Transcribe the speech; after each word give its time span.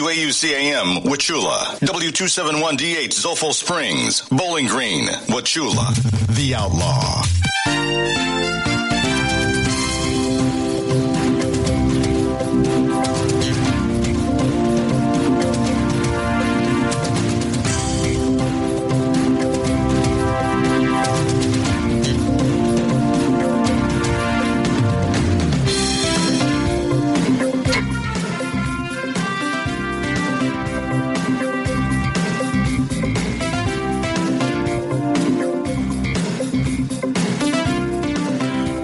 WAUCAM, 0.00 1.02
Wauchula. 1.04 1.78
W271DH, 1.80 3.14
Zolfo 3.14 3.52
Springs. 3.52 4.22
Bowling 4.28 4.66
Green, 4.66 5.06
Wauchula. 5.28 5.94
The 6.36 6.54
Outlaw. 6.54 7.37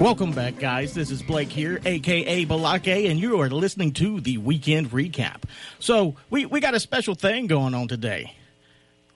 Welcome 0.05 0.33
back, 0.33 0.59
guys. 0.59 0.93
This 0.93 1.09
is 1.09 1.23
Blake 1.23 1.49
here, 1.49 1.81
aka 1.83 2.45
Balake, 2.45 3.09
and 3.09 3.19
you 3.19 3.41
are 3.41 3.49
listening 3.49 3.91
to 3.93 4.21
the 4.21 4.37
weekend 4.37 4.91
recap. 4.91 5.45
So, 5.79 6.15
we, 6.29 6.45
we 6.45 6.59
got 6.59 6.75
a 6.75 6.79
special 6.79 7.15
thing 7.15 7.47
going 7.47 7.73
on 7.73 7.87
today. 7.87 8.35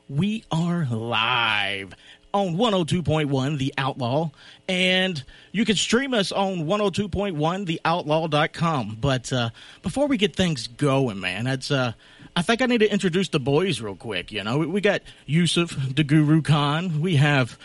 We 0.10 0.46
are 0.52 0.88
live 0.90 1.94
on 2.34 2.56
102.1 2.56 3.60
The 3.60 3.72
Outlaw, 3.78 4.32
and 4.68 5.24
you 5.52 5.64
can 5.64 5.76
stream 5.76 6.16
us 6.16 6.32
on 6.32 6.66
102.1 6.66 7.68
the 7.68 7.80
TheOutlaw.com. 7.86 8.98
But 9.00 9.32
uh, 9.32 9.52
before 9.84 10.08
we 10.08 10.18
get 10.18 10.36
things 10.36 10.66
going, 10.66 11.20
man, 11.20 11.46
it's. 11.46 11.70
Uh, 11.70 11.94
I 12.36 12.42
think 12.42 12.64
I 12.64 12.66
need 12.66 12.80
to 12.80 12.92
introduce 12.92 13.30
the 13.30 13.40
boys 13.40 13.80
real 13.80 13.96
quick. 13.96 14.32
You 14.32 14.44
know, 14.44 14.58
we 14.58 14.82
got 14.82 15.04
Yusuf, 15.28 15.78
the 15.94 16.04
Guru 16.04 16.42
Khan. 16.42 17.00
We 17.00 17.18
have 17.18 17.60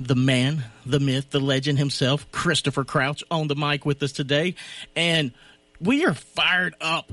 the 0.00 0.14
man, 0.14 0.64
the 0.86 1.00
myth, 1.00 1.30
the 1.30 1.40
legend 1.40 1.78
himself, 1.78 2.30
Christopher 2.32 2.84
Crouch, 2.84 3.24
on 3.30 3.48
the 3.48 3.56
mic 3.56 3.84
with 3.84 4.02
us 4.02 4.12
today. 4.12 4.54
And 4.94 5.32
we 5.80 6.04
are 6.06 6.14
fired 6.14 6.74
up 6.80 7.12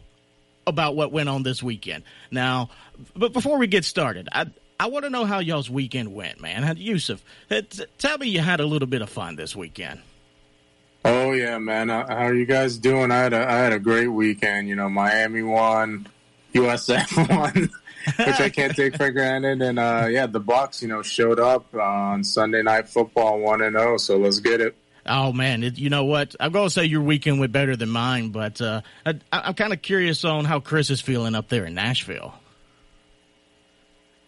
about 0.67 0.95
what 0.95 1.11
went 1.11 1.30
on 1.30 1.44
this 1.44 1.61
weekend. 1.61 2.03
Now, 2.31 2.69
but 3.16 3.33
before 3.33 3.58
we 3.58 3.67
get 3.67 3.86
started, 3.86 4.30
I 4.31 4.47
I 4.80 4.88
want 4.88 5.05
to 5.05 5.09
know 5.09 5.25
how 5.25 5.39
y'all's 5.39 5.69
weekend 5.69 6.14
went, 6.14 6.42
man. 6.42 6.75
Yusuf, 6.77 7.23
uh, 7.50 7.61
tell 7.97 8.17
me 8.17 8.27
you 8.27 8.42
had 8.42 8.59
a 8.59 8.66
little 8.66 8.88
bit 8.88 9.02
of 9.02 9.09
fun 9.09 9.36
this 9.36 9.55
weekend. 9.55 10.02
Oh 11.05 11.31
yeah, 11.31 11.59
man. 11.59 11.89
Uh, 11.89 12.05
how 12.08 12.25
are 12.25 12.33
you 12.33 12.45
guys 12.45 12.77
doing? 12.77 13.11
I 13.11 13.17
had 13.17 13.33
a 13.33 13.49
I 13.49 13.58
had 13.58 13.73
a 13.73 13.80
great 13.80 14.08
weekend. 14.08 14.67
You 14.67 14.75
know, 14.75 14.89
Miami 14.89 15.44
won, 15.44 16.08
USF 16.53 17.30
won 17.36 17.70
which 18.17 18.39
I 18.39 18.50
can't 18.50 18.75
take 18.75 18.95
for 18.95 19.11
granted. 19.11 19.61
And 19.61 19.80
uh, 19.80 20.08
yeah, 20.09 20.28
the 20.28 20.39
Bucks, 20.39 20.81
you 20.81 20.88
know, 20.88 21.02
showed 21.02 21.39
up 21.39 21.73
on 21.75 22.23
Sunday 22.23 22.61
Night 22.61 22.89
Football, 22.89 23.39
one 23.39 23.61
and 23.61 23.75
zero. 23.75 23.98
So 23.98 24.17
let's 24.17 24.39
get 24.39 24.61
it. 24.61 24.75
Oh 25.08 25.31
man, 25.31 25.64
it, 25.64 25.78
you 25.78 25.89
know 25.89 26.06
what? 26.06 26.36
I'm 26.39 26.52
going 26.52 26.66
to 26.66 26.73
say 26.73 26.86
your 26.86 27.02
weekend 27.02 27.39
went 27.39 27.52
better 27.52 27.76
than 27.76 27.89
mine, 27.89 28.30
but 28.30 28.59
uh, 28.59 28.81
I, 29.06 29.20
I'm 29.31 29.53
kind 29.53 29.72
of 29.72 29.81
curious 29.81 30.26
on 30.26 30.45
how 30.45 30.59
Chris 30.59 30.89
is 30.89 31.00
feeling 31.00 31.36
up 31.36 31.48
there 31.48 31.66
in 31.66 31.76
Nashville. 31.76 32.33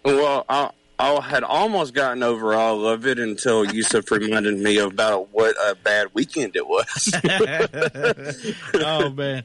Well, 0.05 0.45
I, 0.47 0.69
I 0.99 1.19
had 1.21 1.43
almost 1.43 1.93
gotten 1.93 2.23
over 2.23 2.53
all 2.53 2.87
of 2.87 3.05
it 3.05 3.19
until 3.19 3.65
Yusuf 3.65 4.09
reminded 4.11 4.59
me 4.59 4.77
about 4.77 5.29
what 5.31 5.55
a 5.57 5.75
bad 5.75 6.07
weekend 6.13 6.55
it 6.55 6.67
was. 6.67 7.11
oh 8.75 9.09
man! 9.09 9.43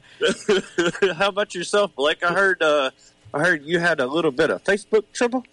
How 1.15 1.29
about 1.29 1.55
yourself, 1.55 1.95
Blake? 1.95 2.23
I 2.23 2.33
heard 2.33 2.61
uh, 2.61 2.91
I 3.33 3.39
heard 3.39 3.63
you 3.63 3.79
had 3.79 3.99
a 3.99 4.07
little 4.07 4.31
bit 4.31 4.49
of 4.49 4.63
Facebook 4.63 5.05
trouble. 5.13 5.43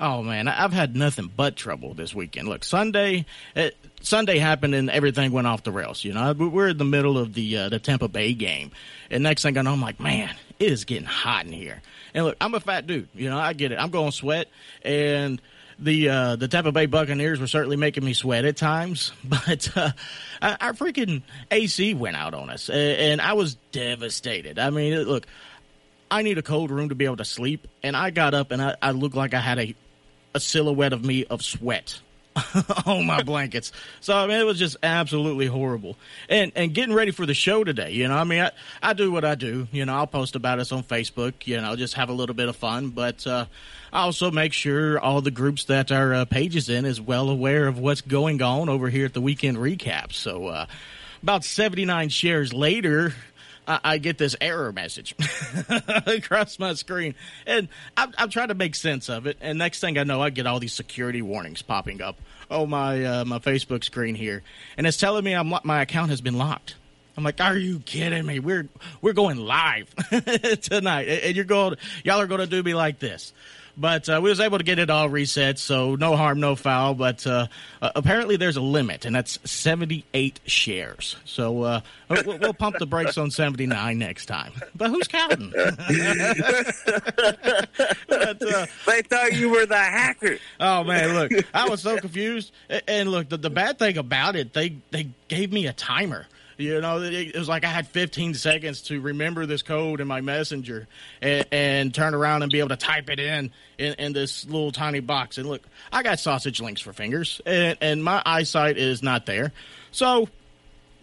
Oh 0.00 0.22
man, 0.22 0.46
I've 0.46 0.72
had 0.72 0.94
nothing 0.94 1.30
but 1.34 1.56
trouble 1.56 1.94
this 1.94 2.14
weekend. 2.14 2.48
Look, 2.48 2.62
Sunday, 2.62 3.26
it, 3.56 3.76
Sunday 4.00 4.38
happened 4.38 4.74
and 4.74 4.90
everything 4.90 5.32
went 5.32 5.48
off 5.48 5.64
the 5.64 5.72
rails. 5.72 6.04
You 6.04 6.12
know, 6.12 6.32
we're 6.32 6.68
in 6.68 6.78
the 6.78 6.84
middle 6.84 7.18
of 7.18 7.34
the 7.34 7.56
uh, 7.56 7.68
the 7.68 7.80
Tampa 7.80 8.08
Bay 8.08 8.32
game, 8.32 8.70
and 9.10 9.22
next 9.22 9.42
thing 9.42 9.58
I 9.58 9.62
know, 9.62 9.72
I'm 9.72 9.80
like, 9.80 9.98
man, 9.98 10.30
it 10.58 10.70
is 10.70 10.84
getting 10.84 11.06
hot 11.06 11.46
in 11.46 11.52
here. 11.52 11.82
And 12.14 12.26
look, 12.26 12.36
I'm 12.40 12.54
a 12.54 12.60
fat 12.60 12.86
dude. 12.86 13.08
You 13.14 13.28
know, 13.28 13.38
I 13.38 13.52
get 13.54 13.72
it. 13.72 13.78
I'm 13.80 13.90
going 13.90 14.10
to 14.10 14.16
sweat, 14.16 14.46
and 14.82 15.42
the 15.80 16.08
uh, 16.08 16.36
the 16.36 16.48
Tampa 16.48 16.72
Bay 16.72 16.86
Buccaneers 16.86 17.40
were 17.40 17.46
certainly 17.46 17.76
making 17.76 18.04
me 18.04 18.12
sweat 18.12 18.44
at 18.44 18.56
times, 18.56 19.12
but 19.24 19.76
uh, 19.76 19.90
our 20.40 20.72
freaking 20.74 21.22
AC 21.50 21.94
went 21.94 22.16
out 22.16 22.34
on 22.34 22.50
us, 22.50 22.70
and 22.70 23.20
I 23.20 23.32
was 23.32 23.54
devastated. 23.72 24.58
I 24.58 24.70
mean, 24.70 24.96
look, 25.02 25.26
I 26.10 26.22
need 26.22 26.38
a 26.38 26.42
cold 26.42 26.70
room 26.70 26.88
to 26.88 26.94
be 26.94 27.04
able 27.04 27.16
to 27.16 27.24
sleep. 27.24 27.68
And 27.82 27.96
I 27.96 28.10
got 28.10 28.34
up 28.34 28.50
and 28.50 28.62
I, 28.62 28.76
I 28.80 28.90
looked 28.92 29.16
like 29.16 29.34
I 29.34 29.40
had 29.40 29.58
a, 29.58 29.74
a 30.34 30.40
silhouette 30.40 30.92
of 30.92 31.04
me 31.04 31.24
of 31.24 31.42
sweat 31.42 32.00
on 32.86 33.06
my 33.06 33.22
blankets. 33.22 33.72
So 34.00 34.16
I 34.16 34.26
mean, 34.26 34.40
it 34.40 34.44
was 34.44 34.58
just 34.58 34.76
absolutely 34.82 35.46
horrible. 35.46 35.96
And 36.28 36.52
and 36.54 36.72
getting 36.72 36.94
ready 36.94 37.10
for 37.10 37.26
the 37.26 37.34
show 37.34 37.64
today, 37.64 37.92
you 37.92 38.08
know, 38.08 38.16
I 38.16 38.24
mean, 38.24 38.40
I, 38.40 38.50
I 38.82 38.92
do 38.92 39.10
what 39.10 39.24
I 39.24 39.34
do. 39.34 39.68
You 39.72 39.84
know, 39.84 39.94
I'll 39.94 40.06
post 40.06 40.36
about 40.36 40.58
us 40.58 40.72
on 40.72 40.82
Facebook. 40.82 41.46
You 41.46 41.60
know, 41.60 41.76
just 41.76 41.94
have 41.94 42.08
a 42.08 42.12
little 42.12 42.34
bit 42.34 42.48
of 42.48 42.56
fun. 42.56 42.90
But 42.90 43.26
uh, 43.26 43.46
I 43.92 44.02
also 44.02 44.30
make 44.30 44.52
sure 44.52 44.98
all 44.98 45.20
the 45.20 45.30
groups 45.30 45.64
that 45.64 45.90
our 45.92 46.14
uh, 46.14 46.24
pages 46.24 46.68
in 46.68 46.84
is 46.84 47.00
well 47.00 47.28
aware 47.28 47.66
of 47.66 47.78
what's 47.78 48.00
going 48.00 48.42
on 48.42 48.68
over 48.68 48.88
here 48.88 49.06
at 49.06 49.14
the 49.14 49.20
weekend 49.20 49.56
recap. 49.58 50.12
So. 50.12 50.46
Uh, 50.46 50.66
about 51.20 51.42
79 51.42 52.10
shares 52.10 52.52
later, 52.52 53.12
I, 53.68 53.80
I 53.84 53.98
get 53.98 54.18
this 54.18 54.34
error 54.40 54.72
message 54.72 55.14
across 56.06 56.58
my 56.58 56.74
screen, 56.74 57.14
and 57.46 57.68
I'm, 57.96 58.12
I'm, 58.16 58.30
trying 58.30 58.48
to 58.48 58.54
make 58.54 58.74
sense 58.74 59.08
of 59.08 59.26
it. 59.26 59.36
And 59.40 59.58
next 59.58 59.80
thing 59.80 59.98
I 59.98 60.04
know, 60.04 60.22
I 60.22 60.30
get 60.30 60.46
all 60.46 60.58
these 60.58 60.72
security 60.72 61.22
warnings 61.22 61.62
popping 61.62 62.00
up 62.00 62.18
on 62.50 62.70
my 62.70 63.04
uh, 63.04 63.24
my 63.24 63.38
Facebook 63.38 63.84
screen 63.84 64.14
here, 64.14 64.42
and 64.76 64.86
it's 64.86 64.96
telling 64.96 65.22
me 65.22 65.34
I'm 65.34 65.52
my 65.62 65.82
account 65.82 66.10
has 66.10 66.20
been 66.20 66.38
locked. 66.38 66.76
I'm 67.16 67.24
like, 67.24 67.40
are 67.40 67.56
you 67.56 67.80
kidding 67.80 68.24
me? 68.24 68.38
We're 68.38 68.68
we're 69.02 69.12
going 69.12 69.38
live 69.38 69.94
tonight, 70.62 71.08
and 71.08 71.36
you're 71.36 71.44
going, 71.44 71.76
y'all 72.04 72.20
are 72.20 72.26
going 72.26 72.40
to 72.40 72.46
do 72.46 72.62
me 72.62 72.74
like 72.74 72.98
this. 72.98 73.32
But 73.78 74.08
uh, 74.08 74.20
we 74.20 74.28
was 74.28 74.40
able 74.40 74.58
to 74.58 74.64
get 74.64 74.80
it 74.80 74.90
all 74.90 75.08
reset, 75.08 75.56
so 75.58 75.94
no 75.94 76.16
harm, 76.16 76.40
no 76.40 76.56
foul. 76.56 76.94
But 76.94 77.24
uh, 77.26 77.46
uh, 77.80 77.90
apparently 77.94 78.36
there's 78.36 78.56
a 78.56 78.60
limit, 78.60 79.04
and 79.04 79.14
that's 79.14 79.38
78 79.48 80.40
shares. 80.46 81.14
So 81.24 81.62
uh, 81.62 81.80
we'll, 82.08 82.38
we'll, 82.38 82.54
pump 82.54 82.78
the 82.78 82.86
brakes 82.86 83.16
on 83.16 83.30
79 83.30 83.96
next 83.96 84.26
time. 84.26 84.52
But 84.74 84.90
who's 84.90 85.06
counting? 85.06 85.50
but, 85.54 85.70
uh, 88.42 88.66
they 88.86 89.02
thought 89.02 89.32
you 89.34 89.50
were 89.50 89.64
the 89.64 89.76
hacker. 89.76 90.38
Oh 90.58 90.82
man, 90.82 91.14
look, 91.14 91.30
I 91.54 91.68
was 91.68 91.80
so 91.80 91.98
confused. 91.98 92.50
And 92.88 93.10
look, 93.10 93.28
the, 93.28 93.36
the 93.36 93.50
bad 93.50 93.78
thing 93.78 93.96
about 93.96 94.34
it, 94.34 94.54
they 94.54 94.76
they 94.90 95.08
gave 95.28 95.52
me 95.52 95.68
a 95.68 95.72
timer. 95.72 96.26
You 96.58 96.80
know, 96.80 97.00
it 97.00 97.36
was 97.36 97.48
like 97.48 97.64
I 97.64 97.68
had 97.68 97.86
15 97.86 98.34
seconds 98.34 98.82
to 98.82 99.00
remember 99.00 99.46
this 99.46 99.62
code 99.62 100.00
in 100.00 100.08
my 100.08 100.20
messenger 100.20 100.88
and, 101.22 101.46
and 101.52 101.94
turn 101.94 102.14
around 102.14 102.42
and 102.42 102.50
be 102.50 102.58
able 102.58 102.70
to 102.70 102.76
type 102.76 103.08
it 103.10 103.20
in, 103.20 103.52
in, 103.78 103.94
in 103.94 104.12
this 104.12 104.44
little 104.44 104.72
tiny 104.72 104.98
box. 104.98 105.38
And 105.38 105.48
look, 105.48 105.62
I 105.92 106.02
got 106.02 106.18
sausage 106.18 106.60
links 106.60 106.80
for 106.80 106.92
fingers, 106.92 107.40
and, 107.46 107.78
and 107.80 108.02
my 108.02 108.20
eyesight 108.26 108.76
is 108.76 109.04
not 109.04 109.24
there. 109.24 109.52
So 109.92 110.28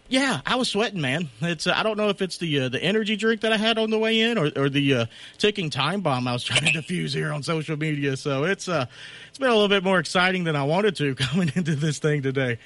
yeah, 0.08 0.40
I 0.46 0.56
was 0.56 0.68
sweating, 0.68 1.00
man. 1.00 1.30
It's 1.40 1.66
uh, 1.66 1.72
I 1.74 1.82
don't 1.82 1.96
know 1.96 2.10
if 2.10 2.22
it's 2.22 2.38
the 2.38 2.60
uh, 2.60 2.68
the 2.68 2.82
energy 2.82 3.16
drink 3.16 3.40
that 3.40 3.52
I 3.52 3.56
had 3.56 3.78
on 3.78 3.90
the 3.90 3.98
way 3.98 4.20
in, 4.20 4.38
or, 4.38 4.52
or 4.54 4.68
the 4.68 4.94
uh, 4.94 5.06
ticking 5.38 5.70
time 5.70 6.00
bomb 6.00 6.28
I 6.28 6.32
was 6.32 6.44
trying 6.44 6.72
to 6.72 6.78
defuse 6.78 7.12
here 7.14 7.32
on 7.32 7.42
social 7.42 7.76
media. 7.76 8.16
So 8.16 8.44
it's 8.44 8.68
uh 8.68 8.86
it's 9.28 9.38
been 9.38 9.48
a 9.48 9.54
little 9.54 9.68
bit 9.68 9.82
more 9.82 9.98
exciting 9.98 10.44
than 10.44 10.54
I 10.54 10.64
wanted 10.64 10.96
to 10.96 11.14
coming 11.16 11.50
into 11.54 11.74
this 11.74 11.98
thing 11.98 12.22
today. 12.22 12.58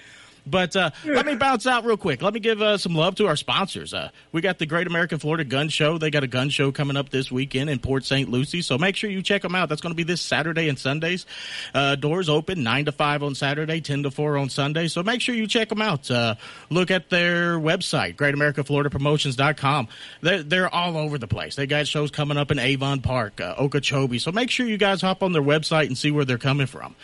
But 0.51 0.75
uh, 0.77 0.91
let 1.05 1.27
me 1.27 1.37
bounce 1.37 1.67
out 1.67 1.85
real 1.85 1.97
quick. 1.97 2.23
Let 2.23 2.35
me 2.35 2.41
give 2.41 2.61
uh, 2.61 2.79
some 2.79 2.95
love 2.95 3.15
to 3.17 3.27
our 3.27 3.37
sponsors. 3.37 3.95
Uh, 3.95 4.11
we 4.33 4.41
got 4.41 4.59
the 4.59 4.67
Great 4.67 4.87
American 4.87 5.19
Florida 5.19 5.45
Gun 5.45 5.69
Show. 5.69 5.99
They 5.99 6.11
got 6.11 6.25
a 6.25 6.29
gun 6.29 6.51
show 6.51 6.73
coming 6.73 6.97
up 6.97 7.11
this 7.11 7.31
weekend 7.31 7.71
in 7.71 7.79
Port 7.79 8.05
St. 8.05 8.29
Lucie. 8.29 8.63
So 8.63 8.79
make 8.79 8.97
sure 8.97 9.11
you 9.11 9.23
check 9.23 9.43
them 9.43 9.55
out. 9.55 9.69
That's 9.69 9.81
going 9.81 9.93
to 9.93 9.97
be 9.97 10.03
this 10.03 10.21
Saturday 10.21 10.69
and 10.69 10.79
Sundays. 10.79 11.27
Uh, 11.75 11.97
doors 11.97 12.29
open 12.29 12.63
9 12.63 12.87
to 12.87 12.93
5 12.93 13.23
on 13.23 13.35
Saturday, 13.35 13.81
10 13.81 14.05
to 14.05 14.11
4 14.11 14.37
on 14.39 14.49
Sunday. 14.49 14.89
So 14.89 15.03
make 15.03 15.21
sure 15.21 15.35
you 15.35 15.47
check 15.47 15.69
them 15.69 15.83
out. 15.83 16.11
Uh, 16.11 16.35
look 16.69 16.91
at 16.91 17.11
their 17.11 17.59
website, 17.59 18.17
greatamericanfloridapromotions.com. 18.17 19.89
They're, 20.21 20.43
they're 20.43 20.75
all 20.75 20.97
over 20.97 21.19
the 21.19 21.29
place. 21.29 21.57
They 21.57 21.67
got 21.67 21.87
shows 21.87 22.11
coming 22.11 22.37
up 22.37 22.51
in 22.51 22.59
Avon 22.59 23.01
Park, 23.01 23.41
uh, 23.41 23.55
Okeechobee. 23.59 24.19
So 24.19 24.33
make 24.33 24.51
sure 24.51 24.67
you 24.67 24.79
guys 24.79 25.01
hop 25.01 25.23
on 25.23 25.33
their 25.33 25.43
website 25.43 25.87
and 25.87 25.97
see 25.97 26.11
where 26.11 26.25
they're 26.25 26.39
coming 26.39 26.67
from. 26.67 26.95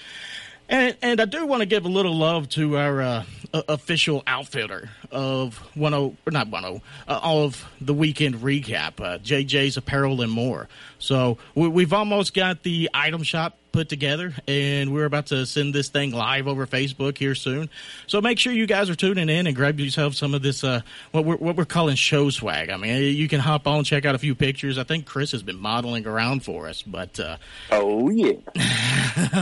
And, 0.68 0.96
and 1.00 1.20
I 1.20 1.24
do 1.26 1.46
want 1.46 1.60
to 1.60 1.66
give 1.66 1.84
a 1.84 1.88
little 1.88 2.16
love 2.16 2.48
to 2.50 2.76
our 2.76 3.00
uh, 3.00 3.24
official 3.68 4.22
outfitter 4.26 4.90
of 5.10 5.56
one 5.74 5.94
oh 5.94 6.16
or 6.26 6.30
not 6.30 6.48
one 6.48 6.64
oh 6.64 6.82
uh, 7.08 7.20
of 7.22 7.68
the 7.80 7.94
weekend 7.94 8.36
recap. 8.36 9.00
Uh, 9.00 9.18
JJ's 9.18 9.76
Apparel 9.76 10.20
and 10.20 10.30
more. 10.30 10.68
So 10.98 11.38
we, 11.54 11.68
we've 11.68 11.92
almost 11.92 12.34
got 12.34 12.62
the 12.62 12.90
item 12.94 13.22
shop 13.22 13.56
put 13.76 13.88
together, 13.90 14.32
and 14.48 14.94
we're 14.94 15.04
about 15.04 15.26
to 15.26 15.44
send 15.44 15.74
this 15.74 15.90
thing 15.90 16.10
live 16.10 16.48
over 16.48 16.66
Facebook 16.66 17.18
here 17.18 17.34
soon. 17.34 17.68
So 18.06 18.22
make 18.22 18.38
sure 18.38 18.50
you 18.50 18.66
guys 18.66 18.88
are 18.88 18.94
tuning 18.94 19.28
in 19.28 19.46
and 19.46 19.54
grab 19.54 19.78
yourself 19.78 20.14
some 20.14 20.32
of 20.32 20.40
this 20.40 20.64
uh, 20.64 20.80
what 21.12 21.26
we're 21.26 21.36
what 21.36 21.56
we're 21.56 21.66
calling 21.66 21.94
show 21.96 22.30
swag. 22.30 22.70
I 22.70 22.78
mean, 22.78 23.14
you 23.14 23.28
can 23.28 23.40
hop 23.40 23.66
on 23.66 23.84
check 23.84 24.06
out 24.06 24.14
a 24.14 24.18
few 24.18 24.34
pictures. 24.34 24.78
I 24.78 24.84
think 24.84 25.04
Chris 25.04 25.32
has 25.32 25.42
been 25.42 25.58
modeling 25.58 26.06
around 26.06 26.42
for 26.42 26.68
us, 26.68 26.80
but 26.82 27.20
uh, 27.20 27.36
oh 27.70 28.08
yeah, 28.08 28.32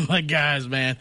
my 0.09 0.21
guys, 0.21 0.67
man. 0.67 0.97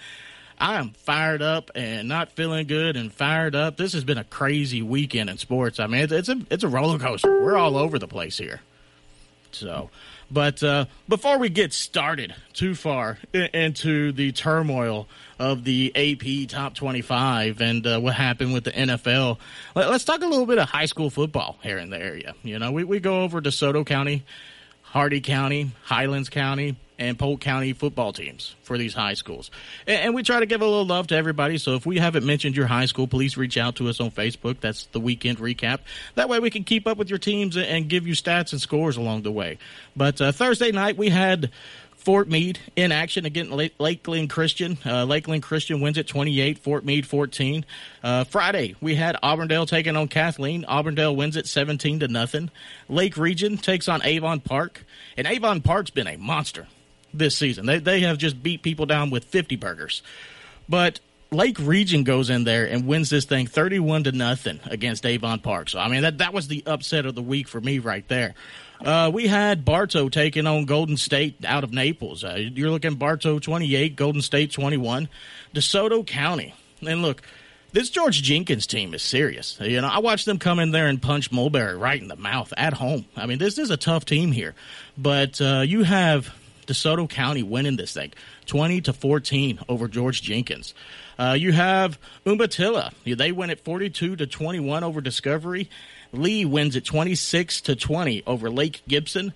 I 0.63 0.75
am 0.75 0.91
fired 0.91 1.41
up 1.41 1.71
and 1.75 2.07
not 2.07 2.31
feeling 2.31 2.67
good 2.67 2.95
and 2.95 3.11
fired 3.11 3.53
up. 3.53 3.75
This 3.75 3.91
has 3.91 4.05
been 4.05 4.17
a 4.17 4.23
crazy 4.23 4.81
weekend 4.81 5.29
in 5.29 5.37
sports. 5.37 5.77
I 5.77 5.87
mean, 5.87 6.03
it's, 6.03 6.13
it's 6.13 6.29
a 6.29 6.41
it's 6.49 6.63
a 6.63 6.69
roller 6.69 6.97
coaster. 6.97 7.43
We're 7.43 7.57
all 7.57 7.75
over 7.75 7.99
the 7.99 8.07
place 8.07 8.37
here. 8.37 8.61
So, 9.51 9.89
but 10.31 10.63
uh, 10.63 10.85
before 11.09 11.37
we 11.37 11.49
get 11.49 11.73
started 11.73 12.33
too 12.53 12.75
far 12.75 13.19
into 13.33 14.13
the 14.13 14.31
turmoil 14.31 15.09
of 15.37 15.65
the 15.65 15.91
AP 15.93 16.47
Top 16.47 16.75
25 16.75 17.59
and 17.59 17.85
uh, 17.85 17.99
what 17.99 18.13
happened 18.13 18.53
with 18.53 18.63
the 18.63 18.71
NFL, 18.71 19.39
let, 19.75 19.89
us 19.89 20.05
talk 20.05 20.21
a 20.21 20.27
little 20.27 20.45
bit 20.45 20.59
of 20.59 20.69
high 20.69 20.85
school 20.85 21.09
football 21.09 21.57
here 21.61 21.77
in 21.77 21.89
the 21.89 21.99
area. 22.01 22.35
You 22.41 22.57
know, 22.57 22.71
we, 22.71 22.85
we 22.85 23.01
go 23.01 23.23
over 23.23 23.41
DeSoto 23.41 23.85
County, 23.85 24.23
Hardee 24.83 25.19
County, 25.19 25.71
Highlands 25.83 26.29
County, 26.29 26.77
and 27.03 27.19
Polk 27.19 27.41
County 27.41 27.73
football 27.73 28.13
teams 28.13 28.55
for 28.63 28.77
these 28.77 28.93
high 28.93 29.13
schools. 29.13 29.51
And, 29.85 29.99
and, 29.99 30.15
we 30.15 30.23
try 30.23 30.39
to 30.39 30.45
give 30.45 30.61
a 30.61 30.65
little 30.65 30.85
love 30.85 31.07
to 31.07 31.15
everybody. 31.15 31.57
So 31.57 31.75
if 31.75 31.85
we 31.85 31.97
haven't 31.97 32.25
mentioned 32.25 32.55
your 32.55 32.67
high 32.67 32.85
school, 32.85 33.07
please 33.07 33.35
reach 33.35 33.57
out 33.57 33.75
to 33.75 33.89
us 33.89 33.99
on 33.99 34.11
Facebook. 34.11 34.59
That's 34.61 34.85
the 34.87 34.99
weekend 34.99 35.39
recap. 35.39 35.79
That 36.15 36.29
way 36.29 36.39
we 36.39 36.49
can 36.49 36.63
keep 36.63 36.87
up 36.87 36.97
with 36.97 37.09
your 37.09 37.19
teams 37.19 37.57
and 37.57 37.89
give 37.89 38.07
you 38.07 38.13
stats 38.13 38.53
and 38.53 38.61
scores 38.61 38.95
along 38.95 39.23
the 39.23 39.31
way. 39.31 39.57
But 39.95 40.21
uh, 40.21 40.31
Thursday 40.31 40.71
night 40.71 40.97
we 40.97 41.09
had 41.09 41.51
Fort 41.97 42.27
Meade 42.29 42.59
in 42.75 42.91
action 42.91 43.25
against 43.25 43.51
Lakeland 43.79 44.29
Christian. 44.29 44.77
Uh, 44.85 45.05
Lakeland 45.05 45.41
Christian 45.41 45.79
wins 45.79 45.97
at 45.97 46.05
28, 46.05 46.59
Fort 46.59 46.83
Meade 46.83 47.05
14. 47.05 47.65
Uh, 48.03 48.23
Friday, 48.25 48.75
we 48.81 48.95
had 48.95 49.17
Auburndale 49.23 49.65
taking 49.65 49.95
on 49.95 50.09
Kathleen. 50.09 50.65
Auburndale 50.65 51.15
wins 51.15 51.37
at 51.37 51.47
17 51.47 52.01
to 52.01 52.07
nothing. 52.09 52.51
Lake 52.89 53.15
Region 53.15 53.57
takes 53.57 53.87
on 53.87 54.03
Avon 54.03 54.41
Park. 54.41 54.85
And 55.15 55.27
Avon 55.27 55.61
Park's 55.61 55.91
been 55.91 56.07
a 56.07 56.17
monster 56.17 56.67
this 57.13 57.37
season. 57.37 57.65
They 57.65 57.79
they 57.79 58.01
have 58.01 58.17
just 58.17 58.41
beat 58.41 58.61
people 58.61 58.85
down 58.85 59.09
with 59.09 59.25
50 59.25 59.55
burgers. 59.55 60.01
But 60.67 60.99
Lake 61.31 61.57
Region 61.59 62.03
goes 62.03 62.29
in 62.29 62.43
there 62.43 62.65
and 62.65 62.87
wins 62.87 63.09
this 63.09 63.25
thing 63.25 63.47
31 63.47 64.05
to 64.05 64.11
nothing 64.11 64.59
against 64.65 65.05
Avon 65.05 65.39
Park. 65.39 65.69
So 65.69 65.79
I 65.79 65.87
mean 65.87 66.03
that 66.03 66.19
that 66.19 66.33
was 66.33 66.47
the 66.47 66.63
upset 66.65 67.05
of 67.05 67.15
the 67.15 67.21
week 67.21 67.47
for 67.47 67.61
me 67.61 67.79
right 67.79 68.07
there. 68.07 68.35
Uh, 68.83 69.09
we 69.13 69.27
had 69.27 69.63
Bartow 69.63 70.09
taking 70.09 70.45
on 70.45 70.65
Golden 70.65 70.95
Gate 70.95 71.37
out 71.45 71.63
of 71.63 71.71
Naples. 71.71 72.23
Uh, 72.23 72.35
you're 72.37 72.69
looking 72.69 72.95
Bartow 72.95 73.39
28, 73.39 73.95
Golden 73.95 74.21
Gate 74.21 74.51
21. 74.51 75.07
DeSoto 75.55 76.05
County. 76.05 76.53
And 76.85 77.01
look, 77.01 77.21
this 77.71 77.89
George 77.89 78.21
Jenkins 78.21 78.67
team 78.67 78.93
is 78.93 79.01
serious. 79.01 79.57
You 79.61 79.81
know, 79.81 79.87
I 79.87 79.99
watched 79.99 80.25
them 80.25 80.37
come 80.37 80.59
in 80.59 80.71
there 80.71 80.87
and 80.87 81.01
punch 81.01 81.31
Mulberry 81.31 81.77
right 81.77 82.01
in 82.01 82.07
the 82.07 82.15
mouth 82.15 82.53
at 82.57 82.73
home. 82.73 83.05
I 83.15 83.25
mean, 83.25 83.37
this 83.37 83.57
is 83.57 83.69
a 83.69 83.77
tough 83.77 84.05
team 84.05 84.31
here. 84.31 84.53
But 84.97 85.39
uh, 85.39 85.63
you 85.65 85.83
have 85.83 86.33
DeSoto 86.65 87.09
County 87.09 87.43
winning 87.43 87.75
this 87.75 87.93
thing, 87.93 88.11
twenty 88.45 88.81
to 88.81 88.93
fourteen 88.93 89.59
over 89.69 89.87
George 89.87 90.21
Jenkins. 90.21 90.73
Uh, 91.17 91.35
you 91.37 91.51
have 91.51 91.99
Umatilla; 92.25 92.91
they 93.05 93.31
win 93.31 93.49
at 93.49 93.63
forty-two 93.63 94.15
to 94.15 94.27
twenty-one 94.27 94.83
over 94.83 95.01
Discovery. 95.01 95.69
Lee 96.11 96.45
wins 96.45 96.75
at 96.75 96.85
twenty-six 96.85 97.61
to 97.61 97.75
twenty 97.75 98.23
over 98.25 98.49
Lake 98.49 98.81
Gibson. 98.87 99.33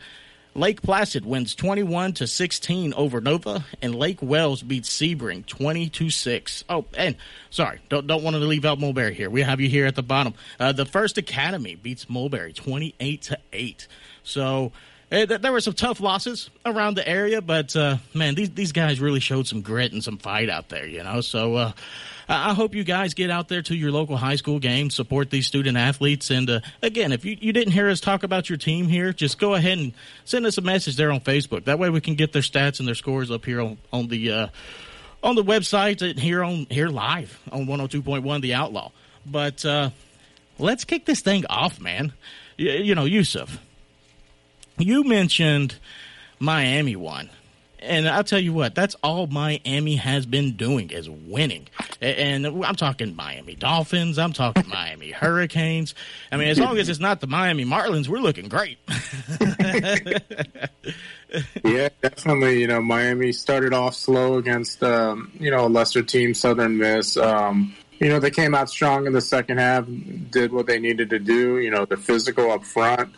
Lake 0.57 0.81
Placid 0.81 1.24
wins 1.24 1.53
21 1.53 2.13
to 2.13 2.25
16 2.25 2.95
over 2.95 3.21
Nova, 3.21 3.63
and 3.79 3.94
Lake 3.94 4.24
Wales 4.24 4.63
beats 4.63 4.89
Sebring 4.89 5.45
20 5.45 5.88
to 5.89 6.09
6. 6.09 6.63
Oh, 6.68 6.85
and 6.97 7.15
sorry, 7.51 7.79
don't 7.89 8.07
don't 8.07 8.24
want 8.24 8.35
to 8.35 8.39
leave 8.39 8.65
out 8.65 8.79
Mulberry 8.79 9.13
here. 9.13 9.29
We 9.29 9.44
have 9.44 9.62
you 9.62 9.69
here 9.69 9.85
at 9.85 9.94
the 9.94 10.01
bottom. 10.01 10.33
Uh, 10.59 10.71
the 10.71 10.85
First 10.85 11.19
Academy 11.19 11.75
beats 11.75 12.09
Mulberry 12.09 12.53
28 12.53 13.21
to 13.21 13.38
8. 13.53 13.88
So 14.24 14.71
Eh, 15.09 15.25
there 15.25 15.54
were 15.54 15.62
some 15.62 15.74
tough 15.74 16.01
losses 16.01 16.50
around 16.65 16.95
the 16.95 17.07
area, 17.07 17.42
but 17.42 17.74
uh, 17.77 17.95
man, 18.13 18.36
these 18.36 18.50
these 18.50 18.74
guys 18.74 19.00
really 19.00 19.21
showed 19.21 19.48
some 19.48 19.62
grit 19.62 19.94
and 19.94 20.04
some 20.04 20.18
fight 20.18 20.50
out 20.50 20.68
there. 20.68 20.86
You 20.86 21.01
know, 21.01 21.21
so 21.21 21.56
uh, 21.56 21.71
I 22.27 22.54
hope 22.54 22.75
you 22.75 22.83
guys 22.83 23.13
get 23.13 23.30
out 23.30 23.48
there 23.48 23.62
to 23.62 23.75
your 23.75 23.89
local 23.89 24.18
high 24.18 24.36
school 24.36 24.59
games, 24.59 24.95
support 24.95 25.30
these 25.30 25.48
student 25.48 25.77
athletes, 25.77 26.30
and 26.30 26.50
uh, 26.50 26.59
again, 26.81 27.13
if 27.13 27.24
you, 27.24 27.38
you 27.39 27.54
didn't 27.54 27.71
hear 27.71 27.88
us 27.88 28.01
talk 28.01 28.24
about 28.24 28.50
your 28.50 28.57
team 28.57 28.89
here, 28.89 29.13
just 29.13 29.39
go 29.39 29.54
ahead 29.54 29.77
and 29.77 29.94
send 30.25 30.45
us 30.45 30.57
a 30.57 30.62
message 30.62 30.98
there 30.98 31.10
on 31.10 31.21
Facebook. 31.21 31.63
That 31.63 31.80
way, 31.80 31.89
we 31.89 32.01
can 32.01 32.15
get 32.15 32.33
their 32.33 32.42
stats 32.42 32.80
and 32.80 32.88
their 32.88 32.95
scores 32.95 33.31
up 33.31 33.45
here 33.45 33.62
on 33.62 33.77
on 33.94 34.10
the 34.10 34.31
uh, 34.31 34.48
on 35.24 35.36
the 35.36 35.44
website 35.44 36.01
and 36.01 36.19
here 36.19 36.44
on 36.44 36.68
here 36.69 36.89
live 36.89 37.39
on 37.50 37.65
one 37.65 37.80
hundred 37.80 37.92
two 37.92 38.01
point 38.01 38.25
one 38.25 38.42
The 38.42 38.56
Outlaw. 38.56 38.92
But 39.25 39.63
uh, 39.63 39.92
let's 40.60 40.83
kick 40.83 41.06
this 41.06 41.21
thing 41.21 41.45
off, 41.50 41.80
man. 41.80 42.12
You, 42.57 42.71
you 42.71 42.94
know, 42.95 43.06
Yusuf 43.06 43.57
you 44.77 45.03
mentioned 45.03 45.75
Miami 46.39 46.95
won. 46.95 47.29
And 47.79 48.09
I'll 48.09 48.24
tell 48.24 48.39
you 48.39 48.53
what, 48.53 48.74
that's 48.74 48.95
all 49.03 49.27
Miami 49.27 49.97
has 49.97 50.25
been 50.25 50.57
doing 50.57 50.89
is 50.89 51.07
winning. 51.07 51.68
And 52.01 52.47
I'm 52.47 52.75
talking 52.75 53.15
Miami 53.15 53.53
Dolphins, 53.53 54.18
I'm 54.18 54.33
talking 54.33 54.68
Miami 54.69 55.12
Hurricanes. 55.12 55.94
I 56.31 56.38
mean, 56.38 56.47
as 56.47 56.59
long 56.59 56.79
as 56.79 56.89
it's 56.89 57.00
not 57.00 57.21
the 57.21 57.27
Miami 57.27 57.65
Marlins, 57.65 58.07
we're 58.07 58.19
looking 58.19 58.50
great. 58.50 58.79
yeah, 61.63 61.89
definitely. 62.01 62.62
You 62.62 62.68
know, 62.68 62.81
Miami 62.81 63.31
started 63.31 63.74
off 63.74 63.95
slow 63.95 64.38
against, 64.38 64.81
um, 64.83 65.31
you 65.39 65.51
know, 65.51 65.68
a 65.68 65.69
lesser 65.69 66.01
team, 66.01 66.33
Southern 66.33 66.77
Miss. 66.77 67.15
Um, 67.15 67.75
you 68.00 68.09
know, 68.09 68.19
they 68.19 68.31
came 68.31 68.53
out 68.53 68.69
strong 68.69 69.07
in 69.07 69.13
the 69.13 69.21
second 69.21 69.57
half, 69.57 69.85
did 70.31 70.51
what 70.51 70.68
they 70.68 70.79
needed 70.79 71.09
to 71.12 71.19
do. 71.19 71.59
You 71.59 71.71
know, 71.71 71.85
the 71.85 71.97
physical 71.97 72.51
up 72.51 72.63
front. 72.63 73.13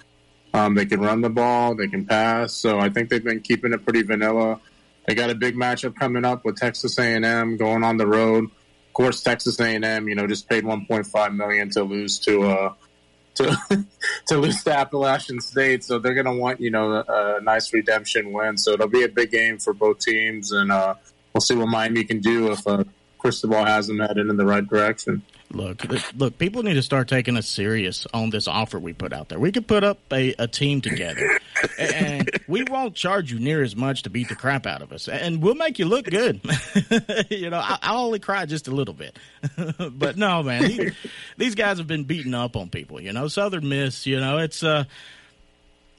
Um, 0.54 0.76
they 0.76 0.86
can 0.86 1.00
run 1.00 1.22
the 1.22 1.30
ball, 1.30 1.76
they 1.76 1.88
can 1.88 2.06
pass. 2.06 2.54
So 2.54 2.80
I 2.80 2.90
think 2.90 3.10
they've 3.10 3.24
been 3.24 3.42
keeping 3.42 3.74
it 3.74 3.84
pretty 3.84 4.02
vanilla. 4.02 4.60
They 5.08 5.16
got 5.16 5.30
a 5.30 5.36
big 5.36 5.56
matchup 5.56 5.96
coming 5.96 6.26
up 6.26 6.46
with 6.46 6.58
Texas 6.58 6.98
A&M 7.00 7.58
going 7.58 7.84
on 7.84 7.98
the 7.98 8.08
road. 8.08 8.46
Of 8.46 8.94
course, 8.94 9.22
Texas 9.22 9.60
A&M, 9.60 10.08
you 10.08 10.16
know, 10.16 10.28
just 10.28 10.50
paid 10.50 10.64
1.5 10.64 11.36
million 11.36 11.70
to 11.72 11.84
lose 11.84 12.20
to 12.20 12.44
uh, 12.44 12.74
to 13.36 13.86
to 14.28 14.38
lose 14.38 14.64
to 14.64 14.74
Appalachian 14.74 15.40
State, 15.40 15.84
so 15.84 15.98
they're 15.98 16.14
going 16.14 16.26
to 16.26 16.34
want 16.34 16.60
you 16.60 16.72
know 16.72 17.04
a, 17.08 17.40
nice 17.42 17.74
redemption 17.74 18.34
win. 18.34 18.58
So 18.58 18.74
it'll 18.74 18.90
be 18.90 19.04
a 19.04 19.10
big 19.10 19.32
game 19.32 19.58
for 19.60 19.74
both 19.74 20.00
teams, 20.00 20.52
and 20.52 20.72
uh, 20.72 20.96
we'll 21.34 21.42
see 21.42 21.56
what 21.56 21.68
Miami 21.70 22.04
can 22.04 22.20
do 22.20 22.52
if 22.52 22.66
uh, 22.68 22.84
Cristobal 23.18 23.64
has 23.64 23.88
them 23.88 24.00
headed 24.00 24.28
in 24.28 24.36
the 24.36 24.46
right 24.46 24.68
direction. 24.68 25.22
Look, 25.52 25.84
look, 26.16 26.38
people 26.38 26.62
need 26.62 26.76
to 26.76 26.84
start 26.84 27.08
taking 27.08 27.36
us 27.36 27.48
serious 27.48 28.06
on 28.14 28.30
this 28.30 28.48
offer 28.48 28.78
we 28.78 28.94
put 28.94 29.12
out 29.12 29.30
there. 29.30 29.40
We 29.40 29.52
could 29.52 29.68
put 29.68 29.84
up 29.84 29.98
a, 30.14 30.36
a 30.38 30.48
team 30.48 30.80
together, 30.80 31.40
and 31.80 32.30
we 32.48 32.64
won't 32.66 32.94
charge 32.94 33.32
you 33.32 33.40
near 33.40 33.64
as 33.64 33.76
much 33.76 34.04
to 34.04 34.12
beat 34.12 34.30
the 34.30 34.36
crap 34.36 34.68
out 34.68 34.84
of 34.84 34.92
us, 34.92 35.08
and 35.08 35.42
we'll 35.42 35.56
make 35.56 35.80
you 35.80 35.86
look 35.86 36.06
good. 36.06 36.40
you 37.32 37.50
know, 37.50 37.58
I, 37.64 37.96
only 37.96 38.20
cry 38.20 38.46
just 38.46 38.68
a 38.68 38.72
little 38.72 38.94
bit, 38.94 39.18
but 39.92 40.18
no, 40.18 40.44
man, 40.44 40.62
these, 40.62 40.94
these 41.38 41.56
guys 41.56 41.80
have 41.80 41.88
been 41.88 42.04
beating 42.04 42.36
up 42.36 42.56
on 42.56 42.70
people. 42.70 43.02
You 43.02 43.12
know, 43.12 43.28
Southern 43.28 43.68
Miss. 43.68 44.06
You 44.06 44.20
know, 44.20 44.38
it's 44.38 44.62
uh, 44.62 44.84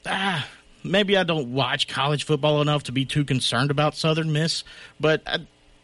ah, 0.06 0.46
maybe 0.84 1.16
I 1.16 1.24
don't 1.24 1.52
watch 1.54 1.88
college 1.88 2.22
football 2.22 2.62
enough 2.62 2.84
to 2.84 2.92
be 2.92 3.04
too 3.04 3.24
concerned 3.24 3.72
about 3.72 3.96
Southern 3.96 4.32
Miss, 4.32 4.62
but. 5.00 5.22
I, 5.26 5.38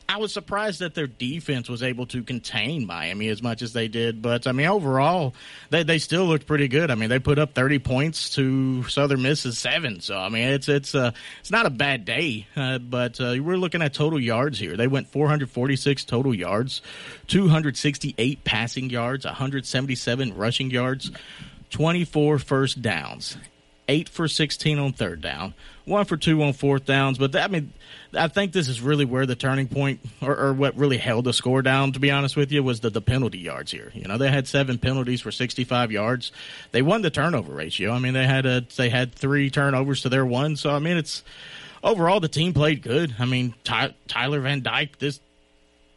I 0.09 0.19
was 0.19 0.33
surprised 0.33 0.81
that 0.81 0.95
their 0.95 1.07
defense 1.07 1.69
was 1.69 1.83
able 1.83 2.07
to 2.07 2.23
contain 2.23 2.87
Miami 2.87 3.29
as 3.29 3.43
much 3.43 3.61
as 3.63 3.73
they 3.73 3.89
did. 3.89 4.23
But 4.23 4.47
I 4.47 4.53
mean, 4.53 4.67
overall, 4.67 5.35
they 5.71 5.83
they 5.83 5.99
still 5.99 6.27
looked 6.27 6.47
pretty 6.47 6.69
good. 6.69 6.91
I 6.91 6.95
mean, 6.95 7.09
they 7.09 7.19
put 7.19 7.39
up 7.39 7.55
thirty 7.55 7.79
points 7.79 8.31
to 8.37 8.85
Southern 8.85 9.23
Miss's 9.23 9.59
seven. 9.59 10.01
So 10.01 10.17
I 10.17 10.29
mean, 10.29 10.49
it's 10.49 10.69
it's 10.69 10.95
uh 10.95 11.11
it's 11.41 11.51
not 11.51 11.67
a 11.67 11.71
bad 11.71 12.05
day. 12.05 12.47
Uh, 12.55 12.79
but 12.79 13.21
uh, 13.21 13.37
we're 13.41 13.57
looking 13.57 13.83
at 13.83 13.95
total 13.95 14.21
yards 14.21 14.59
here. 14.59 14.77
They 14.77 14.87
went 14.87 15.09
four 15.09 15.29
hundred 15.29 15.51
forty 15.51 15.77
six 15.77 16.05
total 16.05 16.35
yards, 16.35 16.83
two 17.27 17.49
hundred 17.49 17.77
sixty 17.77 18.15
eight 18.17 18.45
passing 18.45 18.91
yards, 18.91 19.25
one 19.25 19.35
hundred 19.35 19.67
seventy 19.67 19.97
seven 19.97 20.37
rushing 20.37 20.71
yards. 20.71 21.11
24 21.71 22.39
first 22.39 22.81
downs 22.81 23.37
eight 23.88 24.09
for 24.09 24.28
16 24.28 24.78
on 24.78 24.93
third 24.93 25.21
down, 25.21 25.55
one 25.85 26.05
for 26.05 26.16
two 26.16 26.43
on 26.43 26.52
fourth 26.52 26.85
downs. 26.85 27.19
But 27.19 27.33
that, 27.33 27.45
I 27.45 27.52
mean, 27.52 27.73
I 28.12 28.28
think 28.28 28.52
this 28.52 28.69
is 28.69 28.81
really 28.81 29.05
where 29.05 29.26
the 29.26 29.35
turning 29.35 29.69
point, 29.69 30.00
or, 30.21 30.37
or, 30.37 30.52
what 30.52 30.76
really 30.76 30.97
held 30.97 31.25
the 31.25 31.33
score 31.33 31.62
down. 31.62 31.93
To 31.93 32.00
be 32.00 32.11
honest 32.11 32.37
with 32.37 32.50
you, 32.52 32.62
was 32.62 32.81
the, 32.81 32.90
the 32.90 33.00
penalty 33.00 33.38
yards 33.38 33.71
here. 33.71 33.93
You 33.95 34.05
know, 34.05 34.19
they 34.19 34.31
had 34.31 34.49
seven 34.49 34.78
penalties 34.78 35.21
for 35.21 35.31
65 35.31 35.93
yards. 35.93 36.33
They 36.73 36.83
won 36.83 37.02
the 37.02 37.11
turnover 37.11 37.52
ratio. 37.52 37.93
I 37.93 37.99
mean, 37.99 38.14
they 38.14 38.26
had 38.26 38.47
a 38.47 38.66
they 38.76 38.90
had 38.90 39.14
three 39.14 39.50
turnovers 39.50 40.02
to 40.02 40.09
their 40.09 40.26
one. 40.26 40.57
So 40.57 40.71
I 40.71 40.78
mean, 40.78 40.97
it's 40.97 41.23
overall 41.83 42.21
the 42.21 42.28
team 42.28 42.52
played 42.52 42.83
good. 42.83 43.14
I 43.19 43.25
mean, 43.25 43.55
Ty, 43.64 43.95
Tyler 44.09 44.40
Van 44.40 44.62
Dyke, 44.62 44.99
this 44.99 45.21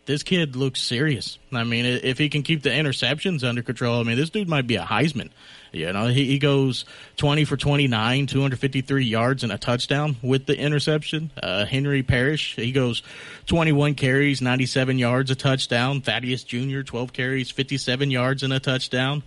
this 0.05 0.23
kid 0.23 0.55
looks 0.55 0.81
serious. 0.81 1.37
I 1.51 1.63
mean, 1.63 1.85
if 1.85 2.17
he 2.17 2.29
can 2.29 2.43
keep 2.43 2.63
the 2.63 2.69
interceptions 2.69 3.47
under 3.47 3.61
control, 3.61 3.99
I 3.99 4.03
mean, 4.03 4.17
this 4.17 4.29
dude 4.29 4.49
might 4.49 4.65
be 4.65 4.75
a 4.75 4.83
Heisman. 4.83 5.29
You 5.71 5.93
know, 5.93 6.07
he, 6.07 6.25
he 6.25 6.39
goes 6.39 6.85
20 7.17 7.45
for 7.45 7.55
29, 7.55 8.25
253 8.25 9.05
yards 9.05 9.43
and 9.43 9.51
a 9.51 9.57
touchdown 9.57 10.15
with 10.23 10.47
the 10.47 10.57
interception. 10.57 11.31
Uh, 11.41 11.65
Henry 11.65 12.01
Parrish, 12.01 12.55
he 12.55 12.71
goes 12.71 13.03
21 13.45 13.93
carries, 13.95 14.41
97 14.41 14.97
yards, 14.97 15.29
a 15.29 15.35
touchdown. 15.35 16.01
Thaddeus 16.01 16.43
Jr., 16.43 16.81
12 16.81 17.13
carries, 17.13 17.51
57 17.51 18.09
yards 18.09 18.41
and 18.41 18.51
a 18.51 18.59
touchdown. 18.59 19.21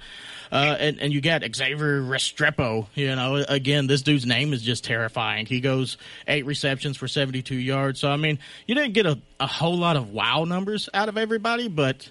Uh, 0.52 0.76
and, 0.78 1.00
and 1.00 1.12
you 1.14 1.22
got 1.22 1.42
Xavier 1.42 2.02
Restrepo. 2.02 2.86
You 2.94 3.16
know, 3.16 3.36
again, 3.36 3.86
this 3.86 4.02
dude's 4.02 4.26
name 4.26 4.52
is 4.52 4.60
just 4.60 4.84
terrifying. 4.84 5.46
He 5.46 5.60
goes 5.60 5.96
eight 6.28 6.44
receptions 6.44 6.98
for 6.98 7.08
72 7.08 7.54
yards. 7.54 8.00
So, 8.00 8.10
I 8.10 8.16
mean, 8.18 8.38
you 8.66 8.74
didn't 8.74 8.92
get 8.92 9.06
a, 9.06 9.18
a 9.40 9.46
whole 9.46 9.78
lot 9.78 9.96
of 9.96 10.10
wow 10.10 10.44
numbers 10.44 10.90
out 10.92 11.08
of 11.08 11.16
everybody, 11.16 11.68
but 11.68 12.06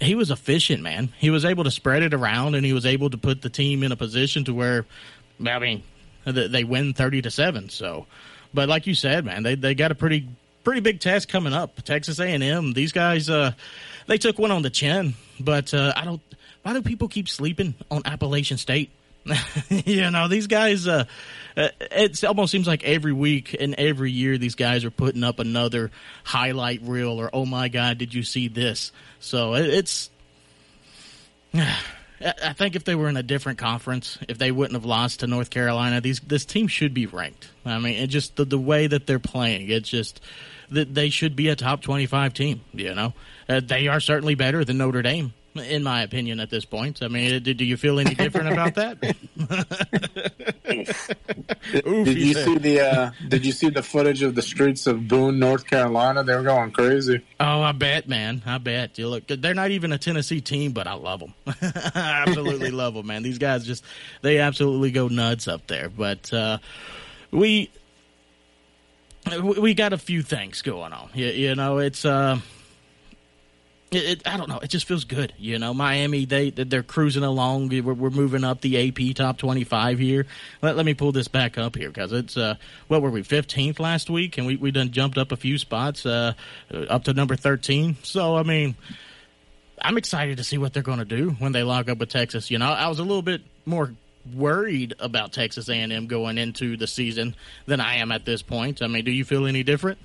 he 0.00 0.14
was 0.14 0.30
efficient, 0.30 0.84
man. 0.84 1.12
He 1.18 1.30
was 1.30 1.44
able 1.44 1.64
to 1.64 1.70
spread 1.72 2.04
it 2.04 2.14
around 2.14 2.54
and 2.54 2.64
he 2.64 2.72
was 2.72 2.86
able 2.86 3.10
to 3.10 3.18
put 3.18 3.42
the 3.42 3.50
team 3.50 3.82
in 3.82 3.90
a 3.90 3.96
position 3.96 4.44
to 4.44 4.54
where, 4.54 4.86
I 5.44 5.58
mean, 5.58 5.82
they 6.24 6.62
win 6.62 6.94
30 6.94 7.22
to 7.22 7.30
7. 7.32 7.70
So, 7.70 8.06
but 8.54 8.68
like 8.68 8.86
you 8.86 8.94
said, 8.94 9.24
man, 9.24 9.42
they, 9.42 9.56
they 9.56 9.74
got 9.74 9.90
a 9.90 9.96
pretty, 9.96 10.28
pretty 10.62 10.80
big 10.80 11.00
test 11.00 11.28
coming 11.28 11.52
up. 11.52 11.82
Texas 11.82 12.20
A&M, 12.20 12.72
these 12.72 12.92
guys, 12.92 13.28
uh, 13.28 13.50
they 14.06 14.16
took 14.16 14.38
one 14.38 14.52
on 14.52 14.62
the 14.62 14.70
chin, 14.70 15.14
but, 15.40 15.74
uh, 15.74 15.92
I 15.96 16.04
don't, 16.04 16.20
why 16.66 16.72
do 16.72 16.82
people 16.82 17.06
keep 17.06 17.28
sleeping 17.28 17.76
on 17.92 18.02
Appalachian 18.04 18.58
State? 18.58 18.90
you 19.68 20.10
know, 20.10 20.26
these 20.26 20.48
guys, 20.48 20.88
uh, 20.88 21.04
uh, 21.56 21.68
it 21.78 22.24
almost 22.24 22.50
seems 22.50 22.66
like 22.66 22.82
every 22.82 23.12
week 23.12 23.54
and 23.60 23.76
every 23.76 24.10
year 24.10 24.36
these 24.36 24.56
guys 24.56 24.84
are 24.84 24.90
putting 24.90 25.22
up 25.22 25.38
another 25.38 25.92
highlight 26.24 26.82
reel 26.82 27.20
or, 27.20 27.30
oh 27.32 27.46
my 27.46 27.68
God, 27.68 27.98
did 27.98 28.12
you 28.12 28.24
see 28.24 28.48
this? 28.48 28.90
So 29.20 29.54
it, 29.54 29.66
it's, 29.66 30.10
I 31.54 32.52
think 32.54 32.74
if 32.74 32.82
they 32.82 32.96
were 32.96 33.08
in 33.08 33.16
a 33.16 33.22
different 33.22 33.60
conference, 33.60 34.18
if 34.28 34.36
they 34.36 34.50
wouldn't 34.50 34.74
have 34.74 34.84
lost 34.84 35.20
to 35.20 35.28
North 35.28 35.50
Carolina, 35.50 36.00
these 36.00 36.18
this 36.18 36.44
team 36.44 36.66
should 36.66 36.94
be 36.94 37.06
ranked. 37.06 37.48
I 37.64 37.78
mean, 37.78 37.94
it 37.94 38.08
just 38.08 38.34
the, 38.34 38.44
the 38.44 38.58
way 38.58 38.88
that 38.88 39.06
they're 39.06 39.20
playing, 39.20 39.70
it's 39.70 39.88
just 39.88 40.20
that 40.70 40.92
they 40.92 41.10
should 41.10 41.36
be 41.36 41.48
a 41.48 41.54
top 41.54 41.82
twenty 41.82 42.06
five 42.06 42.32
team. 42.32 42.62
You 42.72 42.94
know, 42.94 43.12
uh, 43.50 43.60
they 43.62 43.86
are 43.88 44.00
certainly 44.00 44.34
better 44.34 44.64
than 44.64 44.78
Notre 44.78 45.02
Dame 45.02 45.34
in 45.58 45.82
my 45.82 46.02
opinion, 46.02 46.40
at 46.40 46.50
this 46.50 46.64
point. 46.64 47.02
I 47.02 47.08
mean, 47.08 47.42
do, 47.42 47.54
do 47.54 47.64
you 47.64 47.76
feel 47.76 47.98
any 47.98 48.14
different 48.14 48.52
about 48.52 48.74
that? 48.74 48.98
Oof, 51.86 52.04
did 52.04 52.18
you 52.18 52.34
see 52.34 52.58
the 52.58 52.80
uh, 52.80 53.10
Did 53.28 53.44
you 53.44 53.52
see 53.52 53.70
the 53.70 53.82
footage 53.82 54.22
of 54.22 54.34
the 54.34 54.42
streets 54.42 54.86
of 54.86 55.08
Boone, 55.08 55.38
North 55.38 55.66
Carolina? 55.66 56.22
They 56.22 56.34
were 56.34 56.42
going 56.42 56.70
crazy. 56.70 57.20
Oh, 57.40 57.62
I 57.62 57.72
bet, 57.72 58.08
man. 58.08 58.42
I 58.46 58.58
bet. 58.58 58.98
You 58.98 59.08
look, 59.08 59.26
they're 59.26 59.54
not 59.54 59.70
even 59.70 59.92
a 59.92 59.98
Tennessee 59.98 60.40
team, 60.40 60.72
but 60.72 60.86
I 60.86 60.94
love 60.94 61.20
them. 61.20 61.34
I 61.46 62.24
absolutely 62.26 62.70
love 62.70 62.94
them, 62.94 63.06
man. 63.06 63.22
These 63.22 63.38
guys 63.38 63.66
just 63.66 63.84
they 64.22 64.38
absolutely 64.38 64.90
go 64.90 65.08
nuts 65.08 65.48
up 65.48 65.66
there. 65.66 65.88
But 65.88 66.32
uh, 66.32 66.58
we 67.30 67.70
we 69.42 69.74
got 69.74 69.92
a 69.92 69.98
few 69.98 70.22
things 70.22 70.62
going 70.62 70.92
on. 70.92 71.10
You, 71.14 71.26
you 71.26 71.54
know, 71.54 71.78
it's. 71.78 72.04
Uh, 72.04 72.40
it, 73.90 74.04
it, 74.04 74.28
I 74.28 74.36
don't 74.36 74.48
know. 74.48 74.58
It 74.58 74.68
just 74.68 74.86
feels 74.86 75.04
good, 75.04 75.32
you 75.38 75.58
know. 75.58 75.72
Miami, 75.72 76.24
they 76.24 76.50
they're 76.50 76.82
cruising 76.82 77.22
along. 77.22 77.68
We're, 77.68 77.94
we're 77.94 78.10
moving 78.10 78.42
up 78.42 78.60
the 78.60 78.88
AP 78.88 79.14
top 79.14 79.38
twenty 79.38 79.62
five 79.62 79.98
here. 79.98 80.26
Let, 80.60 80.76
let 80.76 80.84
me 80.84 80.94
pull 80.94 81.12
this 81.12 81.28
back 81.28 81.56
up 81.56 81.76
here 81.76 81.88
because 81.88 82.12
it's 82.12 82.36
uh, 82.36 82.56
what 82.88 83.00
were 83.00 83.10
we 83.10 83.22
fifteenth 83.22 83.78
last 83.78 84.10
week, 84.10 84.38
and 84.38 84.46
we 84.46 84.56
we 84.56 84.72
done 84.72 84.90
jumped 84.90 85.18
up 85.18 85.30
a 85.30 85.36
few 85.36 85.56
spots 85.56 86.04
uh, 86.04 86.34
up 86.72 87.04
to 87.04 87.12
number 87.12 87.36
thirteen. 87.36 87.96
So 88.02 88.36
I 88.36 88.42
mean, 88.42 88.74
I'm 89.80 89.98
excited 89.98 90.38
to 90.38 90.44
see 90.44 90.58
what 90.58 90.72
they're 90.72 90.82
going 90.82 90.98
to 90.98 91.04
do 91.04 91.30
when 91.38 91.52
they 91.52 91.62
lock 91.62 91.88
up 91.88 91.98
with 91.98 92.08
Texas. 92.08 92.50
You 92.50 92.58
know, 92.58 92.66
I 92.66 92.88
was 92.88 92.98
a 92.98 93.04
little 93.04 93.22
bit 93.22 93.42
more 93.64 93.92
worried 94.34 94.94
about 94.98 95.32
Texas 95.32 95.68
A&M 95.68 96.08
going 96.08 96.38
into 96.38 96.76
the 96.76 96.88
season 96.88 97.36
than 97.66 97.80
I 97.80 97.96
am 97.98 98.10
at 98.10 98.24
this 98.24 98.42
point. 98.42 98.82
I 98.82 98.88
mean, 98.88 99.04
do 99.04 99.12
you 99.12 99.24
feel 99.24 99.46
any 99.46 99.62
different? 99.62 99.98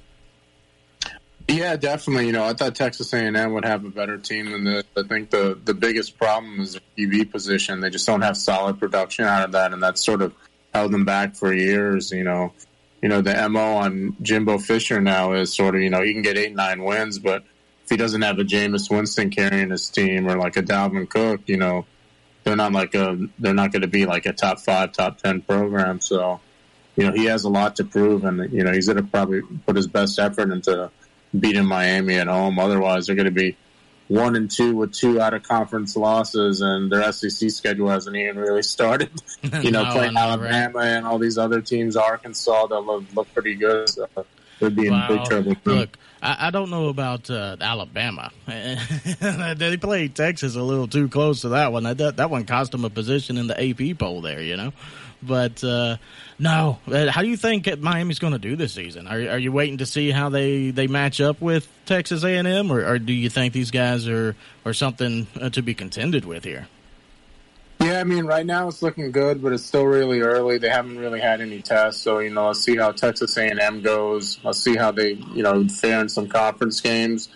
Yeah, 1.48 1.76
definitely. 1.76 2.28
You 2.28 2.34
know, 2.34 2.44
I 2.44 2.54
thought 2.54 2.76
Texas 2.76 3.14
A&M 3.14 3.54
would 3.54 3.66
have 3.66 3.86
a 3.86 3.90
better 3.90 4.18
team 4.18 4.52
than 4.52 4.64
this. 4.64 4.84
I 4.98 5.04
think 5.04 5.30
the 5.30 5.58
the 5.64 5.74
biggest 5.74 6.18
problem 6.18 6.60
is 6.60 6.74
the 6.74 6.82
QB 6.98 7.32
position. 7.32 7.80
They 7.80 7.90
just 7.90 8.06
don't 8.06 8.22
have 8.22 8.38
solid 8.38 8.80
production 8.80 9.26
out 9.26 9.46
of 9.46 9.52
that, 9.54 9.74
and 9.74 9.82
that's 9.82 10.04
sort 10.04 10.22
of 10.22 10.34
held 10.74 10.92
them 10.92 11.06
back 11.06 11.36
for 11.36 11.54
years. 11.54 12.12
You 12.12 12.24
know, 12.24 12.54
you 13.02 13.10
know 13.10 13.22
the 13.22 13.50
mo 13.50 13.78
on 13.78 14.16
Jimbo 14.22 14.60
Fisher 14.60 15.02
now 15.02 15.34
is 15.34 15.54
sort 15.54 15.76
of 15.76 15.82
you 15.82 15.90
know 15.90 16.02
he 16.02 16.14
can 16.14 16.22
get 16.22 16.38
eight 16.38 16.56
nine 16.56 16.84
wins, 16.84 17.20
but 17.20 17.44
if 17.84 17.90
he 17.90 17.98
doesn't 17.98 18.22
have 18.22 18.40
a 18.40 18.44
Jameis 18.44 18.90
Winston 18.90 19.30
carrying 19.30 19.70
his 19.70 19.90
team 19.90 20.28
or 20.28 20.38
like 20.38 20.58
a 20.58 20.64
Dalvin 20.64 21.10
Cook, 21.10 21.42
you 21.48 21.58
know, 21.58 21.86
they're 22.44 22.56
not 22.56 22.72
like 22.72 22.94
a 22.96 23.18
they're 23.40 23.54
not 23.54 23.72
going 23.72 23.82
to 23.82 23.88
be 23.88 24.06
like 24.06 24.26
a 24.26 24.34
top 24.34 24.60
five, 24.60 24.92
top 24.92 25.18
ten 25.18 25.42
program. 25.42 26.02
So, 26.02 26.40
you 26.96 27.06
know, 27.06 27.14
he 27.14 27.26
has 27.26 27.44
a 27.44 27.50
lot 27.50 27.78
to 27.78 27.84
prove, 27.84 28.26
and 28.26 28.52
you 28.52 28.64
know 28.64 28.72
he's 28.72 28.88
going 28.88 28.98
to 28.98 29.04
probably 29.04 29.42
put 29.66 29.76
his 29.76 29.88
best 29.88 30.20
effort 30.20 30.52
into 30.52 30.92
beating 31.38 31.66
Miami 31.66 32.16
at 32.16 32.28
home. 32.28 32.60
Otherwise, 32.60 33.08
they're 33.08 33.16
going 33.16 33.26
to 33.26 33.32
be 33.32 33.56
one 34.12 34.36
and 34.36 34.52
two 34.52 34.76
with 34.76 34.92
two 34.92 35.22
out 35.22 35.34
of 35.34 35.44
conference 35.44 35.96
losses, 35.96 36.60
and 36.62 36.92
their 36.92 37.12
SEC 37.14 37.50
schedule 37.50 37.90
hasn't 37.90 38.16
even 38.16 38.38
really 38.38 38.64
started. 38.64 39.10
you 39.42 39.72
know, 39.72 39.84
no, 39.84 39.92
playing 39.92 40.18
Alabama 40.18 40.80
right. 40.80 40.88
and 40.88 41.06
all 41.06 41.18
these 41.18 41.38
other 41.38 41.62
teams, 41.62 41.96
Arkansas, 41.96 42.68
that 42.68 42.82
look, 42.82 43.06
look 43.16 43.34
pretty 43.34 43.56
good. 43.56 43.88
So 43.90 44.08
they'd 44.60 44.76
be 44.76 44.90
wow. 44.90 45.08
in 45.10 45.18
big 45.18 45.26
trouble. 45.26 45.56
Look, 45.64 45.98
I, 46.22 46.48
I, 46.48 46.52
don't 46.52 46.70
know 46.70 46.90
about 46.90 47.30
uh, 47.30 47.56
Alabama. 47.62 48.32
they 48.46 49.78
played 49.78 50.14
Texas 50.14 50.56
a 50.56 50.62
little 50.62 50.88
too 50.88 51.08
close 51.08 51.42
to 51.42 51.50
that 51.50 51.72
one. 51.72 51.84
That, 51.84 52.18
that 52.18 52.30
one 52.30 52.44
cost 52.44 52.74
them 52.74 52.84
a 52.84 52.90
position 52.90 53.38
in 53.38 53.48
the 53.48 53.70
AP 53.70 53.98
poll 53.98 54.22
there, 54.22 54.42
you 54.42 54.58
know. 54.58 54.74
But 55.24 55.64
uh, 55.64 55.98
no, 56.42 56.80
uh, 56.92 57.12
how 57.12 57.22
do 57.22 57.28
you 57.28 57.38
think 57.38 57.80
Miami's 57.80 58.18
going 58.18 58.34
to 58.34 58.40
do 58.40 58.56
this 58.56 58.74
season? 58.74 59.06
Are, 59.06 59.14
are 59.14 59.38
you 59.38 59.52
waiting 59.52 59.78
to 59.78 59.86
see 59.86 60.10
how 60.10 60.30
they, 60.30 60.72
they 60.72 60.88
match 60.88 61.22
up 61.22 61.40
with 61.40 61.68
Texas 61.86 62.24
A 62.24 62.36
and 62.36 62.48
M, 62.48 62.72
or, 62.72 62.84
or, 62.84 62.98
do 62.98 63.14
you 63.14 63.30
think 63.30 63.54
these 63.54 63.70
guys 63.70 64.08
are 64.08 64.36
are 64.66 64.74
something 64.74 65.28
uh, 65.40 65.52
to 65.52 65.62
be 65.62 65.76
contended 65.76 66.26
with 66.26 66.44
here? 66.44 66.68
Yeah, 67.80 68.00
I 68.00 68.06
mean, 68.06 68.26
right 68.26 68.46
now 68.46 68.68
it's 68.68 68.82
looking 68.82 69.12
good, 69.12 69.44
but 69.44 69.54
it's 69.54 69.64
still 69.64 69.86
really 69.86 70.22
early. 70.22 70.58
They 70.58 70.70
haven't 70.70 70.98
really 70.98 71.20
had 71.20 71.42
any 71.42 71.62
tests, 71.62 72.02
so 72.02 72.18
you 72.18 72.32
know, 72.32 72.48
let's 72.48 72.62
see 72.62 72.76
how 72.76 72.92
Texas 72.92 73.38
A 73.38 73.48
and 73.48 73.60
M 73.60 73.84
goes. 73.84 74.40
Let's 74.44 74.64
see 74.64 74.76
how 74.76 74.92
they, 74.92 75.12
you 75.36 75.44
know, 75.44 75.68
fare 75.68 76.02
in 76.02 76.10
some 76.10 76.28
conference 76.28 76.82
games. 76.82 77.30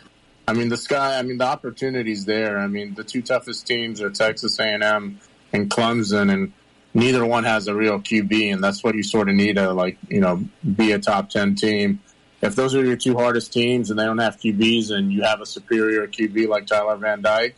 I 0.47 0.53
mean, 0.53 0.69
the 0.69 0.77
sky. 0.77 1.19
I 1.19 1.21
mean, 1.21 1.37
the 1.37 1.45
opportunities 1.45 2.25
there. 2.25 2.57
I 2.57 2.65
mean, 2.65 2.95
the 2.95 3.03
two 3.03 3.21
toughest 3.21 3.67
teams 3.67 4.01
are 4.01 4.09
Texas 4.09 4.57
A 4.57 4.63
and 4.63 4.83
M 4.83 5.19
and 5.53 5.69
Clemson, 5.69 6.33
and 6.33 6.53
neither 6.95 7.23
one 7.25 7.43
has 7.43 7.67
a 7.67 7.75
real 7.75 7.99
QB, 7.99 8.53
and 8.53 8.63
that's 8.63 8.83
what 8.83 8.95
you 8.95 9.03
sort 9.03 9.29
of 9.29 9.35
need 9.35 9.57
to 9.57 9.71
like 9.73 9.97
you 10.07 10.21
know 10.21 10.43
be 10.75 10.93
a 10.93 10.99
top 10.99 11.29
ten 11.29 11.53
team. 11.53 11.99
If 12.41 12.55
those 12.55 12.73
are 12.73 12.83
your 12.83 12.95
two 12.95 13.15
hardest 13.15 13.53
teams 13.53 13.89
and 13.89 13.99
they 13.99 14.05
don't 14.05 14.17
have 14.17 14.37
QBs, 14.37 14.91
and 14.91 15.11
you 15.11 15.21
have 15.23 15.41
a 15.41 15.45
superior 15.45 16.07
QB 16.07 16.47
like 16.47 16.65
Tyler 16.65 16.95
Van 16.95 17.21
Dyke, 17.21 17.55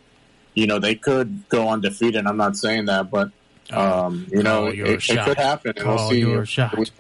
you 0.56 0.68
know 0.68 0.80
they 0.80 0.96
could 0.96 1.48
go 1.48 1.70
undefeated. 1.70 2.26
I'm 2.26 2.38
not 2.38 2.58
saying 2.58 2.86
that, 2.86 3.10
but 3.10 3.32
oh, 3.72 4.06
um, 4.06 4.28
you 4.30 4.44
know 4.44 4.68
it, 4.68 4.80
it, 4.80 5.26
could 5.26 5.38
happen, 5.38 5.74
and 5.78 5.88
we'll 5.88 6.10
see. 6.10 6.20
Your 6.20 6.46
shot. 6.46 6.78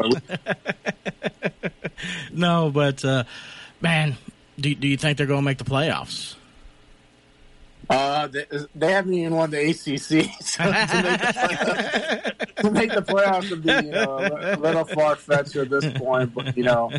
no, 2.31 2.71
but 2.71 3.03
uh, 3.03 3.23
man, 3.81 4.15
do 4.59 4.73
do 4.73 4.87
you 4.87 4.97
think 4.97 5.17
they're 5.17 5.27
going 5.27 5.41
to 5.41 5.45
make 5.45 5.57
the 5.57 5.65
playoffs? 5.65 6.36
Uh, 7.89 8.27
they, 8.27 8.45
they, 8.75 8.91
haven't 8.91 9.13
even 9.13 9.33
won 9.33 9.49
the 9.49 9.69
ACC, 9.69 10.29
so 10.41 10.63
to, 10.63 10.71
make 10.71 10.89
the, 11.59 12.35
to 12.61 12.71
make 12.71 12.93
the 12.93 13.01
playoffs 13.01 13.49
would 13.49 13.63
be 13.63 13.71
you 13.71 13.91
know, 13.91 14.17
a 14.17 14.57
little 14.57 14.83
far 14.83 15.15
fetched 15.15 15.55
at 15.55 15.69
this 15.69 15.85
point. 15.97 16.33
But 16.33 16.57
you 16.57 16.63
know, 16.63 16.91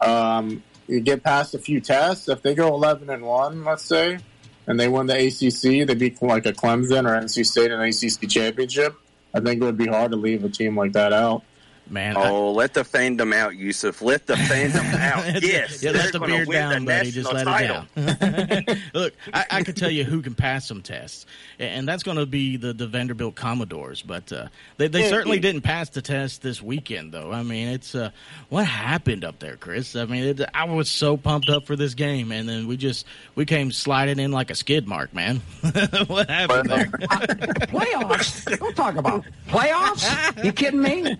um, 0.00 0.62
you 0.88 1.00
get 1.00 1.22
past 1.22 1.54
a 1.54 1.58
few 1.58 1.80
tests. 1.80 2.28
If 2.28 2.42
they 2.42 2.54
go 2.54 2.74
eleven 2.74 3.08
and 3.08 3.24
one, 3.24 3.64
let's 3.64 3.84
say, 3.84 4.18
and 4.66 4.78
they 4.78 4.88
win 4.88 5.06
the 5.06 5.14
ACC, 5.14 5.86
they 5.86 5.94
beat 5.94 6.20
like 6.20 6.44
a 6.44 6.52
Clemson 6.52 7.08
or 7.08 7.18
NC 7.18 7.46
State 7.46 7.70
in 7.70 7.80
ACC 7.80 8.28
championship. 8.28 8.94
I 9.32 9.40
think 9.40 9.62
it 9.62 9.64
would 9.64 9.78
be 9.78 9.86
hard 9.86 10.10
to 10.10 10.18
leave 10.18 10.44
a 10.44 10.50
team 10.50 10.76
like 10.76 10.92
that 10.92 11.14
out 11.14 11.44
man. 11.90 12.14
Oh, 12.16 12.48
I, 12.48 12.52
let 12.52 12.74
the 12.74 12.82
fandom 12.82 13.34
out, 13.34 13.56
Yusuf. 13.56 14.02
Let 14.02 14.26
the 14.26 14.34
fandom 14.34 14.94
out. 15.00 15.42
yes, 15.42 15.82
yeah, 15.82 15.92
let 15.92 16.12
the 16.12 16.20
beard 16.20 16.48
down, 16.50 16.84
buddy. 16.84 17.10
Just 17.10 17.32
let 17.32 17.44
title. 17.44 17.84
it 17.96 18.66
down. 18.66 18.78
Look, 18.94 19.14
I, 19.32 19.44
I 19.50 19.62
can 19.62 19.74
tell 19.74 19.90
you 19.90 20.04
who 20.04 20.22
can 20.22 20.34
pass 20.34 20.66
some 20.66 20.82
tests, 20.82 21.26
and 21.58 21.86
that's 21.86 22.02
going 22.02 22.16
to 22.16 22.26
be 22.26 22.56
the, 22.56 22.72
the 22.72 22.86
Vanderbilt 22.86 23.34
Commodores. 23.34 24.02
But 24.02 24.32
uh, 24.32 24.48
they, 24.76 24.88
they 24.88 25.08
certainly 25.08 25.38
didn't 25.38 25.62
pass 25.62 25.90
the 25.90 26.02
test 26.02 26.42
this 26.42 26.62
weekend, 26.62 27.12
though. 27.12 27.32
I 27.32 27.42
mean, 27.42 27.68
it's 27.68 27.94
uh, 27.94 28.10
what 28.48 28.66
happened 28.66 29.24
up 29.24 29.38
there, 29.38 29.56
Chris. 29.56 29.96
I 29.96 30.04
mean, 30.06 30.24
it, 30.24 30.40
I 30.54 30.64
was 30.64 30.90
so 30.90 31.16
pumped 31.16 31.48
up 31.48 31.66
for 31.66 31.76
this 31.76 31.94
game, 31.94 32.32
and 32.32 32.48
then 32.48 32.66
we 32.66 32.76
just 32.76 33.06
we 33.34 33.44
came 33.44 33.72
sliding 33.72 34.18
in 34.18 34.32
like 34.32 34.50
a 34.50 34.54
skid 34.54 34.86
mark, 34.86 35.14
man. 35.14 35.36
what 36.06 36.28
happened 36.28 36.70
there? 36.70 36.86
playoffs? 36.86 38.58
Don't 38.58 38.76
talk 38.76 38.96
about 38.96 39.24
playoffs. 39.48 40.44
You 40.44 40.52
kidding 40.52 40.82
me? 40.82 41.16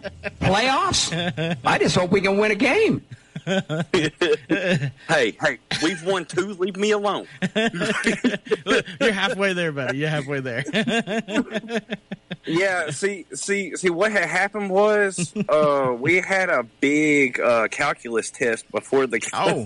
Playoffs? 0.60 1.56
I 1.64 1.78
just 1.78 1.96
hope 1.96 2.10
we 2.10 2.20
can 2.20 2.38
win 2.38 2.50
a 2.50 2.54
game. 2.56 3.02
hey, 3.46 4.90
hey, 5.40 5.58
we've 5.82 6.04
won 6.04 6.24
two. 6.24 6.54
Leave 6.54 6.76
me 6.76 6.90
alone. 6.90 7.28
You're 7.54 9.12
halfway 9.12 9.52
there, 9.52 9.70
buddy. 9.70 9.98
You're 9.98 10.08
halfway 10.10 10.40
there. 10.40 10.64
Yeah, 12.48 12.90
see, 12.90 13.26
see, 13.34 13.74
see. 13.74 13.90
What 13.90 14.12
had 14.12 14.28
happened 14.28 14.70
was 14.70 15.34
uh, 15.48 15.96
we 15.98 16.20
had 16.20 16.48
a 16.48 16.62
big 16.80 17.40
uh, 17.40 17.66
calculus 17.68 18.30
test 18.30 18.70
before 18.70 19.08
the. 19.08 19.20
Oh, 19.32 19.64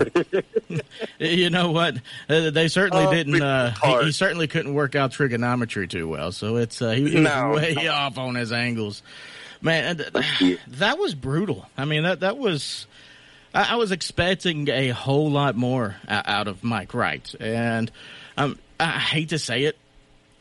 you 1.18 1.50
know 1.50 1.72
what? 1.72 1.96
Uh, 2.28 2.48
they 2.50 2.68
certainly 2.68 3.04
Oh, 3.04 3.12
didn't. 3.12 3.42
Uh, 3.42 3.74
he, 3.82 4.04
he 4.06 4.12
certainly 4.12 4.46
couldn't 4.48 4.72
work 4.72 4.94
out 4.94 5.12
trigonometry 5.12 5.88
too 5.88 6.08
well. 6.08 6.32
So 6.32 6.56
it's 6.56 6.80
uh, 6.80 6.90
he, 6.92 7.00
he 7.10 7.14
was 7.16 7.24
No. 7.24 7.50
way 7.54 7.86
off 7.88 8.16
on 8.16 8.34
his 8.34 8.50
angles. 8.50 9.02
Man, 9.62 10.00
and 10.00 10.58
that 10.68 10.98
was 10.98 11.14
brutal. 11.14 11.66
I 11.76 11.84
mean 11.84 12.04
that 12.04 12.20
that 12.20 12.38
was. 12.38 12.86
I, 13.54 13.72
I 13.72 13.76
was 13.76 13.90
expecting 13.90 14.68
a 14.68 14.90
whole 14.90 15.30
lot 15.30 15.56
more 15.56 15.96
out 16.08 16.48
of 16.48 16.62
Mike 16.62 16.94
Wright, 16.94 17.34
and 17.40 17.90
um, 18.36 18.58
I 18.78 18.98
hate 18.98 19.30
to 19.30 19.38
say 19.38 19.64
it, 19.64 19.76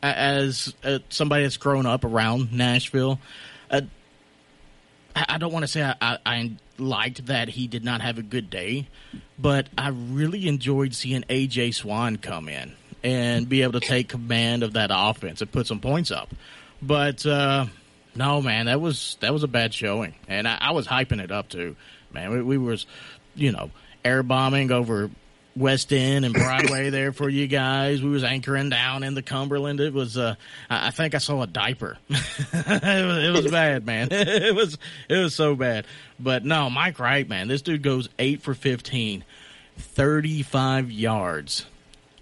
as 0.02 0.74
uh, 0.84 1.00
somebody 1.08 1.42
that's 1.42 1.56
grown 1.56 1.86
up 1.86 2.04
around 2.04 2.52
Nashville, 2.52 3.18
uh, 3.70 3.82
I 5.14 5.26
I 5.28 5.38
don't 5.38 5.52
want 5.52 5.64
to 5.64 5.68
say 5.68 5.82
I, 5.82 5.94
I, 6.00 6.18
I 6.24 6.52
liked 6.78 7.26
that 7.26 7.48
he 7.48 7.66
did 7.66 7.84
not 7.84 8.00
have 8.00 8.18
a 8.18 8.22
good 8.22 8.48
day, 8.48 8.88
but 9.38 9.68
I 9.76 9.88
really 9.88 10.48
enjoyed 10.48 10.94
seeing 10.94 11.22
AJ 11.22 11.74
Swann 11.74 12.16
come 12.16 12.48
in 12.48 12.72
and 13.02 13.48
be 13.48 13.62
able 13.62 13.78
to 13.78 13.80
take 13.80 14.08
command 14.08 14.62
of 14.62 14.74
that 14.74 14.90
offense 14.92 15.40
and 15.40 15.50
put 15.50 15.66
some 15.66 15.80
points 15.80 16.10
up. 16.10 16.30
But 16.82 17.24
uh, 17.26 17.66
no, 18.14 18.42
man, 18.42 18.66
that 18.66 18.80
was 18.80 19.16
that 19.20 19.32
was 19.32 19.42
a 19.42 19.48
bad 19.48 19.72
showing, 19.72 20.14
and 20.28 20.48
I, 20.48 20.58
I 20.60 20.72
was 20.72 20.86
hyping 20.86 21.20
it 21.20 21.30
up 21.30 21.48
too. 21.48 21.76
Man, 22.12 22.30
we, 22.30 22.42
we 22.42 22.58
was, 22.58 22.86
you 23.34 23.52
know, 23.52 23.70
air 24.04 24.22
bombing 24.22 24.72
over 24.72 25.10
West 25.56 25.92
End 25.92 26.24
and 26.24 26.34
Broadway 26.34 26.90
there 26.90 27.12
for 27.12 27.28
you 27.28 27.46
guys. 27.46 28.02
We 28.02 28.10
was 28.10 28.24
anchoring 28.24 28.70
down 28.70 29.02
in 29.02 29.14
the 29.14 29.22
Cumberland. 29.22 29.80
It 29.80 29.92
was, 29.92 30.16
uh, 30.16 30.34
I 30.68 30.90
think 30.90 31.14
I 31.14 31.18
saw 31.18 31.42
a 31.42 31.46
diaper. 31.46 31.98
it, 32.08 33.06
was, 33.06 33.24
it 33.24 33.42
was 33.42 33.50
bad, 33.50 33.86
man. 33.86 34.08
it 34.10 34.54
was, 34.54 34.78
it 35.08 35.16
was 35.16 35.34
so 35.34 35.54
bad. 35.54 35.86
But 36.18 36.44
no, 36.44 36.70
Mike 36.70 36.98
Wright, 36.98 37.28
man, 37.28 37.48
this 37.48 37.62
dude 37.62 37.82
goes 37.82 38.08
eight 38.18 38.42
for 38.42 38.54
15, 38.54 39.24
35 39.76 40.90
yards 40.90 41.66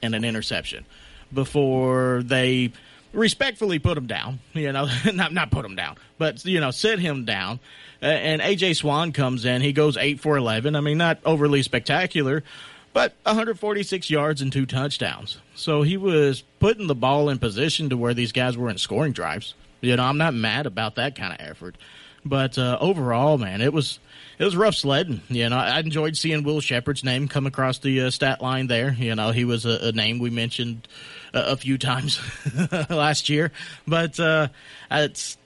and 0.03 0.15
an 0.15 0.25
interception 0.25 0.85
before 1.33 2.23
they 2.25 2.73
respectfully 3.13 3.79
put 3.79 3.99
him 3.99 4.07
down. 4.07 4.41
You 4.55 4.73
know, 4.73 4.89
not 5.13 5.33
not 5.33 5.51
put 5.51 5.65
him 5.65 5.77
down, 5.77 5.97
but 6.19 6.45
you 6.45 6.61
know, 6.61 6.71
sit 6.71 6.99
him 6.99 7.25
down. 7.25 7.61
Uh, 8.03 8.07
and 8.07 8.41
AJ 8.41 8.77
Swann 8.77 9.13
comes 9.13 9.45
in. 9.45 9.61
He 9.63 9.73
goes 9.73 9.97
eight 9.97 10.21
for 10.21 10.37
eleven. 10.37 10.77
I 10.77 10.81
mean, 10.81 10.99
not 10.99 11.19
overly 11.25 11.63
spectacular, 11.63 12.45
but 12.93 13.15
146 13.25 14.11
yards 14.11 14.41
and 14.41 14.53
two 14.53 14.67
touchdowns. 14.67 15.39
So 15.55 15.83
he 15.83 15.97
was 15.97 16.43
putting 16.61 16.87
the 16.87 16.95
ball 16.95 17.29
in 17.29 17.39
position 17.39 17.91
to 17.91 17.97
where 17.97 18.15
these 18.15 18.33
guys 18.33 18.57
were 18.57 18.71
in 18.71 18.79
scoring 18.79 19.13
drives. 19.13 19.55
You 19.81 19.97
know, 19.97 20.05
I'm 20.05 20.19
not 20.19 20.35
mad 20.35 20.67
about 20.67 20.97
that 20.97 21.15
kind 21.15 21.33
of 21.33 21.47
effort. 21.47 21.77
But 22.25 22.59
uh, 22.59 22.79
overall, 22.81 23.39
man, 23.39 23.61
it 23.61 23.73
was 23.73 24.01
it 24.39 24.45
was 24.45 24.57
rough 24.57 24.75
sledding. 24.75 25.23
You 25.29 25.49
know, 25.49 25.57
I 25.57 25.79
enjoyed 25.81 26.17
seeing 26.17 26.43
Will 26.43 26.61
Sheppard's 26.61 27.05
name 27.05 27.29
come 27.29 27.47
across 27.47 27.79
the 27.79 28.03
uh, 28.03 28.11
stat 28.11 28.41
line 28.41 28.67
there. 28.67 28.93
You 28.93 29.15
know, 29.15 29.31
he 29.31 29.45
was 29.45 29.65
a, 29.65 29.89
a 29.89 29.93
name 29.93 30.19
we 30.19 30.31
mentioned 30.31 30.89
a, 31.35 31.53
a 31.53 31.57
few 31.57 31.79
times 31.79 32.21
last 32.91 33.29
year. 33.29 33.53
But 33.87 34.19
uh, 34.19 34.49
it's 34.91 35.37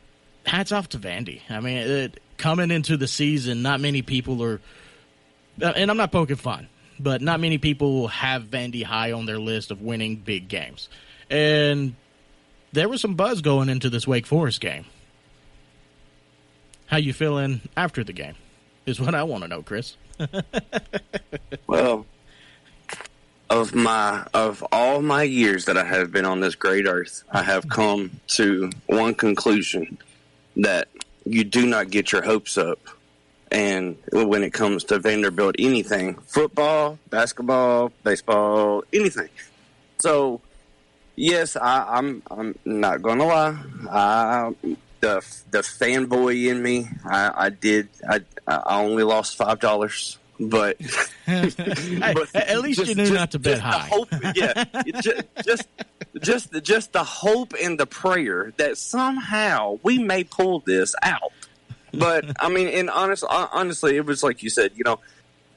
hats 0.46 0.72
off 0.72 0.88
to 0.90 0.98
Vandy. 0.98 1.40
I 1.50 1.60
mean, 1.60 1.76
it, 1.76 2.22
coming 2.36 2.70
into 2.70 2.96
the 2.96 3.06
season, 3.06 3.62
not 3.62 3.80
many 3.80 4.02
people 4.02 4.42
are, 4.42 4.60
uh, 5.62 5.72
and 5.76 5.90
I'm 5.90 5.96
not 5.96 6.12
poking 6.12 6.36
fun, 6.36 6.68
but 6.98 7.22
not 7.22 7.40
many 7.40 7.58
people 7.58 8.08
have 8.08 8.44
Vandy 8.44 8.82
high 8.82 9.12
on 9.12 9.26
their 9.26 9.38
list 9.38 9.70
of 9.70 9.80
winning 9.80 10.16
big 10.16 10.48
games. 10.48 10.88
And 11.30 11.94
there 12.72 12.88
was 12.88 13.00
some 13.00 13.14
buzz 13.14 13.40
going 13.40 13.68
into 13.68 13.90
this 13.90 14.06
Wake 14.06 14.26
Forest 14.26 14.60
game. 14.60 14.84
How 16.86 16.98
you 16.98 17.12
feeling 17.12 17.62
after 17.76 18.04
the 18.04 18.12
game? 18.12 18.34
Is 18.84 19.00
what 19.00 19.14
I 19.14 19.22
want 19.22 19.42
to 19.44 19.48
know, 19.48 19.62
Chris. 19.62 19.96
Well, 21.66 22.06
of 23.52 23.74
my 23.74 24.26
of 24.32 24.64
all 24.72 25.02
my 25.02 25.22
years 25.22 25.66
that 25.66 25.76
I 25.76 25.84
have 25.84 26.10
been 26.10 26.24
on 26.24 26.40
this 26.40 26.54
great 26.54 26.86
earth, 26.86 27.22
I 27.30 27.42
have 27.42 27.68
come 27.68 28.10
to 28.28 28.70
one 28.86 29.14
conclusion 29.14 29.98
that 30.56 30.88
you 31.26 31.44
do 31.44 31.66
not 31.66 31.90
get 31.90 32.12
your 32.12 32.22
hopes 32.22 32.56
up. 32.56 32.78
And 33.50 33.98
when 34.10 34.42
it 34.42 34.54
comes 34.54 34.84
to 34.84 34.98
Vanderbilt, 34.98 35.56
anything 35.58 36.14
football, 36.26 36.98
basketball, 37.10 37.92
baseball, 38.02 38.84
anything. 38.90 39.28
So, 40.00 40.40
yes, 41.14 41.54
I, 41.54 41.98
I'm 41.98 42.22
I'm 42.30 42.58
not 42.64 43.02
gonna 43.02 43.26
lie. 43.26 43.62
I, 43.90 44.54
the 45.00 45.22
the 45.50 45.58
fanboy 45.58 46.48
in 46.50 46.62
me, 46.62 46.88
I, 47.04 47.46
I 47.46 47.48
did. 47.50 47.90
I 48.08 48.22
I 48.46 48.80
only 48.80 49.02
lost 49.02 49.36
five 49.36 49.60
dollars, 49.60 50.16
but 50.48 50.78
but 51.26 52.34
at 52.34 52.60
least 52.60 52.86
you 52.86 52.94
knew 52.94 53.10
not 53.12 53.30
to 53.32 53.38
bet 53.38 53.60
just 53.60 53.62
high. 53.62 53.88
The 53.88 53.94
hope, 53.94 54.08
yeah, 54.34 54.64
just, 55.00 55.22
just 55.44 55.68
just 56.20 56.62
just 56.62 56.92
the 56.92 57.04
hope 57.04 57.54
and 57.60 57.78
the 57.78 57.86
prayer 57.86 58.52
that 58.56 58.78
somehow 58.78 59.78
we 59.82 59.98
may 59.98 60.24
pull 60.24 60.60
this 60.60 60.94
out. 61.02 61.32
But 61.92 62.24
I 62.40 62.48
mean, 62.48 62.68
and 62.68 62.90
honest, 62.90 63.24
honestly, 63.28 63.96
it 63.96 64.06
was 64.06 64.22
like 64.22 64.42
you 64.42 64.50
said. 64.50 64.72
You 64.74 64.84
know, 64.84 65.00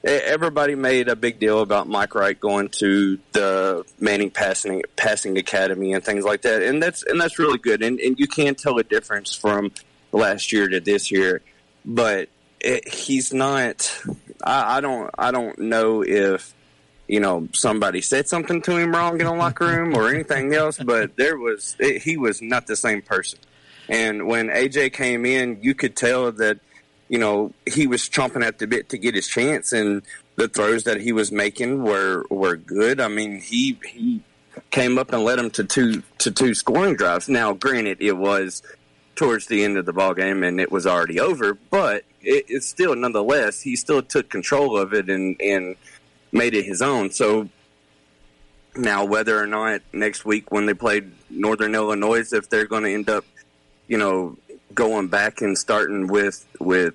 e- 0.04 0.10
everybody 0.10 0.74
made 0.74 1.08
a 1.08 1.16
big 1.16 1.38
deal 1.38 1.60
about 1.60 1.88
Mike 1.88 2.14
Wright 2.14 2.38
going 2.38 2.68
to 2.80 3.18
the 3.32 3.84
Manning 3.98 4.30
passing 4.30 4.82
passing 4.96 5.38
academy 5.38 5.92
and 5.94 6.04
things 6.04 6.24
like 6.24 6.42
that, 6.42 6.62
and 6.62 6.82
that's 6.82 7.02
and 7.02 7.20
that's 7.20 7.38
really 7.38 7.58
good. 7.58 7.82
And 7.82 7.98
and 8.00 8.18
you 8.18 8.26
can 8.26 8.54
tell 8.54 8.78
a 8.78 8.84
difference 8.84 9.34
from 9.34 9.72
last 10.12 10.52
year 10.52 10.68
to 10.68 10.80
this 10.80 11.10
year, 11.10 11.42
but 11.84 12.28
it, 12.60 12.88
he's 12.88 13.32
not. 13.32 14.02
I, 14.44 14.78
I 14.78 14.80
don't. 14.80 15.10
I 15.18 15.30
don't 15.30 15.58
know 15.58 16.02
if 16.02 16.54
you 17.08 17.20
know 17.20 17.48
somebody 17.52 18.00
said 18.00 18.28
something 18.28 18.62
to 18.62 18.76
him 18.76 18.92
wrong 18.94 19.20
in 19.20 19.26
the 19.26 19.32
locker 19.32 19.66
room 19.66 19.94
or 19.94 20.08
anything 20.08 20.54
else, 20.54 20.78
but 20.78 21.16
there 21.16 21.36
was 21.38 21.76
it, 21.78 22.02
he 22.02 22.16
was 22.16 22.42
not 22.42 22.66
the 22.66 22.76
same 22.76 23.02
person. 23.02 23.38
And 23.88 24.26
when 24.26 24.48
AJ 24.48 24.92
came 24.92 25.24
in, 25.24 25.58
you 25.62 25.74
could 25.74 25.96
tell 25.96 26.32
that 26.32 26.58
you 27.08 27.18
know 27.18 27.52
he 27.66 27.86
was 27.86 28.02
chomping 28.08 28.44
at 28.44 28.58
the 28.58 28.66
bit 28.66 28.88
to 28.90 28.98
get 28.98 29.14
his 29.14 29.28
chance, 29.28 29.72
and 29.72 30.02
the 30.36 30.48
throws 30.48 30.84
that 30.84 31.00
he 31.00 31.12
was 31.12 31.30
making 31.32 31.82
were 31.82 32.24
were 32.30 32.56
good. 32.56 33.00
I 33.00 33.08
mean, 33.08 33.40
he 33.40 33.78
he 33.86 34.22
came 34.70 34.98
up 34.98 35.12
and 35.12 35.22
led 35.22 35.38
him 35.38 35.50
to 35.52 35.64
two 35.64 36.02
to 36.18 36.30
two 36.30 36.54
scoring 36.54 36.96
drives. 36.96 37.28
Now, 37.28 37.52
granted, 37.52 37.98
it 38.00 38.16
was 38.16 38.62
towards 39.16 39.46
the 39.46 39.64
end 39.64 39.78
of 39.78 39.86
the 39.86 39.92
ball 39.92 40.14
game 40.14 40.42
and 40.44 40.60
it 40.60 40.70
was 40.70 40.86
already 40.86 41.18
over, 41.18 41.54
but 41.54 42.04
it, 42.26 42.44
it's 42.48 42.66
still 42.66 42.94
nonetheless 42.94 43.62
he 43.62 43.76
still 43.76 44.02
took 44.02 44.28
control 44.28 44.76
of 44.76 44.92
it 44.92 45.08
and 45.08 45.40
and 45.40 45.76
made 46.32 46.54
it 46.54 46.64
his 46.64 46.82
own. 46.82 47.10
So 47.10 47.48
now, 48.74 49.04
whether 49.04 49.40
or 49.40 49.46
not 49.46 49.80
next 49.92 50.24
week 50.24 50.50
when 50.50 50.66
they 50.66 50.74
played 50.74 51.12
Northern 51.30 51.74
Illinois, 51.74 52.32
if 52.32 52.50
they're 52.50 52.66
going 52.66 52.82
to 52.82 52.92
end 52.92 53.08
up, 53.08 53.24
you 53.88 53.96
know, 53.96 54.36
going 54.74 55.08
back 55.08 55.40
and 55.40 55.56
starting 55.56 56.08
with 56.08 56.44
with 56.60 56.94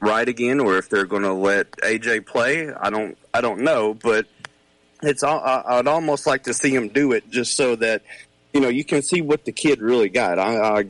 Wright 0.00 0.28
again, 0.28 0.60
or 0.60 0.76
if 0.76 0.88
they're 0.90 1.06
going 1.06 1.22
to 1.22 1.32
let 1.32 1.70
AJ 1.78 2.26
play, 2.26 2.72
I 2.72 2.90
don't 2.90 3.16
I 3.32 3.40
don't 3.40 3.60
know, 3.60 3.94
but 3.94 4.26
it's 5.02 5.22
all, 5.22 5.40
I, 5.40 5.78
I'd 5.78 5.86
almost 5.86 6.26
like 6.26 6.44
to 6.44 6.54
see 6.54 6.74
him 6.74 6.88
do 6.88 7.12
it 7.12 7.28
just 7.30 7.56
so 7.56 7.76
that 7.76 8.02
you 8.52 8.60
know 8.60 8.68
you 8.68 8.84
can 8.84 9.02
see 9.02 9.22
what 9.22 9.44
the 9.44 9.52
kid 9.52 9.80
really 9.80 10.08
got. 10.08 10.38
I, 10.38 10.80
I 10.80 10.84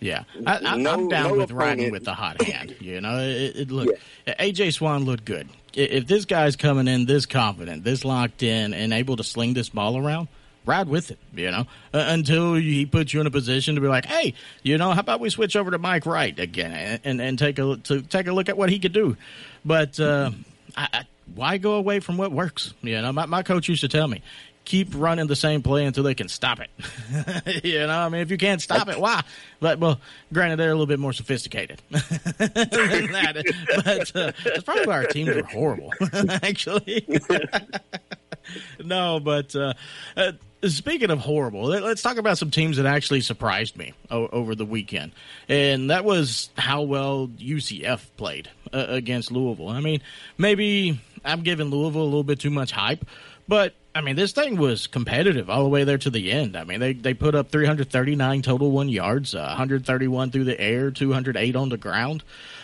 Yeah, 0.00 0.24
I, 0.46 0.58
I, 0.64 0.76
No- 0.76 0.92
I'm 0.92 1.08
down 1.08 1.30
no 1.32 1.36
with 1.38 1.50
riding 1.50 1.90
with 1.90 2.04
the 2.04 2.14
hot 2.14 2.40
hand. 2.42 2.76
You 2.80 3.00
know, 3.00 3.18
it, 3.18 3.56
it 3.56 3.70
look 3.70 3.88
AJ 4.26 4.74
Swann 4.74 5.04
looked 5.04 5.24
good. 5.24 5.48
If 5.74 6.06
this 6.06 6.24
guy's 6.24 6.56
coming 6.56 6.88
in 6.88 7.06
this 7.06 7.26
confident, 7.26 7.84
this 7.84 8.04
locked 8.04 8.42
in, 8.42 8.74
and 8.74 8.92
able 8.92 9.16
to 9.16 9.24
sling 9.24 9.54
this 9.54 9.68
ball 9.68 9.96
around, 9.98 10.28
ride 10.64 10.88
with 10.88 11.10
it. 11.10 11.18
You 11.34 11.50
know, 11.50 11.66
uh, 11.92 12.04
until 12.08 12.54
he 12.54 12.86
puts 12.86 13.12
you 13.12 13.20
in 13.20 13.26
a 13.26 13.30
position 13.30 13.74
to 13.74 13.80
be 13.80 13.88
like, 13.88 14.04
hey, 14.06 14.34
you 14.62 14.78
know, 14.78 14.92
how 14.92 15.00
about 15.00 15.20
we 15.20 15.30
switch 15.30 15.56
over 15.56 15.70
to 15.70 15.78
Mike 15.78 16.06
Wright 16.06 16.38
again 16.38 16.72
and 16.72 17.00
and, 17.04 17.20
and 17.20 17.38
take 17.38 17.58
a 17.58 17.76
to 17.76 18.02
take 18.02 18.26
a 18.28 18.32
look 18.32 18.48
at 18.48 18.56
what 18.56 18.70
he 18.70 18.78
could 18.78 18.92
do. 18.92 19.16
But 19.64 19.98
uh, 19.98 20.30
I, 20.76 20.88
I, 20.92 21.04
why 21.34 21.58
go 21.58 21.74
away 21.74 22.00
from 22.00 22.16
what 22.16 22.32
works? 22.32 22.72
You 22.82 23.00
know, 23.02 23.12
my, 23.12 23.26
my 23.26 23.42
coach 23.42 23.68
used 23.68 23.80
to 23.82 23.88
tell 23.88 24.08
me. 24.08 24.22
Keep 24.68 24.88
running 24.94 25.28
the 25.28 25.34
same 25.34 25.62
play 25.62 25.86
until 25.86 26.04
they 26.04 26.14
can 26.14 26.28
stop 26.28 26.60
it. 26.60 26.68
you 27.64 27.78
know, 27.86 27.88
I 28.00 28.10
mean, 28.10 28.20
if 28.20 28.30
you 28.30 28.36
can't 28.36 28.60
stop 28.60 28.86
it, 28.90 29.00
why? 29.00 29.22
But 29.60 29.78
well, 29.78 29.98
granted, 30.30 30.56
they're 30.58 30.68
a 30.68 30.74
little 30.74 30.84
bit 30.84 30.98
more 30.98 31.14
sophisticated 31.14 31.80
than 31.90 32.02
that. 33.12 33.42
But 33.82 34.14
uh, 34.14 34.32
that's 34.44 34.62
probably 34.64 34.84
why 34.84 34.92
our 34.92 35.06
teams 35.06 35.30
are 35.30 35.42
horrible, 35.44 35.94
actually. 36.42 37.02
no, 38.84 39.20
but 39.20 39.56
uh, 39.56 39.72
uh, 40.18 40.32
speaking 40.64 41.10
of 41.10 41.18
horrible, 41.20 41.62
let's 41.62 42.02
talk 42.02 42.18
about 42.18 42.36
some 42.36 42.50
teams 42.50 42.76
that 42.76 42.84
actually 42.84 43.22
surprised 43.22 43.74
me 43.74 43.94
o- 44.10 44.28
over 44.28 44.54
the 44.54 44.66
weekend, 44.66 45.12
and 45.48 45.88
that 45.88 46.04
was 46.04 46.50
how 46.58 46.82
well 46.82 47.28
UCF 47.38 48.02
played 48.18 48.50
uh, 48.74 48.84
against 48.88 49.32
Louisville. 49.32 49.70
I 49.70 49.80
mean, 49.80 50.02
maybe 50.36 51.00
I'm 51.24 51.40
giving 51.40 51.68
Louisville 51.70 52.02
a 52.02 52.04
little 52.04 52.22
bit 52.22 52.38
too 52.38 52.50
much 52.50 52.70
hype, 52.70 53.06
but 53.48 53.72
I 53.94 54.00
mean, 54.00 54.16
this 54.16 54.32
thing 54.32 54.56
was 54.56 54.86
competitive 54.86 55.48
all 55.50 55.64
the 55.64 55.68
way 55.68 55.84
there 55.84 55.98
to 55.98 56.10
the 56.10 56.30
end. 56.30 56.56
I 56.56 56.64
mean, 56.64 56.78
they, 56.78 56.92
they 56.92 57.14
put 57.14 57.34
up 57.34 57.50
339 57.50 58.42
total 58.42 58.70
one 58.70 58.88
yards, 58.88 59.34
uh, 59.34 59.40
131 59.40 60.30
through 60.30 60.44
the 60.44 60.60
air, 60.60 60.90
208 60.90 61.56
on 61.56 61.68
the 61.68 61.76
ground, 61.78 62.22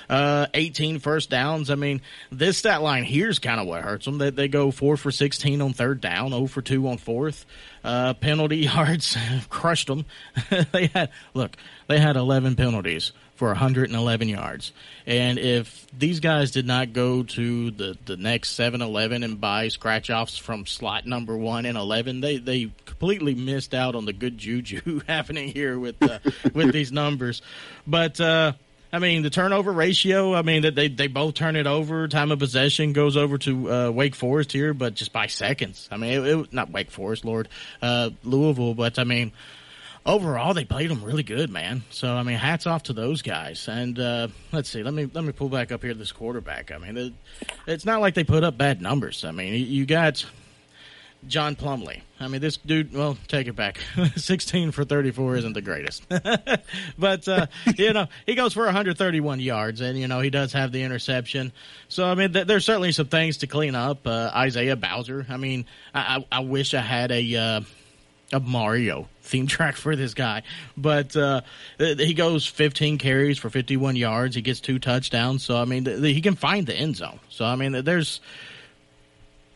uh, 0.08 0.46
18 0.54 1.00
first 1.00 1.30
downs. 1.30 1.70
I 1.70 1.74
mean, 1.74 2.02
this 2.30 2.58
stat 2.58 2.82
line 2.82 3.04
here 3.04 3.28
is 3.28 3.38
kind 3.38 3.58
of 3.58 3.66
what 3.66 3.82
hurts 3.82 4.04
them. 4.04 4.18
They, 4.18 4.30
they 4.30 4.48
go 4.48 4.70
4 4.70 4.96
for 4.96 5.10
16 5.10 5.60
on 5.60 5.72
third 5.72 6.00
down, 6.00 6.30
0 6.30 6.46
for 6.46 6.62
2 6.62 6.86
on 6.88 6.98
fourth. 6.98 7.46
Uh, 7.82 8.14
penalty 8.14 8.56
yards 8.58 9.16
crushed 9.48 9.88
them. 9.88 10.04
they 10.72 10.86
had, 10.86 11.10
look, 11.32 11.56
they 11.88 11.98
had 11.98 12.16
11 12.16 12.54
penalties 12.54 13.12
for 13.34 13.48
111 13.48 14.28
yards. 14.28 14.72
And 15.06 15.38
if 15.38 15.86
these 15.96 16.20
guys 16.20 16.52
did 16.52 16.66
not 16.66 16.92
go 16.92 17.24
to 17.24 17.70
the, 17.70 17.98
the 18.04 18.16
next 18.16 18.58
7-Eleven 18.58 19.22
and 19.22 19.40
buy 19.40 19.68
scratch 19.68 20.08
offs 20.08 20.38
from 20.38 20.66
slot 20.66 21.06
number 21.06 21.36
one 21.36 21.66
and 21.66 21.76
11, 21.76 22.20
they, 22.20 22.38
they 22.38 22.70
completely 22.84 23.34
missed 23.34 23.74
out 23.74 23.94
on 23.94 24.04
the 24.04 24.12
good 24.12 24.38
juju 24.38 25.00
happening 25.06 25.48
here 25.48 25.78
with 25.78 26.02
uh, 26.02 26.18
with 26.54 26.72
these 26.72 26.92
numbers. 26.92 27.42
But 27.86 28.20
uh, 28.20 28.52
I 28.92 29.00
mean, 29.00 29.22
the 29.22 29.30
turnover 29.30 29.72
ratio. 29.72 30.34
I 30.34 30.42
mean, 30.42 30.62
that 30.62 30.76
they 30.76 30.86
they 30.86 31.08
both 31.08 31.34
turn 31.34 31.56
it 31.56 31.66
over. 31.66 32.06
Time 32.06 32.30
of 32.30 32.38
possession 32.38 32.92
goes 32.92 33.16
over 33.16 33.38
to 33.38 33.72
uh, 33.72 33.90
Wake 33.90 34.14
Forest 34.14 34.52
here, 34.52 34.72
but 34.72 34.94
just 34.94 35.12
by 35.12 35.26
seconds. 35.26 35.88
I 35.90 35.96
mean, 35.96 36.12
it, 36.12 36.24
it 36.24 36.52
not 36.52 36.70
Wake 36.70 36.92
Forest, 36.92 37.24
Lord, 37.24 37.48
uh, 37.82 38.10
Louisville, 38.22 38.74
but 38.74 39.00
I 39.00 39.04
mean, 39.04 39.32
overall 40.06 40.54
they 40.54 40.64
played 40.64 40.90
them 40.90 41.02
really 41.02 41.22
good, 41.22 41.50
man. 41.50 41.82
So 41.90 42.14
I 42.14 42.22
mean, 42.22 42.36
hats 42.36 42.66
off 42.66 42.84
to 42.84 42.92
those 42.92 43.22
guys. 43.22 43.68
And 43.68 43.98
uh, 43.98 44.28
let's 44.52 44.68
see, 44.68 44.82
let 44.82 44.94
me 44.94 45.08
let 45.12 45.24
me 45.24 45.32
pull 45.32 45.48
back 45.48 45.72
up 45.72 45.82
here 45.82 45.94
this 45.94 46.12
quarterback. 46.12 46.72
I 46.72 46.78
mean, 46.78 46.96
it, 46.96 47.12
it's 47.66 47.84
not 47.84 48.00
like 48.00 48.14
they 48.14 48.24
put 48.24 48.44
up 48.44 48.58
bad 48.58 48.80
numbers. 48.80 49.24
I 49.24 49.30
mean, 49.30 49.54
you 49.54 49.86
got 49.86 50.24
John 51.26 51.56
Plumlee. 51.56 52.02
I 52.20 52.28
mean, 52.28 52.40
this 52.40 52.56
dude. 52.58 52.92
Well, 52.92 53.16
take 53.28 53.48
it 53.48 53.56
back. 53.56 53.78
Sixteen 54.16 54.70
for 54.70 54.84
thirty-four 54.84 55.36
isn't 55.36 55.52
the 55.52 55.62
greatest, 55.62 56.06
but 56.98 57.28
uh, 57.28 57.46
you 57.76 57.92
know 57.92 58.06
he 58.26 58.34
goes 58.34 58.52
for 58.52 58.64
131 58.64 59.40
yards, 59.40 59.80
and 59.80 59.98
you 59.98 60.06
know 60.08 60.20
he 60.20 60.30
does 60.30 60.52
have 60.52 60.70
the 60.72 60.82
interception. 60.82 61.52
So 61.88 62.06
I 62.06 62.14
mean, 62.14 62.32
th- 62.32 62.46
there's 62.46 62.64
certainly 62.64 62.92
some 62.92 63.06
things 63.06 63.38
to 63.38 63.46
clean 63.46 63.74
up. 63.74 64.06
Uh, 64.06 64.30
Isaiah 64.34 64.76
Bowser. 64.76 65.26
I 65.28 65.36
mean, 65.36 65.66
I, 65.94 66.24
I, 66.32 66.38
I 66.38 66.40
wish 66.40 66.74
I 66.74 66.80
had 66.80 67.10
a. 67.10 67.64
A 68.32 68.40
Mario 68.40 69.08
theme 69.22 69.46
track 69.46 69.76
for 69.76 69.96
this 69.96 70.14
guy. 70.14 70.42
But 70.76 71.16
uh, 71.16 71.42
he 71.78 72.14
goes 72.14 72.46
15 72.46 72.98
carries 72.98 73.38
for 73.38 73.50
51 73.50 73.96
yards. 73.96 74.36
He 74.36 74.42
gets 74.42 74.60
two 74.60 74.78
touchdowns. 74.78 75.44
So 75.44 75.56
I 75.56 75.64
mean, 75.64 75.84
he 76.02 76.20
can 76.20 76.34
find 76.34 76.66
the 76.66 76.74
end 76.74 76.96
zone. 76.96 77.20
So 77.28 77.44
I 77.44 77.56
mean, 77.56 77.84
there's. 77.84 78.20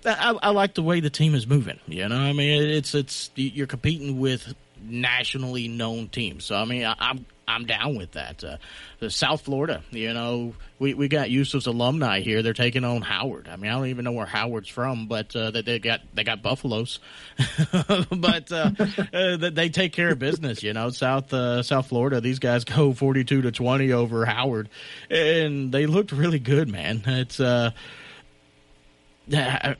I, 0.05 0.33
I 0.43 0.51
like 0.51 0.75
the 0.75 0.83
way 0.83 1.01
the 1.01 1.11
team 1.11 1.35
is 1.35 1.47
moving. 1.47 1.81
You 1.87 2.09
know, 2.09 2.17
I 2.17 2.33
mean, 2.33 2.63
it's 2.63 2.95
it's 2.95 3.31
you're 3.35 3.67
competing 3.67 4.21
with 4.21 4.55
nationally 4.81 5.69
known 5.69 6.09
teams. 6.09 6.45
So 6.45 6.57
I 6.57 6.65
mean, 6.65 6.85
I, 6.85 6.95
I'm 6.99 7.27
I'm 7.49 7.65
down 7.65 7.97
with 7.97 8.13
that. 8.13 8.45
Uh, 8.45 9.09
South 9.09 9.41
Florida, 9.41 9.83
you 9.91 10.13
know, 10.13 10.55
we, 10.79 10.93
we 10.93 11.09
got 11.09 11.31
Yusuf's 11.31 11.67
alumni 11.67 12.21
here. 12.21 12.43
They're 12.43 12.53
taking 12.53 12.85
on 12.85 13.01
Howard. 13.01 13.49
I 13.49 13.57
mean, 13.57 13.71
I 13.71 13.75
don't 13.75 13.87
even 13.87 14.05
know 14.05 14.13
where 14.13 14.27
Howard's 14.27 14.69
from, 14.69 15.07
but 15.07 15.35
uh, 15.35 15.51
that 15.53 15.65
they 15.65 15.79
got 15.79 16.03
they 16.15 16.25
got 16.25 16.43
buffaloes, 16.43 17.01
but 18.11 18.53
uh, 18.53 18.71
uh, 19.13 19.37
they 19.51 19.71
take 19.71 19.95
care 19.95 20.11
of 20.11 20.19
business. 20.19 20.63
You 20.63 20.75
know, 20.75 20.91
South 20.91 21.33
uh, 21.33 21.63
South 21.63 21.89
Florida. 21.89 22.21
These 22.21 22.39
guys 22.39 22.65
go 22.65 22.93
forty 22.93 23.25
two 23.25 23.43
to 23.43 23.51
twenty 23.51 23.93
over 23.93 24.27
Howard, 24.27 24.69
and 25.11 25.73
they 25.73 25.87
looked 25.87 26.13
really 26.13 26.39
good, 26.39 26.69
man. 26.69 27.03
It's 27.07 27.41
uh, 27.41 27.71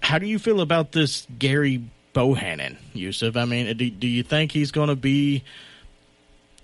how 0.01 0.19
do 0.19 0.27
you 0.27 0.39
feel 0.39 0.61
about 0.61 0.93
this 0.93 1.27
Gary 1.39 1.85
Bohanon, 2.15 2.79
Yusuf? 2.95 3.37
I 3.37 3.45
mean, 3.45 3.77
do, 3.77 3.91
do 3.91 4.07
you 4.07 4.23
think 4.23 4.53
he's 4.53 4.73
going 4.73 4.89
to 4.89 4.97
be 4.97 5.45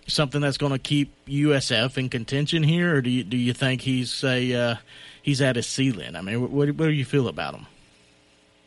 something 0.06 0.40
that's 0.40 0.58
going 0.58 0.72
to 0.72 0.78
keep 0.78 1.12
USF 1.26 1.96
in 1.98 2.08
contention 2.08 2.62
here, 2.62 2.96
or 2.96 3.02
do 3.02 3.10
you 3.10 3.24
do 3.24 3.36
you 3.36 3.52
think 3.52 3.80
he's 3.80 4.22
a 4.24 4.54
uh, 4.54 4.76
he's 5.22 5.40
at 5.40 5.56
a 5.56 5.62
ceiling? 5.62 6.16
I 6.16 6.20
mean, 6.20 6.40
what, 6.40 6.70
what 6.72 6.86
do 6.86 6.92
you 6.92 7.04
feel 7.04 7.28
about 7.28 7.54
him? 7.54 7.66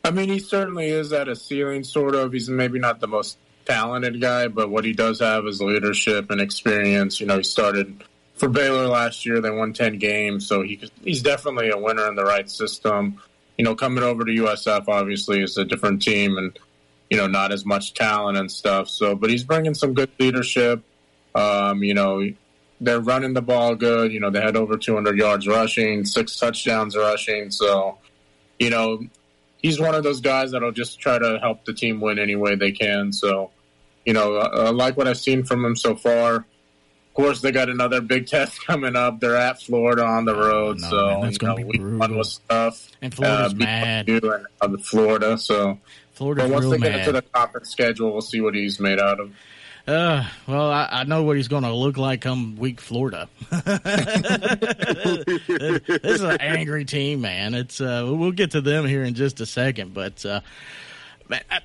I 0.04 0.12
mean, 0.12 0.30
he 0.30 0.39
certainly 0.39 0.88
is 0.88 1.12
at 1.13 1.28
a 1.28 1.36
ceiling, 1.36 1.84
sort 1.84 2.15
of. 2.15 2.32
He's 2.32 2.50
maybe 2.50 2.80
not 2.80 3.00
the 3.00 3.08
most 3.08 3.38
talented 3.65 4.21
guy, 4.21 4.47
but 4.47 4.69
what 4.69 4.86
he 4.86 4.93
does 4.93 5.19
have 5.19 5.45
is 5.45 5.62
leadership 5.62 6.32
and 6.32 6.39
experience. 6.39 7.19
You 7.19 7.28
know, 7.28 7.38
he 7.38 7.43
started 7.43 8.04
for 8.36 8.50
Baylor 8.50 8.88
last 8.88 9.26
year; 9.26 9.41
they 9.41 9.52
won 9.52 9.73
ten 9.73 9.97
games, 9.97 10.47
so 10.47 10.62
he 10.62 10.82
he's 11.04 11.21
definitely 11.21 11.69
a 11.69 11.78
winner 11.78 12.08
in 12.08 12.15
the 12.15 12.26
right 12.26 12.50
system. 12.50 13.21
You 13.58 13.65
know, 13.65 13.76
coming 13.76 14.04
over 14.04 14.23
to 14.23 14.32
USF 14.32 14.88
obviously 14.88 15.41
is 15.41 15.58
a 15.58 15.65
different 15.65 16.02
team 16.02 16.38
and 16.38 16.58
you 17.10 17.17
know 17.17 17.28
not 17.28 17.52
as 17.52 17.65
much 17.65 17.93
talent 17.93 18.38
and 18.38 18.52
stuff. 18.52 18.89
So, 18.89 19.15
but 19.15 19.30
he's 19.30 19.43
bringing 19.43 19.73
some 19.73 19.93
good 19.93 20.12
leadership 20.19 20.84
um, 21.38 21.84
you 21.84 21.93
know, 21.93 22.28
they're 22.82 23.00
running 23.00 23.34
the 23.34 23.41
ball 23.41 23.76
good. 23.76 24.12
You 24.12 24.19
know, 24.19 24.32
they 24.32 24.41
had 24.41 24.56
over 24.56 24.76
200 24.76 25.17
yards 25.17 25.47
rushing, 25.47 26.04
six 26.04 26.38
touchdowns 26.38 26.97
rushing. 26.97 27.52
So, 27.52 28.00
you 28.60 28.71
know, 28.71 29.04
he's 29.58 29.80
one 29.80 29.93
of 29.93 30.04
those 30.04 30.19
guys 30.19 30.52
that'll 30.52 30.71
just 30.71 31.00
try 31.00 31.19
to 31.19 31.38
help 31.39 31.65
the 31.65 31.73
team 31.73 32.02
win 32.02 32.17
any 32.17 32.36
way 32.36 32.56
they 32.56 32.71
can. 32.71 33.13
So, 33.13 33.52
you 34.04 34.13
know, 34.13 34.38
I, 34.38 34.65
I 34.65 34.69
like 34.71 34.97
what 34.97 35.08
I've 35.08 35.19
seen 35.19 35.43
from 35.43 35.63
him 35.63 35.76
so 35.76 35.95
far. 35.95 36.36
Of 36.38 36.45
course, 37.13 37.41
they 37.41 37.52
got 37.52 37.69
another 37.69 38.02
big 38.02 38.26
test 38.36 38.65
coming 38.65 38.95
up. 38.95 39.19
They're 39.19 39.36
at 39.36 39.62
Florida 39.62 40.04
on 40.04 40.26
the 40.26 40.36
road, 40.36 40.80
no, 40.80 40.89
so 40.89 41.08
man, 41.08 41.21
that's 41.21 41.38
you 41.41 41.47
know, 41.47 41.56
week 41.56 41.82
brutal. 41.82 42.00
one 42.00 42.17
was 42.17 42.39
tough. 42.50 42.89
And 43.02 43.13
Florida's 43.13 43.54
uh, 43.54 43.58
mad. 43.58 44.10
And, 44.10 44.26
uh, 44.26 44.78
Florida, 44.84 45.38
so 45.38 45.80
Florida's 46.13 46.45
but 46.45 46.54
once 46.54 46.69
they 46.69 46.78
get 46.78 46.91
mad. 46.91 47.00
into 47.00 47.12
the 47.13 47.21
conference 47.21 47.69
schedule, 47.69 48.12
we'll 48.12 48.21
see 48.21 48.41
what 48.41 48.56
he's 48.56 48.80
made 48.80 49.00
out 49.00 49.19
of. 49.19 49.32
Uh, 49.88 50.26
well, 50.47 50.69
I, 50.69 50.89
I 50.91 51.04
know 51.06 51.23
what 51.23 51.38
he's 51.38 51.47
going 51.47 51.63
to 51.63 51.73
look 51.73 51.95
like 51.95 52.19
come 52.19 52.58
week 52.58 52.82
Florida. 52.82 53.30
this 53.50 53.63
is 56.04 56.21
an 56.21 56.41
angry 56.41 56.84
team, 56.84 57.21
man. 57.21 57.54
It's 57.54 57.80
uh, 57.80 58.04
we'll 58.06 58.34
get 58.34 58.52
to 58.52 58.60
them 58.60 58.86
here 58.86 59.04
in 59.04 59.13
just 59.13 59.39
a 59.39 59.45
second, 59.45 59.93
but 59.93 60.26
uh, 60.26 60.41
man, 61.30 61.41
I, 61.50 61.60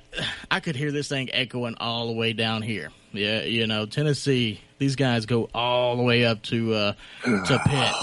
I 0.49 0.59
could 0.61 0.77
hear 0.77 0.93
this 0.93 1.09
thing 1.09 1.31
echoing 1.33 1.75
all 1.81 2.07
the 2.07 2.13
way 2.13 2.31
down 2.31 2.61
here. 2.61 2.91
Yeah, 3.11 3.41
you 3.41 3.67
know, 3.67 3.85
Tennessee. 3.85 4.61
These 4.77 4.95
guys 4.95 5.25
go 5.25 5.49
all 5.53 5.97
the 5.97 6.03
way 6.03 6.25
up 6.25 6.41
to 6.43 6.73
uh, 6.73 6.93
to 7.25 7.61
Pitt, 7.65 7.93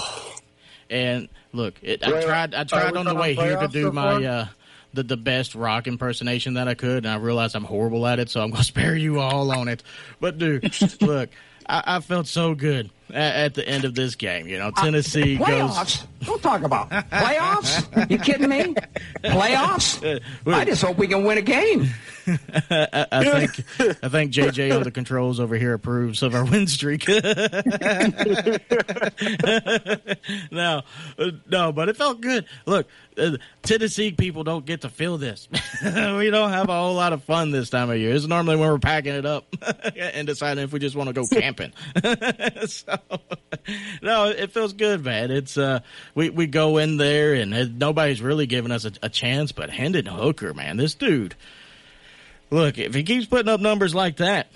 and 0.91 1.29
look, 1.51 1.73
it, 1.81 2.03
I 2.03 2.21
tried. 2.23 2.53
I 2.53 2.63
tried 2.63 2.95
on 2.95 3.05
the 3.05 3.15
way 3.15 3.33
here 3.33 3.57
to 3.57 3.67
do 3.67 3.91
my. 3.91 4.47
The, 4.93 5.03
the 5.03 5.17
best 5.17 5.55
rock 5.55 5.87
impersonation 5.87 6.55
that 6.55 6.67
I 6.67 6.73
could, 6.73 7.05
and 7.05 7.07
I 7.07 7.15
realized 7.15 7.55
I'm 7.55 7.63
horrible 7.63 8.05
at 8.05 8.19
it, 8.19 8.29
so 8.29 8.41
I'm 8.41 8.49
going 8.49 8.57
to 8.61 8.65
spare 8.65 8.95
you 8.95 9.19
all 9.19 9.51
on 9.51 9.67
it. 9.67 9.83
But, 10.19 10.37
dude, 10.37 10.69
look, 11.01 11.29
I, 11.65 11.83
I, 11.85 11.99
felt 12.01 12.27
so 12.27 12.55
good 12.55 12.89
at, 13.09 13.35
at, 13.35 13.53
the 13.53 13.67
end 13.67 13.85
of 13.85 13.95
this 13.95 14.15
game. 14.15 14.47
You 14.47 14.59
know, 14.59 14.71
Tennessee 14.71 15.37
uh, 15.37 15.45
playoffs? 15.45 15.77
goes. 15.77 16.07
Don't 16.27 16.43
talk 16.43 16.63
about 16.63 16.89
playoffs. 16.89 18.09
You 18.09 18.17
kidding 18.17 18.49
me? 18.49 18.75
Playoffs? 19.23 20.21
I 20.45 20.65
just 20.65 20.81
hope 20.81 20.97
we 20.97 21.07
can 21.07 21.23
win 21.23 21.37
a 21.37 21.41
game. 21.41 21.89
I, 22.27 22.37
I 23.11 23.23
think 23.23 24.03
I 24.03 24.09
think 24.09 24.31
JJ 24.31 24.75
on 24.75 24.83
the 24.83 24.91
controls 24.91 25.39
over 25.39 25.55
here 25.55 25.73
approves 25.73 26.21
of 26.23 26.35
our 26.35 26.45
win 26.45 26.67
streak. 26.67 27.07
no, 27.07 27.15
uh, 31.17 31.31
no, 31.49 31.71
but 31.71 31.89
it 31.89 31.97
felt 31.97 32.21
good. 32.21 32.45
Look, 32.65 32.87
Tennessee 33.61 34.11
people 34.11 34.43
don't 34.43 34.65
get 34.65 34.81
to 34.81 34.89
feel 34.89 35.17
this. 35.17 35.47
we 35.83 36.29
don't 36.29 36.51
have 36.51 36.69
a 36.69 36.73
whole 36.73 36.95
lot 36.95 37.13
of 37.13 37.23
fun 37.23 37.51
this 37.51 37.69
time 37.69 37.89
of 37.89 37.97
year. 37.97 38.13
It's 38.13 38.25
normally 38.25 38.55
when 38.55 38.69
we're 38.69 38.79
packing 38.79 39.13
it 39.13 39.25
up 39.25 39.45
and 39.95 40.27
deciding 40.27 40.63
if 40.63 40.71
we 40.71 40.79
just 40.79 40.95
want 40.95 41.07
to 41.07 41.13
go 41.13 41.25
camping. 41.31 41.73
so, 42.67 42.97
no, 44.01 44.27
it 44.27 44.51
feels 44.51 44.73
good, 44.73 45.03
man. 45.03 45.31
It's 45.31 45.57
uh, 45.57 45.81
we 46.15 46.29
we 46.29 46.47
go 46.47 46.77
in 46.77 46.97
there 46.97 47.33
and 47.33 47.53
it, 47.53 47.73
nobody's 47.73 48.21
really 48.21 48.45
giving 48.45 48.71
us 48.71 48.85
a, 48.85 48.91
a 49.03 49.09
chance. 49.09 49.51
But 49.51 49.69
Hendon 49.69 50.05
Hooker, 50.05 50.53
man, 50.53 50.77
this 50.77 50.95
dude. 50.95 51.35
Look, 52.49 52.77
if 52.77 52.93
he 52.93 53.03
keeps 53.03 53.25
putting 53.27 53.47
up 53.47 53.61
numbers 53.61 53.95
like 53.95 54.17
that, 54.17 54.47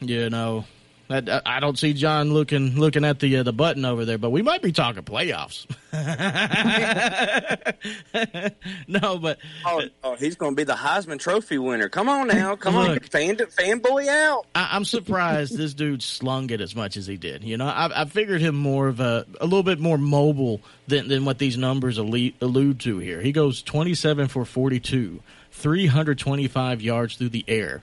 you 0.00 0.28
know, 0.28 0.66
I, 1.10 1.42
I 1.44 1.60
don't 1.60 1.78
see 1.78 1.92
John 1.92 2.32
looking 2.32 2.76
looking 2.76 3.04
at 3.04 3.20
the 3.20 3.38
uh, 3.38 3.42
the 3.42 3.52
button 3.52 3.84
over 3.84 4.04
there, 4.04 4.16
but 4.16 4.30
we 4.30 4.40
might 4.40 4.62
be 4.62 4.72
talking 4.72 5.02
playoffs. 5.02 5.66
no, 8.88 9.18
but 9.18 9.38
oh, 9.66 9.82
oh 10.02 10.16
he's 10.16 10.36
going 10.36 10.52
to 10.52 10.56
be 10.56 10.64
the 10.64 10.74
Heisman 10.74 11.18
Trophy 11.18 11.58
winner. 11.58 11.90
Come 11.90 12.08
on 12.08 12.28
now, 12.28 12.56
come 12.56 12.74
look, 12.74 12.88
on, 12.88 13.00
fan 13.00 13.36
fanboy 13.36 14.08
out. 14.08 14.46
I, 14.54 14.76
am 14.76 14.86
surprised 14.86 15.58
this 15.58 15.74
dude 15.74 16.02
slung 16.02 16.48
it 16.50 16.62
as 16.62 16.74
much 16.74 16.96
as 16.96 17.06
he 17.06 17.18
did. 17.18 17.44
You 17.44 17.58
know, 17.58 17.66
I, 17.66 18.02
I 18.02 18.04
figured 18.06 18.40
him 18.40 18.54
more 18.54 18.88
of 18.88 19.00
a 19.00 19.26
a 19.40 19.44
little 19.44 19.62
bit 19.62 19.80
more 19.80 19.98
mobile 19.98 20.62
than 20.86 21.08
than 21.08 21.26
what 21.26 21.38
these 21.38 21.58
numbers 21.58 21.98
allude, 21.98 22.34
allude 22.40 22.80
to 22.80 22.98
here. 22.98 23.20
He 23.20 23.32
goes 23.32 23.62
27 23.62 24.28
for 24.28 24.46
42, 24.46 25.20
325 25.50 26.80
yards 26.80 27.16
through 27.16 27.28
the 27.28 27.44
air 27.46 27.82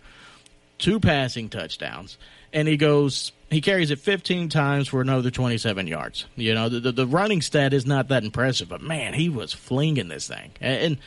two 0.81 0.99
passing 0.99 1.47
touchdowns, 1.47 2.17
and 2.53 2.67
he 2.67 2.77
goes 2.77 3.31
he 3.49 3.59
carries 3.59 3.91
it 3.91 3.99
15 3.99 4.47
times 4.49 4.87
for 4.87 5.01
another 5.01 5.29
27 5.29 5.85
yards. 5.85 6.25
You 6.37 6.53
know, 6.53 6.69
the, 6.69 6.79
the, 6.79 6.91
the 6.93 7.07
running 7.07 7.41
stat 7.41 7.73
is 7.73 7.85
not 7.85 8.07
that 8.07 8.23
impressive, 8.23 8.69
but 8.69 8.81
man, 8.81 9.13
he 9.13 9.27
was 9.27 9.51
flinging 9.51 10.07
this 10.07 10.27
thing. 10.27 10.51
And, 10.61 10.83
and 10.83 10.97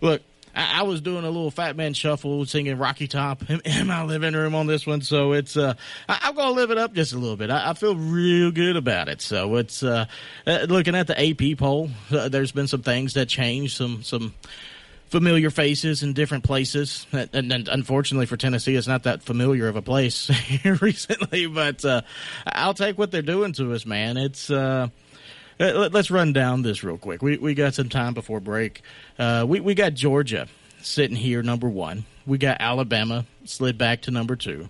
look, 0.00 0.22
I, 0.54 0.80
I, 0.80 0.82
was 0.82 1.00
doing 1.00 1.24
a 1.24 1.30
little 1.30 1.50
Fat 1.50 1.76
Man 1.76 1.94
Shuffle, 1.94 2.46
singing 2.46 2.78
Rocky 2.78 3.08
Top 3.08 3.48
in, 3.50 3.60
in 3.64 3.88
my 3.88 4.04
living 4.04 4.34
room 4.34 4.54
on 4.54 4.68
this 4.68 4.86
one, 4.86 5.02
so 5.02 5.32
it's 5.32 5.56
uh, 5.56 5.74
I, 6.08 6.28
am 6.28 6.36
gonna 6.36 6.52
live 6.52 6.70
it 6.70 6.78
up 6.78 6.92
just 6.92 7.12
a 7.12 7.18
little 7.18 7.36
bit. 7.36 7.50
I, 7.50 7.70
I 7.70 7.74
feel 7.74 7.96
real 7.96 8.52
good 8.52 8.76
about 8.76 9.08
it. 9.08 9.20
So 9.20 9.56
it's 9.56 9.82
uh, 9.82 10.06
uh 10.46 10.66
looking 10.68 10.94
at 10.94 11.08
the 11.08 11.18
AP 11.18 11.58
poll. 11.58 11.90
Uh, 12.10 12.28
there's 12.28 12.52
been 12.52 12.68
some 12.68 12.82
things 12.82 13.14
that 13.14 13.28
changed, 13.28 13.76
some 13.76 14.02
some 14.02 14.34
familiar 15.08 15.50
faces 15.50 16.02
in 16.02 16.12
different 16.12 16.44
places. 16.44 17.06
And, 17.12 17.52
and, 17.52 17.68
unfortunately 17.68 18.26
for 18.26 18.36
Tennessee, 18.36 18.76
it's 18.76 18.86
not 18.86 19.04
that 19.04 19.22
familiar 19.22 19.68
of 19.68 19.76
a 19.76 19.82
place 19.82 20.30
recently. 20.80 21.46
But 21.46 21.84
uh, 21.84 22.02
I'll 22.46 22.74
take 22.74 22.98
what 22.98 23.10
they're 23.10 23.22
doing 23.22 23.52
to 23.54 23.72
us, 23.72 23.86
man. 23.86 24.16
It's 24.16 24.50
uh, 24.50 24.88
let's 25.58 26.10
run 26.10 26.32
down 26.32 26.62
this 26.62 26.84
real 26.84 26.98
quick. 26.98 27.22
We 27.22 27.38
we 27.38 27.54
got 27.54 27.74
some 27.74 27.88
time 27.88 28.14
before 28.14 28.40
break. 28.40 28.82
Uh, 29.18 29.44
we 29.48 29.60
we 29.60 29.74
got 29.74 29.94
Georgia 29.94 30.48
sitting 30.82 31.16
here 31.16 31.42
number 31.42 31.68
one. 31.68 32.04
We 32.26 32.38
got 32.38 32.58
Alabama 32.60 33.24
slid 33.44 33.78
back 33.78 34.02
to 34.02 34.10
number 34.10 34.36
two. 34.36 34.68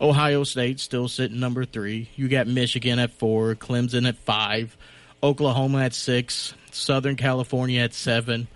Ohio 0.00 0.44
State 0.44 0.78
still 0.78 1.08
sitting 1.08 1.40
number 1.40 1.64
three. 1.64 2.08
You 2.14 2.28
got 2.28 2.46
Michigan 2.46 2.98
at 2.98 3.10
four, 3.12 3.54
Clemson 3.56 4.06
at 4.06 4.16
five, 4.16 4.76
Oklahoma 5.22 5.82
at 5.82 5.94
six, 5.94 6.54
Southern 6.70 7.16
California 7.16 7.80
at 7.80 7.94
seven. 7.94 8.46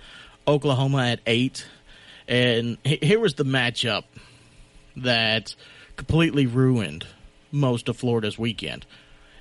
Oklahoma 0.46 1.06
at 1.06 1.20
eight. 1.26 1.66
And 2.28 2.78
here 2.84 3.18
was 3.18 3.34
the 3.34 3.44
matchup 3.44 4.04
that 4.96 5.54
completely 5.96 6.46
ruined 6.46 7.06
most 7.50 7.88
of 7.88 7.96
Florida's 7.96 8.38
weekend. 8.38 8.86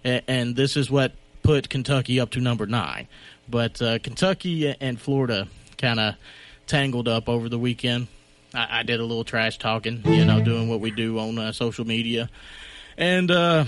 And 0.03 0.55
this 0.55 0.75
is 0.75 0.89
what 0.89 1.13
put 1.43 1.69
Kentucky 1.69 2.19
up 2.19 2.31
to 2.31 2.39
number 2.39 2.65
nine. 2.65 3.07
But 3.49 3.81
uh, 3.81 3.99
Kentucky 3.99 4.73
and 4.79 4.99
Florida 4.99 5.47
kind 5.77 5.99
of 5.99 6.15
tangled 6.67 7.07
up 7.07 7.27
over 7.27 7.49
the 7.49 7.59
weekend. 7.59 8.07
I, 8.53 8.79
I, 8.79 8.83
did 8.83 8.99
a 8.99 9.03
little 9.03 9.23
trash 9.23 9.57
talking, 9.57 10.01
you 10.05 10.25
know, 10.25 10.41
doing 10.41 10.69
what 10.69 10.79
we 10.79 10.91
do 10.91 11.19
on 11.19 11.37
uh, 11.37 11.51
social 11.51 11.85
media. 11.85 12.29
And 12.97 13.31
uh, 13.31 13.65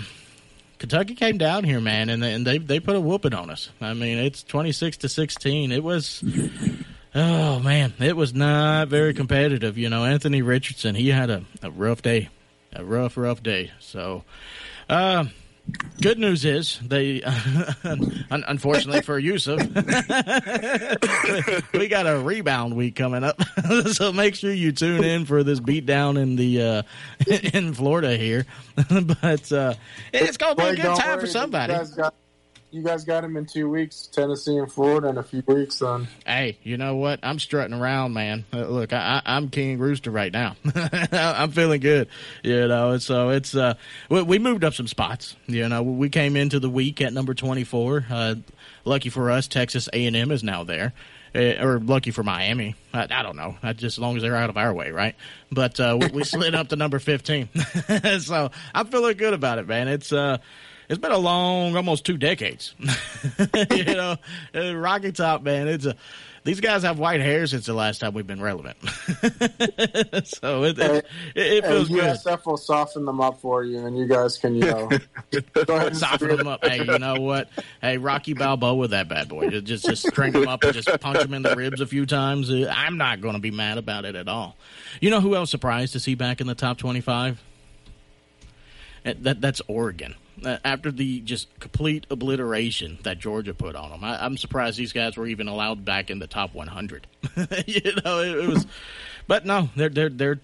Kentucky 0.79 1.15
came 1.15 1.37
down 1.37 1.63
here, 1.63 1.79
man, 1.79 2.09
and, 2.09 2.23
and 2.23 2.45
they 2.45 2.57
they 2.57 2.79
put 2.79 2.95
a 2.95 3.01
whooping 3.01 3.33
on 3.33 3.49
us. 3.49 3.69
I 3.81 3.93
mean, 3.93 4.17
it's 4.17 4.43
twenty 4.43 4.71
six 4.71 4.97
to 4.97 5.09
sixteen. 5.09 5.71
It 5.71 5.83
was 5.83 6.23
Oh 7.15 7.59
man, 7.59 7.93
it 7.99 8.15
was 8.15 8.33
not 8.33 8.87
very 8.87 9.13
competitive. 9.13 9.77
You 9.77 9.89
know, 9.89 10.03
Anthony 10.03 10.41
Richardson, 10.41 10.95
he 10.95 11.09
had 11.09 11.29
a, 11.29 11.43
a 11.61 11.69
rough 11.69 12.01
day, 12.01 12.29
a 12.73 12.83
rough, 12.83 13.17
rough 13.17 13.43
day. 13.43 13.69
So, 13.79 14.23
uh, 14.89 15.25
good 16.01 16.17
news 16.17 16.43
is 16.43 16.79
they, 16.79 17.21
unfortunately 18.31 19.01
for 19.01 19.19
Yusuf, 19.19 19.59
we 21.73 21.87
got 21.87 22.07
a 22.07 22.17
rebound 22.17 22.75
week 22.75 22.95
coming 22.95 23.23
up. 23.23 23.39
so 23.91 24.11
make 24.11 24.33
sure 24.33 24.51
you 24.51 24.71
tune 24.71 25.03
in 25.03 25.25
for 25.25 25.43
this 25.43 25.59
beatdown 25.59 26.19
in 26.19 26.35
the 26.35 26.63
uh, 26.63 26.81
in 27.27 27.75
Florida 27.75 28.17
here. 28.17 28.47
but 28.89 29.51
uh, 29.51 29.75
it's 30.11 30.37
gonna 30.37 30.55
be 30.55 30.63
a 30.63 30.75
good 30.75 30.97
time 30.97 31.19
for 31.19 31.27
somebody 31.27 31.75
you 32.73 32.81
guys 32.81 33.03
got 33.03 33.23
him 33.23 33.37
in 33.37 33.45
two 33.45 33.69
weeks, 33.69 34.07
Tennessee 34.07 34.57
and 34.57 34.71
Florida 34.71 35.07
in 35.07 35.17
a 35.19 35.23
few 35.23 35.43
weeks. 35.45 35.79
Then, 35.79 36.07
hey, 36.25 36.57
you 36.63 36.75
know 36.75 36.95
what? 36.95 37.19
I'm 37.21 37.37
strutting 37.37 37.73
around, 37.73 38.13
man. 38.13 38.45
Uh, 38.51 38.65
look, 38.65 38.91
I, 38.91 39.21
am 39.25 39.49
King 39.49 39.77
Rooster 39.77 40.09
right 40.09 40.33
now. 40.33 40.55
I'm 41.11 41.51
feeling 41.51 41.81
good, 41.81 42.09
you 42.41 42.67
know. 42.67 42.97
So 42.97 43.29
it's 43.29 43.55
uh, 43.55 43.75
we, 44.09 44.23
we, 44.23 44.39
moved 44.39 44.63
up 44.63 44.73
some 44.73 44.87
spots. 44.87 45.35
You 45.45 45.69
know, 45.69 45.83
we 45.83 46.09
came 46.09 46.35
into 46.35 46.59
the 46.59 46.69
week 46.69 46.99
at 47.01 47.13
number 47.13 47.35
24. 47.35 48.05
Uh, 48.09 48.35
lucky 48.85 49.09
for 49.09 49.29
us, 49.29 49.47
Texas 49.47 49.87
A&M 49.93 50.31
is 50.31 50.43
now 50.43 50.63
there. 50.63 50.93
Uh, 51.35 51.63
or 51.63 51.79
lucky 51.79 52.11
for 52.11 52.23
Miami. 52.23 52.75
I, 52.93 53.03
I, 53.09 53.23
don't 53.23 53.35
know. 53.35 53.55
Just 53.73 53.97
as 53.97 53.99
long 53.99 54.15
as 54.17 54.21
they're 54.21 54.35
out 54.35 54.51
of 54.51 54.57
our 54.57 54.73
way, 54.73 54.91
right? 54.91 55.15
But 55.51 55.79
uh, 55.79 55.97
we, 55.99 56.07
we 56.07 56.23
slid 56.23 56.53
up 56.53 56.69
to 56.69 56.75
number 56.75 56.99
15. 56.99 57.49
so 58.19 58.51
I'm 58.73 58.87
feeling 58.87 59.17
good 59.17 59.33
about 59.33 59.57
it, 59.57 59.67
man. 59.67 59.87
It's 59.87 60.11
uh, 60.11 60.37
it's 60.93 61.01
been 61.01 61.11
a 61.11 61.17
long, 61.17 61.75
almost 61.75 62.05
two 62.05 62.17
decades. 62.17 62.75
you 63.71 63.83
know, 63.83 64.15
uh, 64.53 64.75
Rocky 64.75 65.11
Top, 65.11 65.41
man. 65.41 65.67
It's 65.67 65.87
a 65.87 65.95
these 66.43 66.59
guys 66.59 66.83
have 66.83 66.99
white 66.99 67.21
hair 67.21 67.47
since 67.47 67.65
the 67.65 67.73
last 67.73 67.99
time 67.99 68.13
we've 68.13 68.27
been 68.27 68.41
relevant. 68.41 68.77
so 70.25 70.65
it, 70.65 70.77
it, 70.77 71.05
it 71.35 71.65
feels 71.65 71.89
and 71.89 71.97
good. 71.97 72.15
USF 72.17 72.45
will 72.45 72.57
soften 72.57 73.05
them 73.05 73.21
up 73.21 73.39
for 73.39 73.63
you, 73.63 73.85
and 73.85 73.97
you 73.97 74.07
guys 74.07 74.37
can, 74.37 74.53
you 74.53 74.65
know, 74.65 74.89
go 75.65 75.75
ahead 75.75 75.95
soften 75.95 76.35
them 76.35 76.47
up. 76.47 76.63
Hey, 76.63 76.83
you 76.83 76.99
know 76.99 77.15
what? 77.15 77.49
Hey, 77.81 77.97
Rocky 77.97 78.33
Balboa 78.33 78.75
with 78.75 78.91
that 78.91 79.07
bad 79.07 79.29
boy. 79.29 79.49
Just 79.49 79.85
just 79.85 80.07
string 80.07 80.33
him 80.33 80.47
up 80.47 80.63
and 80.63 80.73
just 80.73 80.89
punch 80.99 81.23
him 81.23 81.33
in 81.33 81.41
the 81.41 81.55
ribs 81.55 81.81
a 81.81 81.87
few 81.87 82.05
times. 82.05 82.51
Uh, 82.51 82.71
I'm 82.71 82.97
not 82.97 83.19
going 83.19 83.33
to 83.33 83.41
be 83.41 83.51
mad 83.51 83.79
about 83.79 84.05
it 84.05 84.15
at 84.15 84.27
all. 84.27 84.55
You 85.01 85.09
know 85.09 85.21
who 85.21 85.35
else 85.35 85.49
surprised 85.49 85.93
to 85.93 85.99
see 85.99 86.13
back 86.13 86.39
in 86.39 86.45
the 86.45 86.55
top 86.55 86.77
25? 86.77 87.41
That 89.05 89.41
that's 89.41 89.61
Oregon. 89.67 90.13
Uh, 90.43 90.57
after 90.65 90.91
the 90.91 91.19
just 91.21 91.47
complete 91.59 92.07
obliteration 92.09 92.97
that 93.03 93.19
Georgia 93.19 93.53
put 93.53 93.75
on 93.75 93.91
them. 93.91 94.03
I, 94.03 94.25
am 94.25 94.35
surprised 94.35 94.77
these 94.79 94.91
guys 94.91 95.15
were 95.15 95.27
even 95.27 95.47
allowed 95.47 95.85
back 95.85 96.09
in 96.09 96.17
the 96.17 96.25
top 96.25 96.55
100. 96.55 97.05
you 97.67 97.91
know, 98.03 98.19
it, 98.19 98.43
it, 98.43 98.47
was, 98.49 98.65
but 99.27 99.45
no, 99.45 99.69
they're 99.75 99.89
they're 99.89 100.09
they're 100.09 100.39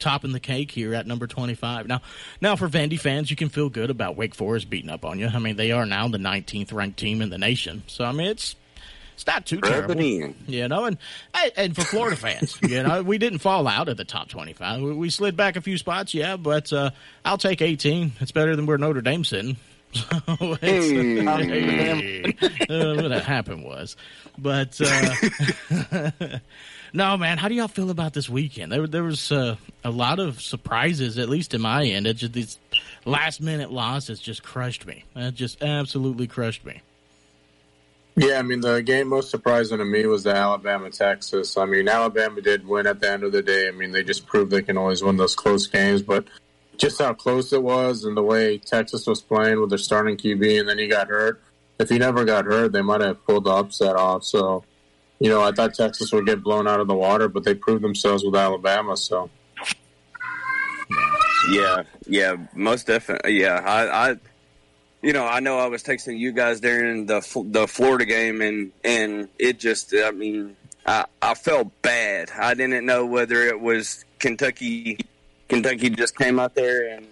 topping 0.00 0.32
the 0.32 0.40
cake 0.40 0.70
here 0.70 0.92
at 0.92 1.06
number 1.06 1.26
25. 1.26 1.86
Now, 1.86 2.02
now 2.40 2.56
for 2.56 2.68
Vandy 2.68 2.98
fans, 2.98 3.30
you 3.30 3.36
can 3.36 3.48
feel 3.48 3.68
good 3.68 3.90
about 3.90 4.16
Wake 4.16 4.34
Forest 4.34 4.68
beating 4.68 4.90
up 4.90 5.04
on 5.04 5.18
you. 5.18 5.28
I 5.28 5.38
mean, 5.38 5.56
they 5.56 5.70
are 5.70 5.86
now 5.86 6.08
the 6.08 6.18
19th 6.18 6.72
ranked 6.72 6.98
team 6.98 7.22
in 7.22 7.30
the 7.30 7.38
nation. 7.38 7.84
So 7.86 8.04
I 8.04 8.12
mean, 8.12 8.28
it's 8.28 8.56
it's 9.18 9.26
not 9.26 9.46
too 9.46 9.60
terrible, 9.60 10.00
you 10.00 10.68
know. 10.68 10.84
And 10.84 10.96
and 11.56 11.74
for 11.74 11.82
Florida 11.82 12.14
fans, 12.14 12.56
you 12.62 12.84
know, 12.84 13.02
we 13.02 13.18
didn't 13.18 13.40
fall 13.40 13.66
out 13.66 13.88
of 13.88 13.96
the 13.96 14.04
top 14.04 14.28
twenty-five. 14.28 14.80
We, 14.80 14.92
we 14.92 15.10
slid 15.10 15.36
back 15.36 15.56
a 15.56 15.60
few 15.60 15.76
spots, 15.76 16.14
yeah, 16.14 16.36
but 16.36 16.72
uh, 16.72 16.90
I'll 17.24 17.36
take 17.36 17.60
eighteen. 17.60 18.12
It's 18.20 18.30
better 18.30 18.54
than 18.54 18.66
where 18.66 18.78
Notre 18.78 19.00
Dame 19.00 19.24
sitting. 19.24 19.56
So 19.90 20.54
hey. 20.60 21.24
hey, 21.24 22.36
uh, 22.68 23.02
what 23.02 23.10
happened 23.22 23.64
was, 23.64 23.96
but 24.36 24.78
uh, 24.80 26.10
no, 26.92 27.16
man. 27.16 27.38
How 27.38 27.48
do 27.48 27.54
y'all 27.54 27.68
feel 27.68 27.88
about 27.88 28.12
this 28.12 28.28
weekend? 28.28 28.70
There, 28.70 28.86
there 28.86 29.02
was 29.02 29.32
uh, 29.32 29.56
a 29.82 29.90
lot 29.90 30.18
of 30.18 30.42
surprises, 30.42 31.16
at 31.16 31.30
least 31.30 31.54
in 31.54 31.62
my 31.62 31.86
end. 31.86 32.06
It 32.06 32.18
just 32.18 32.34
these 32.34 32.58
last 33.06 33.40
minute 33.40 33.72
losses 33.72 34.20
just 34.20 34.42
crushed 34.42 34.86
me. 34.86 35.04
It 35.16 35.34
just 35.34 35.62
absolutely 35.62 36.26
crushed 36.26 36.66
me. 36.66 36.82
Yeah, 38.18 38.40
I 38.40 38.42
mean, 38.42 38.60
the 38.60 38.82
game 38.82 39.06
most 39.06 39.30
surprising 39.30 39.78
to 39.78 39.84
me 39.84 40.04
was 40.06 40.24
the 40.24 40.34
Alabama 40.34 40.90
Texas. 40.90 41.56
I 41.56 41.66
mean, 41.66 41.88
Alabama 41.88 42.40
did 42.40 42.66
win 42.66 42.88
at 42.88 42.98
the 42.98 43.08
end 43.08 43.22
of 43.22 43.30
the 43.30 43.42
day. 43.42 43.68
I 43.68 43.70
mean, 43.70 43.92
they 43.92 44.02
just 44.02 44.26
proved 44.26 44.50
they 44.50 44.62
can 44.62 44.76
always 44.76 45.04
win 45.04 45.16
those 45.16 45.36
close 45.36 45.68
games, 45.68 46.02
but 46.02 46.26
just 46.78 47.00
how 47.00 47.14
close 47.14 47.52
it 47.52 47.62
was 47.62 48.02
and 48.02 48.16
the 48.16 48.22
way 48.22 48.58
Texas 48.58 49.06
was 49.06 49.22
playing 49.22 49.60
with 49.60 49.70
their 49.70 49.78
starting 49.78 50.16
QB 50.16 50.58
and 50.58 50.68
then 50.68 50.78
he 50.78 50.88
got 50.88 51.06
hurt. 51.06 51.40
If 51.78 51.90
he 51.90 51.98
never 51.98 52.24
got 52.24 52.46
hurt, 52.46 52.72
they 52.72 52.82
might 52.82 53.02
have 53.02 53.24
pulled 53.24 53.44
the 53.44 53.50
upset 53.50 53.94
off. 53.94 54.24
So, 54.24 54.64
you 55.20 55.30
know, 55.30 55.40
I 55.40 55.52
thought 55.52 55.74
Texas 55.74 56.10
would 56.10 56.26
get 56.26 56.42
blown 56.42 56.66
out 56.66 56.80
of 56.80 56.88
the 56.88 56.96
water, 56.96 57.28
but 57.28 57.44
they 57.44 57.54
proved 57.54 57.84
themselves 57.84 58.24
with 58.24 58.34
Alabama. 58.34 58.96
So, 58.96 59.30
yeah, 61.50 61.84
yeah, 62.08 62.34
most 62.52 62.88
definitely. 62.88 63.40
Yeah, 63.40 63.62
I, 63.64 64.10
I 64.10 64.16
you 65.02 65.12
know, 65.12 65.26
I 65.26 65.40
know 65.40 65.58
I 65.58 65.66
was 65.66 65.82
texting 65.82 66.18
you 66.18 66.32
guys 66.32 66.60
during 66.60 67.06
the 67.06 67.20
the 67.50 67.68
Florida 67.68 68.04
game, 68.04 68.40
and 68.42 68.72
and 68.84 69.28
it 69.38 69.58
just, 69.58 69.94
I 69.94 70.10
mean, 70.10 70.56
I 70.86 71.04
I 71.22 71.34
felt 71.34 71.82
bad. 71.82 72.30
I 72.30 72.54
didn't 72.54 72.84
know 72.84 73.06
whether 73.06 73.42
it 73.42 73.60
was 73.60 74.04
Kentucky. 74.18 74.98
Kentucky 75.48 75.90
just 75.90 76.16
came 76.16 76.38
out 76.38 76.54
there 76.54 76.96
and 76.96 77.06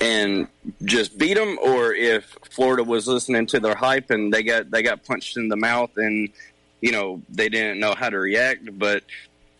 and 0.00 0.48
just 0.84 1.16
beat 1.16 1.34
them, 1.34 1.58
or 1.62 1.94
if 1.94 2.36
Florida 2.50 2.82
was 2.82 3.06
listening 3.06 3.46
to 3.46 3.60
their 3.60 3.76
hype 3.76 4.10
and 4.10 4.32
they 4.32 4.42
got 4.42 4.70
they 4.70 4.82
got 4.82 5.04
punched 5.04 5.36
in 5.36 5.48
the 5.48 5.56
mouth, 5.56 5.96
and 5.96 6.28
you 6.80 6.90
know 6.90 7.22
they 7.28 7.48
didn't 7.48 7.78
know 7.78 7.94
how 7.94 8.10
to 8.10 8.18
react. 8.18 8.76
But 8.76 9.04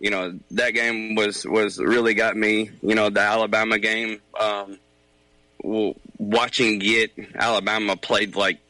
you 0.01 0.11
know 0.11 0.37
that 0.51 0.75
game 0.75 1.15
was 1.15 1.47
was 1.47 1.79
really 1.79 2.15
got 2.15 2.37
me. 2.37 2.71
You 2.83 2.97
know 2.97 3.09
the 3.09 3.21
Alabama 3.21 3.79
game. 3.79 4.21
Um, 4.39 4.79
watching 5.63 6.79
get 6.79 7.13
Alabama 7.35 7.97
played 7.97 8.37
like 8.37 8.61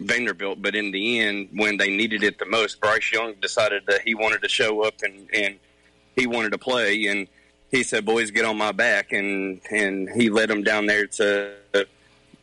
Vanderbilt, 0.00 0.60
but 0.60 0.74
in 0.74 0.90
the 0.90 1.20
end, 1.20 1.50
when 1.52 1.76
they 1.76 1.88
needed 1.88 2.22
it 2.22 2.38
the 2.38 2.46
most, 2.46 2.80
Bryce 2.80 3.12
Young 3.12 3.34
decided 3.34 3.84
that 3.86 4.02
he 4.02 4.14
wanted 4.14 4.42
to 4.42 4.48
show 4.48 4.82
up 4.82 4.94
and 5.02 5.28
and 5.32 5.56
he 6.16 6.26
wanted 6.26 6.52
to 6.52 6.58
play, 6.58 7.06
and 7.06 7.28
he 7.70 7.82
said, 7.82 8.04
"Boys, 8.04 8.30
get 8.30 8.44
on 8.44 8.58
my 8.58 8.72
back," 8.72 9.12
and 9.12 9.60
and 9.70 10.10
he 10.10 10.30
led 10.30 10.48
them 10.48 10.64
down 10.64 10.86
there 10.86 11.06
to 11.06 11.54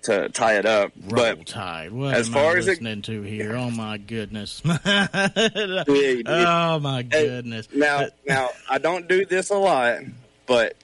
to 0.05 0.29
tie 0.29 0.57
it 0.57 0.65
up. 0.65 0.91
Roll 1.03 1.35
but 1.35 1.45
Tide. 1.45 1.91
What 1.91 2.13
as 2.13 2.29
far 2.29 2.57
as 2.57 2.67
listening 2.67 2.99
it, 2.99 3.05
to 3.05 3.21
here, 3.21 3.55
oh 3.55 3.69
my 3.69 3.97
goodness! 3.97 4.61
oh 4.65 6.79
my 6.79 7.03
goodness! 7.03 7.67
Now, 7.73 8.07
now 8.25 8.49
I 8.69 8.77
don't 8.77 9.07
do 9.07 9.25
this 9.25 9.49
a 9.49 9.57
lot, 9.57 9.99
But 10.45 10.75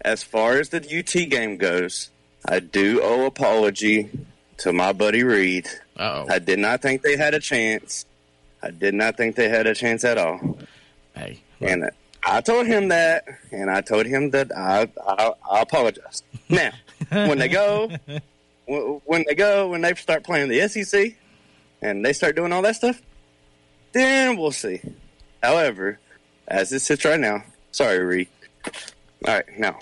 as 0.00 0.22
far 0.22 0.58
as 0.58 0.70
the 0.70 0.78
UT 0.78 1.30
game 1.30 1.56
goes, 1.56 2.09
I 2.46 2.60
do 2.60 3.00
owe 3.02 3.26
apology 3.26 4.10
to 4.58 4.72
my 4.72 4.92
buddy 4.92 5.22
Reed. 5.22 5.68
Uh 5.96 6.26
I 6.28 6.36
oh. 6.36 6.38
did 6.38 6.58
not 6.58 6.82
think 6.82 7.02
they 7.02 7.16
had 7.16 7.34
a 7.34 7.40
chance. 7.40 8.06
I 8.62 8.70
did 8.70 8.94
not 8.94 9.16
think 9.16 9.36
they 9.36 9.48
had 9.48 9.66
a 9.66 9.74
chance 9.74 10.04
at 10.04 10.18
all. 10.18 10.58
Hey. 11.14 11.42
And 11.60 11.90
I 12.22 12.40
told 12.40 12.66
him 12.66 12.88
that, 12.88 13.24
and 13.50 13.70
I 13.70 13.80
told 13.80 14.06
him 14.06 14.30
that 14.30 14.56
I 14.56 14.88
I, 15.06 15.32
I 15.50 15.62
apologize. 15.62 16.22
Now, 16.48 16.72
when 17.10 17.38
they 17.38 17.48
go, 17.48 17.90
when 18.66 19.24
they 19.26 19.34
go, 19.34 19.68
when 19.68 19.80
they 19.80 19.94
start 19.94 20.24
playing 20.24 20.48
the 20.48 20.68
SEC, 20.68 21.14
and 21.82 22.04
they 22.04 22.12
start 22.12 22.36
doing 22.36 22.52
all 22.52 22.62
that 22.62 22.76
stuff, 22.76 23.00
then 23.92 24.36
we'll 24.36 24.52
see. 24.52 24.80
However, 25.42 25.98
as 26.48 26.72
it 26.72 26.80
sits 26.80 27.04
right 27.04 27.20
now, 27.20 27.44
sorry, 27.72 27.98
Reed. 27.98 28.28
All 29.26 29.34
right, 29.34 29.44
now. 29.58 29.78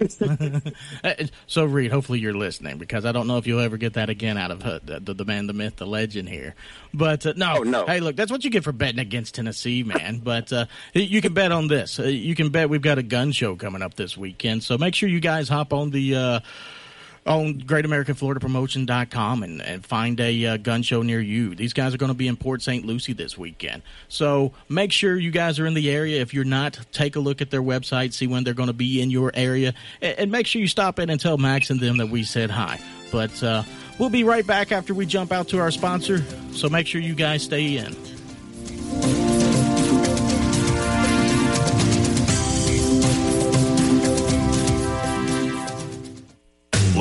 Uh, 1.04 1.14
So, 1.46 1.64
Reed, 1.64 1.90
hopefully 1.90 2.18
you're 2.18 2.34
listening 2.34 2.78
because 2.78 3.04
I 3.04 3.12
don't 3.12 3.26
know 3.26 3.36
if 3.38 3.46
you'll 3.46 3.60
ever 3.60 3.76
get 3.76 3.94
that 3.94 4.10
again 4.10 4.36
out 4.36 4.50
of 4.50 4.62
uh, 4.64 4.80
the, 4.84 5.00
the, 5.00 5.14
the 5.14 5.24
man, 5.24 5.46
the 5.46 5.52
myth, 5.52 5.76
the 5.76 5.86
legend 5.86 6.28
here. 6.28 6.54
But 6.92 7.24
uh, 7.26 7.34
no, 7.36 7.58
Oh, 7.58 7.62
no. 7.62 7.86
hey, 7.86 8.00
look, 8.00 8.16
that's 8.16 8.30
what 8.32 8.44
you 8.44 8.50
get 8.50 8.64
for 8.64 8.72
betting 8.72 8.98
against 9.00 9.34
Tennessee, 9.34 9.82
man. 9.82 10.18
but 10.24 10.52
uh, 10.52 10.66
you 10.94 11.20
can 11.20 11.34
bet 11.34 11.52
on 11.52 11.68
this. 11.68 11.98
Uh, 11.98 12.04
you 12.04 12.34
can 12.34 12.50
bet 12.50 12.68
we've 12.68 12.82
got 12.82 12.98
a 12.98 13.02
gun 13.02 13.32
show 13.32 13.56
coming 13.56 13.82
up 13.82 13.94
this 13.94 14.16
weekend. 14.16 14.62
So 14.62 14.76
make 14.78 14.94
sure 14.94 15.08
you 15.08 15.20
guys 15.20 15.48
hop 15.48 15.72
on 15.72 15.90
the. 15.90 16.42
On 17.28 17.60
greatamericanfloridapromotion.com 17.60 19.42
and, 19.42 19.60
and 19.60 19.84
find 19.84 20.18
a 20.18 20.46
uh, 20.46 20.56
gun 20.56 20.82
show 20.82 21.02
near 21.02 21.20
you. 21.20 21.54
These 21.54 21.74
guys 21.74 21.92
are 21.94 21.98
going 21.98 22.10
to 22.10 22.16
be 22.16 22.26
in 22.26 22.38
Port 22.38 22.62
St. 22.62 22.86
Lucie 22.86 23.12
this 23.12 23.36
weekend. 23.36 23.82
So 24.08 24.54
make 24.70 24.92
sure 24.92 25.14
you 25.14 25.30
guys 25.30 25.58
are 25.58 25.66
in 25.66 25.74
the 25.74 25.90
area. 25.90 26.22
If 26.22 26.32
you're 26.32 26.44
not, 26.44 26.80
take 26.90 27.16
a 27.16 27.20
look 27.20 27.42
at 27.42 27.50
their 27.50 27.62
website, 27.62 28.14
see 28.14 28.26
when 28.26 28.44
they're 28.44 28.54
going 28.54 28.68
to 28.68 28.72
be 28.72 29.02
in 29.02 29.10
your 29.10 29.30
area, 29.34 29.74
and, 30.00 30.18
and 30.18 30.32
make 30.32 30.46
sure 30.46 30.62
you 30.62 30.68
stop 30.68 30.98
in 30.98 31.10
and 31.10 31.20
tell 31.20 31.36
Max 31.36 31.68
and 31.68 31.78
them 31.78 31.98
that 31.98 32.08
we 32.08 32.24
said 32.24 32.50
hi. 32.50 32.80
But 33.12 33.42
uh, 33.42 33.62
we'll 33.98 34.08
be 34.08 34.24
right 34.24 34.46
back 34.46 34.72
after 34.72 34.94
we 34.94 35.04
jump 35.04 35.30
out 35.30 35.48
to 35.48 35.58
our 35.58 35.70
sponsor. 35.70 36.24
So 36.52 36.70
make 36.70 36.86
sure 36.86 37.02
you 37.02 37.14
guys 37.14 37.42
stay 37.42 37.76
in. 37.76 39.27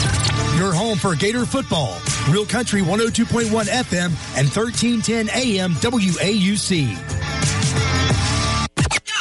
Your 0.58 0.74
home 0.74 0.98
for 0.98 1.16
Gator 1.16 1.46
football. 1.46 2.00
Real 2.30 2.46
Country 2.46 2.82
102.1 2.82 3.66
FM 3.66 4.38
and 4.38 4.52
1310 4.96 5.30
AM 5.36 5.72
WAUC. 5.74 6.86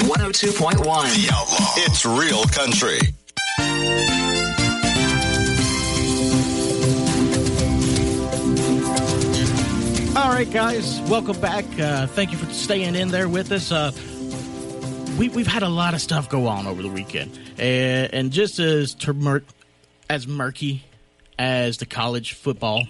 102.1 0.06 0.74
The102.1. 0.78 1.32
Outlaw. 1.32 1.72
It's 1.78 2.06
real 2.06 2.44
country. 2.44 3.00
All 10.16 10.30
right, 10.30 10.48
guys, 10.48 11.00
welcome 11.02 11.40
back. 11.40 11.64
Uh, 11.78 12.06
thank 12.06 12.30
you 12.30 12.38
for 12.38 12.46
staying 12.52 12.94
in 12.94 13.08
there 13.08 13.28
with 13.28 13.50
us. 13.50 13.72
Uh, 13.72 13.90
we, 15.18 15.28
we've 15.28 15.48
had 15.48 15.64
a 15.64 15.68
lot 15.68 15.92
of 15.94 16.00
stuff 16.00 16.28
go 16.30 16.46
on 16.46 16.68
over 16.68 16.82
the 16.82 16.88
weekend, 16.88 17.37
and, 17.58 18.14
and 18.14 18.30
just 18.30 18.60
as 18.60 18.94
turmur- 18.94 19.42
as 20.08 20.28
murky 20.28 20.84
as 21.37 21.78
the 21.78 21.87
college 21.87 22.34
football 22.34 22.84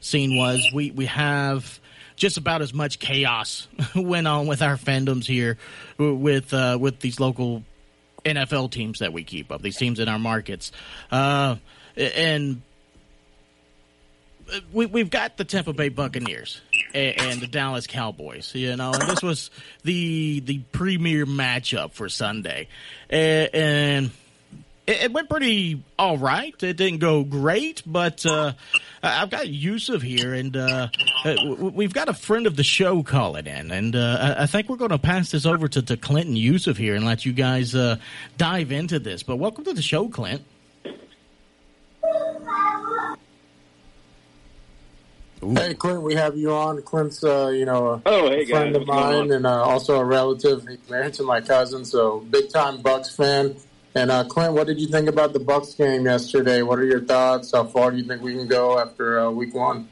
scene 0.00 0.36
was, 0.36 0.68
we 0.74 0.90
we 0.90 1.06
have 1.06 1.78
just 2.16 2.36
about 2.36 2.62
as 2.62 2.72
much 2.72 2.98
chaos 2.98 3.68
went 3.94 4.26
on 4.26 4.46
with 4.46 4.62
our 4.62 4.76
fandoms 4.76 5.26
here, 5.26 5.58
with 5.98 6.52
uh, 6.54 6.78
with 6.80 7.00
these 7.00 7.20
local 7.20 7.64
NFL 8.24 8.70
teams 8.70 9.00
that 9.00 9.12
we 9.12 9.24
keep 9.24 9.52
up, 9.52 9.62
these 9.62 9.76
teams 9.76 10.00
in 10.00 10.08
our 10.08 10.18
markets, 10.18 10.72
uh, 11.10 11.56
and 11.96 12.62
we, 14.72 14.86
we've 14.86 15.10
got 15.10 15.36
the 15.36 15.44
Tampa 15.44 15.72
Bay 15.72 15.88
Buccaneers 15.88 16.60
and, 16.94 17.20
and 17.20 17.40
the 17.40 17.46
Dallas 17.46 17.86
Cowboys, 17.86 18.54
you 18.54 18.76
know, 18.76 18.92
and 18.92 19.08
this 19.08 19.22
was 19.22 19.50
the 19.82 20.40
the 20.40 20.58
premier 20.72 21.26
matchup 21.26 21.92
for 21.92 22.08
Sunday, 22.08 22.68
and, 23.10 23.54
and 23.54 24.10
it, 24.86 25.04
it 25.04 25.12
went 25.12 25.28
pretty 25.28 25.82
all 25.98 26.18
right. 26.18 26.54
It 26.62 26.76
didn't 26.76 26.98
go 26.98 27.24
great, 27.24 27.82
but 27.86 28.24
uh, 28.26 28.52
I've 29.02 29.30
got 29.30 29.48
Yusuf 29.48 30.02
here, 30.02 30.34
and 30.34 30.56
uh, 30.56 30.88
uh, 31.24 31.34
we've 31.58 31.92
got 31.94 32.08
a 32.08 32.14
friend 32.14 32.46
of 32.46 32.56
the 32.56 32.64
show 32.64 33.02
calling 33.02 33.46
in, 33.46 33.70
and 33.70 33.96
uh, 33.96 34.34
I, 34.38 34.42
I 34.42 34.46
think 34.46 34.68
we're 34.68 34.76
going 34.76 34.90
to 34.90 34.98
pass 34.98 35.30
this 35.30 35.46
over 35.46 35.68
to, 35.68 35.82
to 35.82 35.96
Clinton 35.96 36.36
Yusuf 36.36 36.76
here 36.76 36.94
and 36.94 37.04
let 37.04 37.24
you 37.24 37.32
guys 37.32 37.74
uh, 37.74 37.96
dive 38.36 38.72
into 38.72 38.98
this. 38.98 39.22
But 39.22 39.36
welcome 39.36 39.64
to 39.64 39.72
the 39.72 39.82
show, 39.82 40.08
Clint. 40.08 40.42
Hey, 45.40 45.74
Clint, 45.74 46.00
we 46.02 46.14
have 46.14 46.38
you 46.38 46.52
on. 46.52 46.80
Clint's, 46.82 47.22
uh, 47.22 47.48
you 47.48 47.66
know, 47.66 47.88
a 47.88 48.02
Oh, 48.06 48.30
hey, 48.30 48.46
friend 48.46 48.72
guys. 48.72 48.80
of 48.82 48.88
What's 48.88 49.00
mine 49.00 49.30
and 49.30 49.46
uh, 49.46 49.62
also 49.62 49.98
a 50.00 50.04
relative. 50.04 50.66
He's 50.66 50.78
married 50.88 51.12
to 51.14 51.22
my 51.22 51.42
cousin, 51.42 51.84
so 51.84 52.20
big 52.30 52.48
time 52.48 52.80
Bucks 52.80 53.14
fan. 53.14 53.54
And 53.94 54.10
uh, 54.10 54.24
Clint, 54.24 54.54
what 54.54 54.66
did 54.66 54.80
you 54.80 54.88
think 54.88 55.08
about 55.08 55.32
the 55.32 55.38
Bucks 55.38 55.74
game 55.74 56.04
yesterday? 56.04 56.62
What 56.62 56.78
are 56.80 56.84
your 56.84 57.00
thoughts? 57.00 57.52
How 57.52 57.64
far 57.64 57.92
do 57.92 57.96
you 57.96 58.04
think 58.04 58.22
we 58.22 58.34
can 58.34 58.48
go 58.48 58.78
after 58.78 59.20
uh, 59.20 59.30
Week 59.30 59.54
One? 59.54 59.88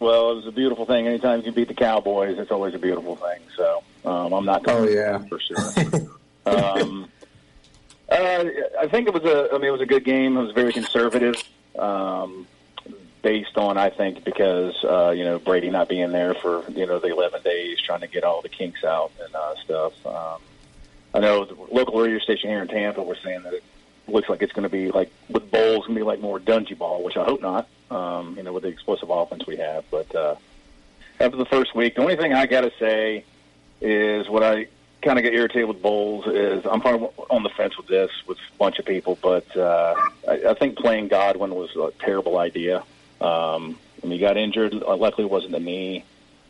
Well, 0.00 0.32
it 0.32 0.36
was 0.36 0.46
a 0.46 0.52
beautiful 0.52 0.86
thing. 0.86 1.06
Anytime 1.06 1.38
you 1.38 1.44
can 1.44 1.54
beat 1.54 1.68
the 1.68 1.74
Cowboys, 1.74 2.38
it's 2.38 2.50
always 2.50 2.74
a 2.74 2.78
beautiful 2.78 3.16
thing. 3.16 3.40
So 3.56 3.82
um, 4.04 4.32
I'm 4.32 4.44
not. 4.44 4.64
Oh 4.66 4.88
yeah, 4.88 5.18
for 5.26 5.38
sure. 5.38 6.08
um, 6.46 7.08
uh, 8.10 8.44
I 8.80 8.88
think 8.90 9.08
it 9.08 9.14
was 9.14 9.24
a. 9.24 9.50
I 9.52 9.58
mean, 9.58 9.68
it 9.68 9.72
was 9.72 9.82
a 9.82 9.86
good 9.86 10.04
game. 10.04 10.36
It 10.36 10.42
was 10.42 10.52
very 10.52 10.72
conservative, 10.72 11.36
um, 11.78 12.46
based 13.20 13.56
on 13.56 13.76
I 13.76 13.90
think 13.90 14.24
because 14.24 14.74
uh, 14.84 15.10
you 15.10 15.24
know 15.24 15.38
Brady 15.38 15.70
not 15.70 15.88
being 15.88 16.12
there 16.12 16.34
for 16.34 16.64
you 16.70 16.86
know 16.86 16.98
the 16.98 17.08
11 17.12 17.42
days, 17.42 17.78
trying 17.80 18.00
to 18.00 18.08
get 18.08 18.24
all 18.24 18.42
the 18.42 18.48
kinks 18.48 18.82
out 18.82 19.12
and 19.22 19.34
uh, 19.34 19.54
stuff. 19.64 20.06
Um, 20.06 20.40
I 21.14 21.20
know 21.20 21.44
the 21.44 21.54
local 21.54 22.00
radio 22.00 22.18
station 22.18 22.50
here 22.50 22.62
in 22.62 22.68
Tampa 22.68 23.02
was 23.02 23.18
saying 23.22 23.42
that 23.42 23.54
it 23.54 23.64
looks 24.08 24.28
like 24.28 24.42
it's 24.42 24.52
going 24.52 24.64
to 24.64 24.68
be 24.68 24.90
like 24.90 25.10
with 25.28 25.50
Bowles 25.50 25.86
going 25.86 25.94
to 25.94 26.00
be 26.00 26.02
like 26.02 26.20
more 26.20 26.40
dungy 26.40 26.76
ball, 26.76 27.02
which 27.02 27.16
I 27.16 27.24
hope 27.24 27.42
not. 27.42 27.68
Um, 27.90 28.36
you 28.36 28.42
know, 28.42 28.52
with 28.52 28.62
the 28.62 28.70
explosive 28.70 29.10
offense 29.10 29.46
we 29.46 29.56
have, 29.56 29.84
but 29.90 30.14
uh, 30.14 30.36
after 31.20 31.36
the 31.36 31.44
first 31.44 31.74
week, 31.74 31.96
the 31.96 32.00
only 32.00 32.16
thing 32.16 32.32
I 32.32 32.46
got 32.46 32.62
to 32.62 32.72
say 32.78 33.24
is 33.82 34.28
what 34.28 34.42
I 34.42 34.68
kind 35.02 35.18
of 35.18 35.24
get 35.24 35.34
irritated 35.34 35.68
with 35.68 35.82
Bowles 35.82 36.26
is 36.26 36.64
I'm 36.64 36.80
probably 36.80 37.08
on 37.28 37.42
the 37.42 37.50
fence 37.50 37.76
with 37.76 37.88
this 37.88 38.10
with 38.26 38.38
a 38.38 38.58
bunch 38.58 38.78
of 38.78 38.86
people, 38.86 39.18
but 39.20 39.54
uh, 39.56 39.94
I, 40.28 40.32
I 40.48 40.54
think 40.54 40.78
playing 40.78 41.08
Godwin 41.08 41.54
was 41.54 41.74
a 41.76 41.90
terrible 42.02 42.38
idea. 42.38 42.84
Um, 43.20 43.78
when 44.00 44.12
he 44.12 44.18
got 44.18 44.36
injured, 44.36 44.74
uh, 44.74 44.96
luckily 44.96 45.26
it 45.26 45.30
wasn't 45.30 45.52
the 45.52 45.60
knee, 45.60 46.04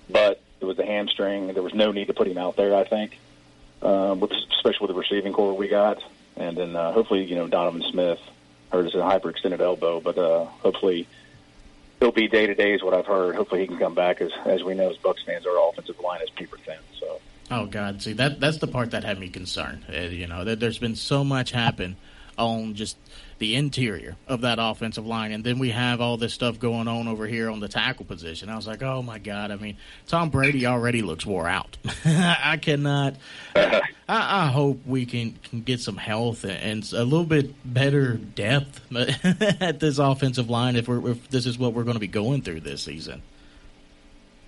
but 0.09 0.41
it 0.61 0.65
was 0.65 0.77
the 0.77 0.87
hamstring. 0.87 1.53
There 1.53 1.63
was 1.63 1.75
no 1.75 1.93
need 1.93 2.07
to 2.07 2.15
put 2.15 2.29
him 2.29 2.39
out 2.39 2.57
there. 2.57 2.75
I 2.75 2.85
think, 2.85 3.19
um, 3.83 4.21
with, 4.21 4.33
especially 4.57 4.87
with 4.87 4.97
the 4.97 5.01
receiving 5.01 5.33
corps 5.33 5.55
we 5.55 5.69
got, 5.69 6.03
and 6.37 6.57
then 6.57 6.77
uh, 6.77 6.93
hopefully 6.93 7.25
you 7.25 7.35
know 7.35 7.49
Donovan 7.49 7.83
Smith 7.91 8.21
hurt 8.71 8.85
his 8.85 8.95
hyperextended 8.95 9.61
elbow, 9.61 10.01
but 10.01 10.17
uh, 10.17 10.45
hopefully 10.45 11.07
he'll 12.01 12.13
be 12.13 12.29
day 12.29 12.47
to 12.47 12.55
day 12.55 12.75
is 12.75 12.83
what 12.83 12.95
I've 12.95 13.07
heard. 13.07 13.35
Hopefully 13.35 13.61
he 13.61 13.67
can 13.67 13.79
come 13.79 13.95
back 13.95 14.21
as 14.21 14.33
as 14.45 14.63
we 14.63 14.75
know 14.75 14.91
as 14.91 14.97
Bucks 14.97 15.23
fans, 15.25 15.47
our 15.47 15.69
offensive 15.69 15.99
line 16.01 16.23
is 16.23 16.31
paper 16.31 16.57
thin. 16.59 16.79
So. 16.99 17.21
Oh 17.51 17.67
God! 17.67 18.03
See 18.03 18.13
that 18.15 18.41
that's 18.41 18.59
the 18.59 18.67
part 18.67 18.93
that 18.93 19.05
had 19.05 19.19
me 19.19 19.29
concerned. 19.29 19.85
Uh, 19.93 20.01
you 20.03 20.27
know, 20.27 20.45
that 20.45 20.61
there's 20.61 20.79
been 20.79 20.97
so 20.97 21.23
much 21.25 21.53
happen 21.53 21.97
on 22.39 22.75
just 22.75 22.97
the 23.43 23.57
interior 23.57 24.15
of 24.29 24.43
that 24.43 24.59
offensive 24.61 25.05
line, 25.05 25.33
and 25.33 25.43
then 25.43 25.59
we 25.59 25.71
have 25.71 26.01
all 26.01 26.17
this 26.17 26.33
stuff 26.33 26.61
going 26.61 26.87
on 26.87 27.09
over 27.09 27.27
here 27.27 27.51
on 27.51 27.59
the 27.59 27.67
tackle 27.67 28.05
position. 28.05 28.49
I 28.49 28.55
was 28.55 28.69
like, 28.69 28.85
oh 28.85 29.03
my 29.03 29.19
god! 29.19 29.51
I 29.51 29.57
mean, 29.57 29.79
Tom 30.07 30.31
Brady 30.31 30.65
already 30.65 31.03
looks 31.03 31.27
wore 31.27 31.49
out. 31.49 31.77
I 32.05 32.57
cannot. 32.63 33.17
I, 33.57 33.83
I, 34.09 34.47
hope 34.47 34.87
we 34.87 35.07
can, 35.07 35.33
can 35.43 35.63
get 35.63 35.81
some 35.81 35.97
health 35.97 36.45
and 36.45 36.89
a 36.93 37.03
little 37.03 37.27
bit 37.27 37.53
better 37.65 38.15
depth 38.15 38.81
at 39.61 39.81
this 39.81 39.99
offensive 39.99 40.49
line 40.49 40.77
if, 40.77 40.87
we're, 40.87 41.11
if 41.11 41.29
this 41.29 41.45
is 41.45 41.59
what 41.59 41.75
we're 41.75 41.83
going 41.83 41.95
to 41.95 42.01
be 42.01 42.07
going 42.07 42.43
through 42.43 42.61
this 42.61 42.83
season. 42.83 43.23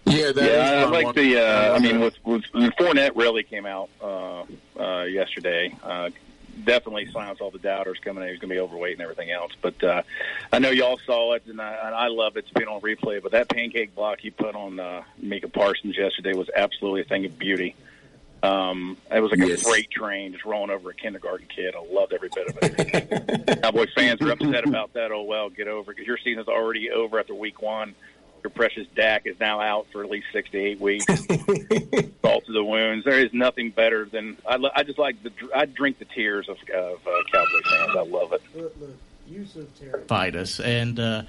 Yeah, 0.07 0.31
yeah. 0.37 0.85
I 0.87 0.89
like 0.89 1.17
the. 1.17 1.41
Uh, 1.41 1.75
I 1.75 1.81
mean, 1.81 1.99
with, 1.99 2.15
with 2.25 2.45
Fournette 2.79 3.17
really 3.17 3.43
came 3.43 3.67
out 3.67 3.89
uh, 4.01 4.45
uh, 4.79 5.03
yesterday. 5.03 5.75
Uh, 5.83 6.11
definitely 6.65 7.11
silence 7.11 7.41
all 7.41 7.51
the 7.51 7.59
doubters 7.59 7.99
coming 7.99 8.23
in. 8.23 8.31
He's 8.31 8.39
going 8.39 8.51
to 8.51 8.55
be 8.55 8.61
overweight 8.61 8.95
and 8.95 9.03
everything 9.03 9.31
else. 9.31 9.53
But 9.61 9.83
uh, 9.83 10.03
I 10.53 10.59
know 10.59 10.71
y'all 10.71 10.99
saw 11.07 11.33
it, 11.35 11.45
and 11.47 11.61
I, 11.61 11.73
and 11.85 11.95
I 11.95 12.09
love 12.09 12.37
it. 12.37 12.41
It's 12.41 12.51
been 12.51 12.69
on 12.69 12.81
replay. 12.81 13.23
But 13.23 13.33
that 13.33 13.49
pancake 13.49 13.95
block 13.95 14.21
he 14.21 14.31
put 14.31 14.55
on 14.55 14.81
uh, 14.81 15.03
Micah 15.21 15.49
Parsons 15.49 15.97
yesterday 15.97 16.35
was 16.35 16.49
absolutely 16.55 17.03
a 17.03 17.05
thing 17.05 17.25
of 17.25 17.39
beauty. 17.39 17.75
Um, 18.43 18.99
it 19.11 19.21
was 19.21 19.31
like 19.31 19.41
yes. 19.41 19.63
a 19.63 19.71
freight 19.71 19.91
train 19.91 20.33
just 20.33 20.45
rolling 20.45 20.71
over 20.71 20.91
a 20.91 20.95
kindergarten 20.95 21.47
kid. 21.49 21.75
I 21.75 21.83
loved 21.91 22.13
every 22.13 22.29
bit 22.35 22.49
of 22.49 22.59
it. 22.61 23.63
Cowboy 23.63 23.87
fans 23.97 24.21
are 24.21 24.33
upset 24.33 24.69
about 24.69 24.93
that. 24.93 25.13
Oh 25.13 25.23
well, 25.23 25.49
get 25.49 25.67
over 25.67 25.93
it 25.93 25.97
because 25.97 26.07
your 26.07 26.19
season's 26.19 26.49
already 26.49 26.91
over 26.91 27.19
after 27.19 27.35
week 27.35 27.63
one 27.63 27.95
your 28.45 28.51
precious 28.51 28.87
Dak 28.95 29.27
is 29.27 29.41
now 29.41 29.59
out 29.59 29.87
for 29.91 30.05
at 30.05 30.11
least 30.11 30.27
six 30.33 30.51
to 30.51 30.59
eight 30.59 30.79
weeks. 30.79 31.07
Salt 32.23 32.45
to 32.45 32.53
the 32.53 32.63
wounds. 32.63 33.05
There 33.05 33.19
is 33.19 33.33
nothing 33.33 33.71
better 33.71 34.05
than 34.05 34.37
I. 34.47 34.59
I 34.75 34.83
just 34.83 34.99
like 34.99 35.21
the. 35.23 35.33
I 35.55 35.65
drink 35.65 35.99
the 35.99 36.05
tears 36.05 36.49
of, 36.49 36.59
of 36.75 36.99
uh, 37.07 37.23
Cowboy 37.33 37.63
fans. 37.65 37.97
I 37.97 38.03
love 38.03 38.33
it. 38.35 38.43
Look, 38.55 38.77
look. 38.79 38.91
Fight 40.07 40.37
us, 40.37 40.61
and 40.61 41.01
uh, 41.01 41.23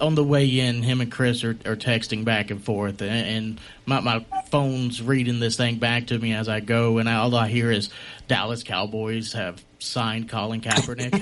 on 0.00 0.14
the 0.14 0.22
way 0.22 0.46
in, 0.60 0.84
him 0.84 1.00
and 1.00 1.10
Chris 1.10 1.42
are, 1.42 1.58
are 1.66 1.74
texting 1.74 2.24
back 2.24 2.52
and 2.52 2.62
forth, 2.62 3.02
and, 3.02 3.10
and 3.10 3.60
my, 3.86 3.98
my 3.98 4.24
phone's 4.46 5.02
reading 5.02 5.40
this 5.40 5.56
thing 5.56 5.78
back 5.78 6.06
to 6.06 6.18
me 6.18 6.32
as 6.32 6.48
I 6.48 6.60
go, 6.60 6.98
and 6.98 7.08
all 7.08 7.34
I 7.34 7.48
hear 7.48 7.72
is 7.72 7.90
Dallas 8.28 8.62
Cowboys 8.62 9.32
have 9.32 9.60
signed 9.82 10.28
Colin 10.28 10.60
Kaepernick. 10.60 11.12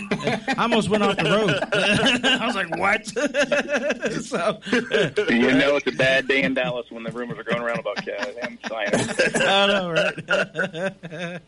I 0.59 0.63
almost 0.63 0.89
went 0.89 1.03
off 1.03 1.17
the 1.17 1.25
road. 1.25 1.51
I 2.25 2.47
was 2.47 2.55
like, 2.55 2.77
"What?" 2.77 3.07
so, 4.25 4.61
you 5.31 5.53
know, 5.55 5.77
it's 5.77 5.87
a 5.87 5.93
bad 5.93 6.29
day 6.29 6.43
in 6.43 6.55
Dallas 6.55 6.91
when 6.91 7.03
the 7.03 7.11
rumors 7.11 7.39
are 7.39 7.45
going 7.45 7.63
around 7.63 7.79
about 7.81 8.01
him 8.01 8.59
signing. 8.69 8.93
I 9.37 9.67
know, 9.67 9.91
right? 9.91 11.43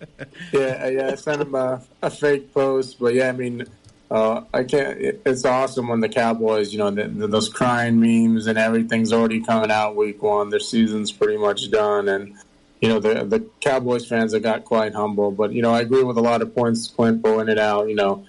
yeah, 0.52 0.88
yeah. 0.88 1.10
I 1.12 1.14
sent 1.14 1.42
him 1.42 1.54
a, 1.54 1.82
a 2.02 2.10
fake 2.10 2.52
post, 2.52 2.98
but 2.98 3.14
yeah, 3.14 3.28
I 3.28 3.32
mean. 3.32 3.66
Uh, 4.10 4.44
I 4.52 4.64
can't. 4.64 4.98
It's 5.24 5.46
awesome 5.46 5.88
when 5.88 6.00
the 6.00 6.08
Cowboys, 6.10 6.70
you 6.70 6.76
know, 6.76 6.90
the, 6.90 7.08
the, 7.08 7.26
those 7.26 7.48
crying 7.48 7.98
memes 7.98 8.46
and 8.46 8.58
everything's 8.58 9.10
already 9.10 9.40
coming 9.40 9.70
out 9.70 9.96
week 9.96 10.22
one. 10.22 10.50
Their 10.50 10.60
season's 10.60 11.10
pretty 11.10 11.38
much 11.38 11.70
done, 11.70 12.10
and 12.10 12.36
you 12.82 12.88
know, 12.88 12.98
the 12.98 13.24
the 13.24 13.48
Cowboys 13.60 14.06
fans 14.06 14.34
have 14.34 14.42
got 14.42 14.64
quite 14.64 14.92
humble. 14.92 15.30
But 15.30 15.52
you 15.52 15.62
know, 15.62 15.72
I 15.72 15.80
agree 15.80 16.02
with 16.02 16.18
a 16.18 16.20
lot 16.20 16.42
of 16.42 16.52
points 16.52 16.88
Clint 16.88 17.22
pointed 17.22 17.56
out. 17.56 17.88
You 17.88 17.94
know, 17.94 18.26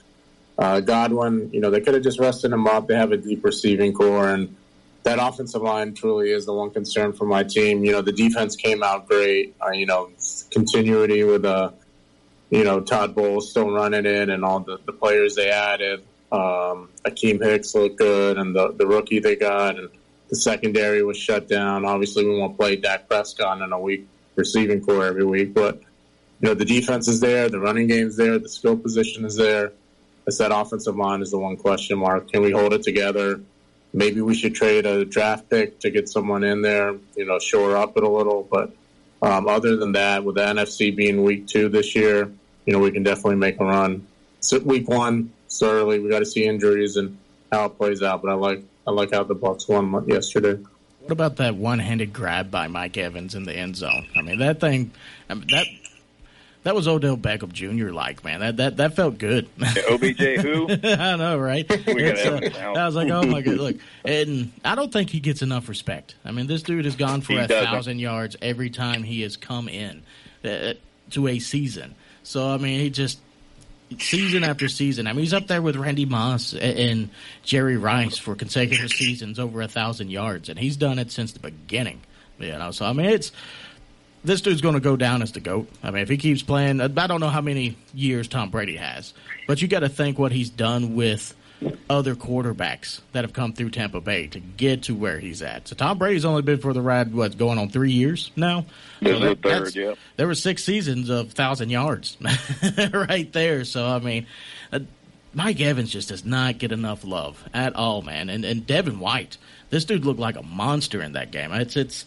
uh, 0.60 0.80
Godwin, 0.80 1.49
you 1.51 1.60
know, 1.60 1.72
they 1.72 1.82
could 1.82 1.95
have 1.95 2.04
just 2.04 2.20
rested 2.20 2.51
him 2.51 2.68
up. 2.68 2.88
They 2.88 2.95
have 2.95 3.12
a 3.12 3.18
deep 3.18 3.43
receiving 3.43 3.93
corps, 3.93 4.30
and 4.30 4.56
that 5.01 5.18
offensive 5.20 5.64
line 5.64 5.95
truly 5.95 6.30
is 6.30 6.45
the 6.45 6.54
one 6.54 6.70
concern 6.70 7.14
for 7.14 7.26
my 7.26 7.43
team. 7.43 7.84
You 7.84 7.93
know, 7.93 8.01
the 8.04 8.12
defense 8.12 8.56
came 8.56 8.84
out 8.84 9.08
great. 9.08 9.56
Uh, 9.60 9.72
you 9.72 9.88
know, 9.88 10.12
continuity 10.54 11.24
with 11.24 11.45
uh, 11.45 11.72
you 12.51 12.64
know 12.64 12.80
Todd 12.80 13.16
Bowles 13.16 13.49
still 13.49 13.72
running 13.72 14.06
it, 14.06 14.30
and 14.30 14.45
all 14.45 14.60
the, 14.60 14.78
the 14.86 14.93
players 14.93 15.34
they 15.34 15.49
added. 15.49 16.04
Um, 16.32 16.89
Akiem 17.06 17.43
Hicks 17.43 17.74
looked 17.74 17.97
good, 17.97 18.38
and 18.38 18.56
the 18.56 18.72
the 18.72 18.86
rookie 18.86 19.18
they 19.18 19.36
got, 19.36 19.80
and 19.80 19.89
the 20.30 20.36
secondary 20.36 21.01
was 21.01 21.18
shut 21.18 21.49
down. 21.49 21.86
Obviously, 21.86 22.24
we 22.24 22.38
won't 22.38 22.56
play 22.56 22.76
Dak 22.76 23.10
Prescott 23.10 23.60
in 23.60 23.72
a 23.72 23.80
week 23.80 24.08
receiving 24.36 24.81
corps 24.81 25.05
every 25.05 25.25
week. 25.25 25.53
But 25.53 25.81
you 26.41 26.49
know, 26.49 26.53
the 26.53 26.65
defense 26.65 27.07
is 27.07 27.19
there, 27.19 27.49
the 27.49 27.59
running 27.59 27.88
game's 27.88 28.17
there, 28.17 28.38
the 28.39 28.49
skill 28.49 28.77
position 28.77 29.25
is 29.25 29.36
there. 29.36 29.71
It's 30.25 30.38
that 30.38 30.51
offensive 30.53 30.95
line 30.95 31.21
is 31.21 31.31
the 31.31 31.38
one 31.38 31.57
question 31.57 31.99
mark. 31.99 32.31
Can 32.31 32.41
we 32.41 32.51
hold 32.51 32.73
it 32.73 32.84
together? 32.84 33.41
Maybe 33.93 34.21
we 34.21 34.36
should 34.36 34.55
trade 34.55 34.86
a 34.86 35.05
draft 35.05 35.49
pick 35.49 35.79
to 35.81 35.91
get 35.91 36.09
someone 36.09 36.43
in 36.43 36.61
there, 36.61 36.95
you 37.15 37.25
know, 37.25 37.39
shore 37.39 37.77
up 37.77 37.95
it 37.97 38.03
a 38.03 38.09
little. 38.09 38.47
But 38.49 38.71
um, 39.21 39.47
other 39.47 39.75
than 39.75 39.93
that, 39.93 40.23
with 40.23 40.36
the 40.36 40.41
NFC 40.41 40.95
being 40.95 41.23
week 41.23 41.47
two 41.47 41.69
this 41.69 41.95
year, 41.95 42.31
you 42.65 42.73
know, 42.73 42.79
we 42.79 42.91
can 42.91 43.03
definitely 43.03 43.36
make 43.36 43.59
a 43.59 43.65
run. 43.65 44.07
So 44.39 44.59
week 44.59 44.89
one, 44.89 45.31
early, 45.61 45.99
we 45.99 46.09
got 46.09 46.19
to 46.19 46.25
see 46.25 46.45
injuries 46.45 46.97
and 46.97 47.17
how 47.51 47.65
it 47.65 47.77
plays 47.77 48.01
out. 48.01 48.21
But 48.21 48.31
I 48.31 48.34
like 48.34 48.63
I 48.88 48.91
like 48.91 49.13
how 49.13 49.23
the 49.23 49.36
Bucks 49.36 49.67
won 49.67 50.07
yesterday. 50.07 50.61
What 51.04 51.12
about 51.12 51.36
that 51.38 51.56
one-handed 51.58 52.14
grab 52.14 52.49
by 52.49 52.68
Mike 52.68 52.95
Evans 52.97 53.36
in 53.36 53.43
the 53.43 53.54
end 53.54 53.76
zone? 53.76 54.08
I 54.16 54.22
mean, 54.22 54.39
that 54.39 54.62
thing, 54.62 54.91
I 55.30 55.34
mean, 55.34 55.47
that 55.51 55.68
that 56.64 56.76
was 56.76 56.88
Odell 56.88 57.18
Beckham 57.18 57.51
Jr. 57.51 57.91
like, 57.91 58.24
man. 58.24 58.39
That 58.39 58.56
that 58.58 58.78
that 58.78 58.95
felt 58.95 59.18
good. 59.18 59.49
OBJ 59.89 60.18
who? 60.41 60.70
I 60.84 61.18
know, 61.18 61.38
right? 61.38 61.70
Uh, 61.70 62.74
I 62.80 62.86
was 62.86 62.95
like, 62.95 63.10
oh 63.12 63.24
my 63.24 63.41
god, 63.41 63.56
look, 63.56 63.76
and 64.06 64.54
I 64.64 64.76
don't 64.76 64.93
think 64.93 65.10
he 65.10 65.20
gets 65.20 65.41
enough 65.41 65.68
respect. 65.68 66.16
I 66.24 66.32
mean, 66.32 66.47
this 66.47 66.64
dude 66.64 66.86
has 66.86 66.95
gone 66.95 67.20
for 67.20 67.34
he 67.34 67.39
a 67.39 67.47
doesn't. 67.47 67.66
thousand 67.66 67.99
yards 67.99 68.38
every 68.41 68.70
time 68.70 69.04
he 69.04 69.22
has 69.24 69.36
come 69.36 69.68
in 69.68 70.04
uh, 70.45 70.74
to 71.12 71.28
a 71.28 71.39
season. 71.39 71.95
So 72.24 72.49
I 72.49 72.58
mean, 72.58 72.80
he 72.80 72.89
just 72.89 73.20
season 73.99 74.43
after 74.43 74.67
season. 74.67 75.07
I 75.07 75.13
mean, 75.13 75.21
he's 75.21 75.33
up 75.33 75.47
there 75.47 75.61
with 75.61 75.75
Randy 75.75 76.05
Moss 76.05 76.53
and 76.53 77.09
Jerry 77.43 77.77
Rice 77.77 78.17
for 78.17 78.35
consecutive 78.35 78.91
seasons 78.91 79.39
over 79.39 79.61
a 79.61 79.67
thousand 79.67 80.09
yards, 80.11 80.49
and 80.49 80.57
he's 80.57 80.77
done 80.77 80.99
it 80.99 81.11
since 81.11 81.33
the 81.33 81.39
beginning. 81.39 82.01
You 82.39 82.51
know, 82.51 82.71
so 82.71 82.85
I 82.85 82.93
mean, 82.93 83.07
it's 83.07 83.31
this 84.23 84.41
dude's 84.41 84.61
going 84.61 84.75
to 84.75 84.79
go 84.79 84.95
down 84.95 85.21
as 85.21 85.31
the 85.31 85.39
goat. 85.39 85.69
I 85.83 85.91
mean, 85.91 86.01
if 86.01 86.09
he 86.09 86.17
keeps 86.17 86.41
playing, 86.41 86.81
I 86.81 86.87
don't 86.87 87.19
know 87.19 87.29
how 87.29 87.41
many 87.41 87.77
years 87.93 88.27
Tom 88.27 88.49
Brady 88.49 88.77
has, 88.77 89.13
but 89.47 89.61
you 89.61 89.67
got 89.67 89.81
to 89.81 89.89
think 89.89 90.17
what 90.17 90.31
he's 90.31 90.49
done 90.49 90.95
with 90.95 91.35
other 91.89 92.16
quarterbacks 92.16 93.01
that 93.11 93.24
have 93.24 93.34
come 93.34 93.53
through 93.53 93.70
Tampa 93.70 94.01
Bay 94.01 94.28
to 94.28 94.39
get 94.39 94.84
to 94.84 94.95
where 94.95 95.20
he's 95.20 95.41
at. 95.41 95.68
So 95.68 95.76
Tom 95.76 95.97
Brady's 95.97 96.26
only 96.26 96.41
been 96.41 96.59
for 96.59 96.74
the 96.74 96.82
ride, 96.82 97.14
what's 97.14 97.36
going 97.36 97.57
on 97.57 97.70
three 97.70 97.91
years 97.91 98.32
now? 98.36 98.66
So 99.03 99.20
that, 99.20 99.41
third, 99.41 99.76
yeah. 99.76 99.95
There 100.18 100.28
were 100.28 100.36
six 100.36 100.64
seasons 100.64 101.09
of 101.09 101.32
thousand 101.32 101.70
yards 101.70 102.18
right 102.93 103.32
there. 103.34 103.66
So 103.66 103.86
I 103.86 103.99
mean, 103.99 104.28
uh, 104.72 104.80
Mike 105.34 105.59
Evans 105.61 105.91
just 105.91 106.09
does 106.09 106.26
not 106.26 106.57
get 106.57 106.72
enough 106.72 107.03
love 107.03 107.43
at 107.53 107.76
all, 107.76 108.01
man. 108.01 108.30
And 108.30 108.45
and 108.45 108.66
Devin 108.66 108.99
White, 108.99 109.38
this 109.70 109.86
dude 109.86 110.05
looked 110.05 110.20
like 110.20 110.36
a 110.36 110.43
monster 110.43 111.01
in 111.01 111.14
that 111.14 111.32
game. 111.32 111.51
It's 111.51 111.76
it's 111.76 112.05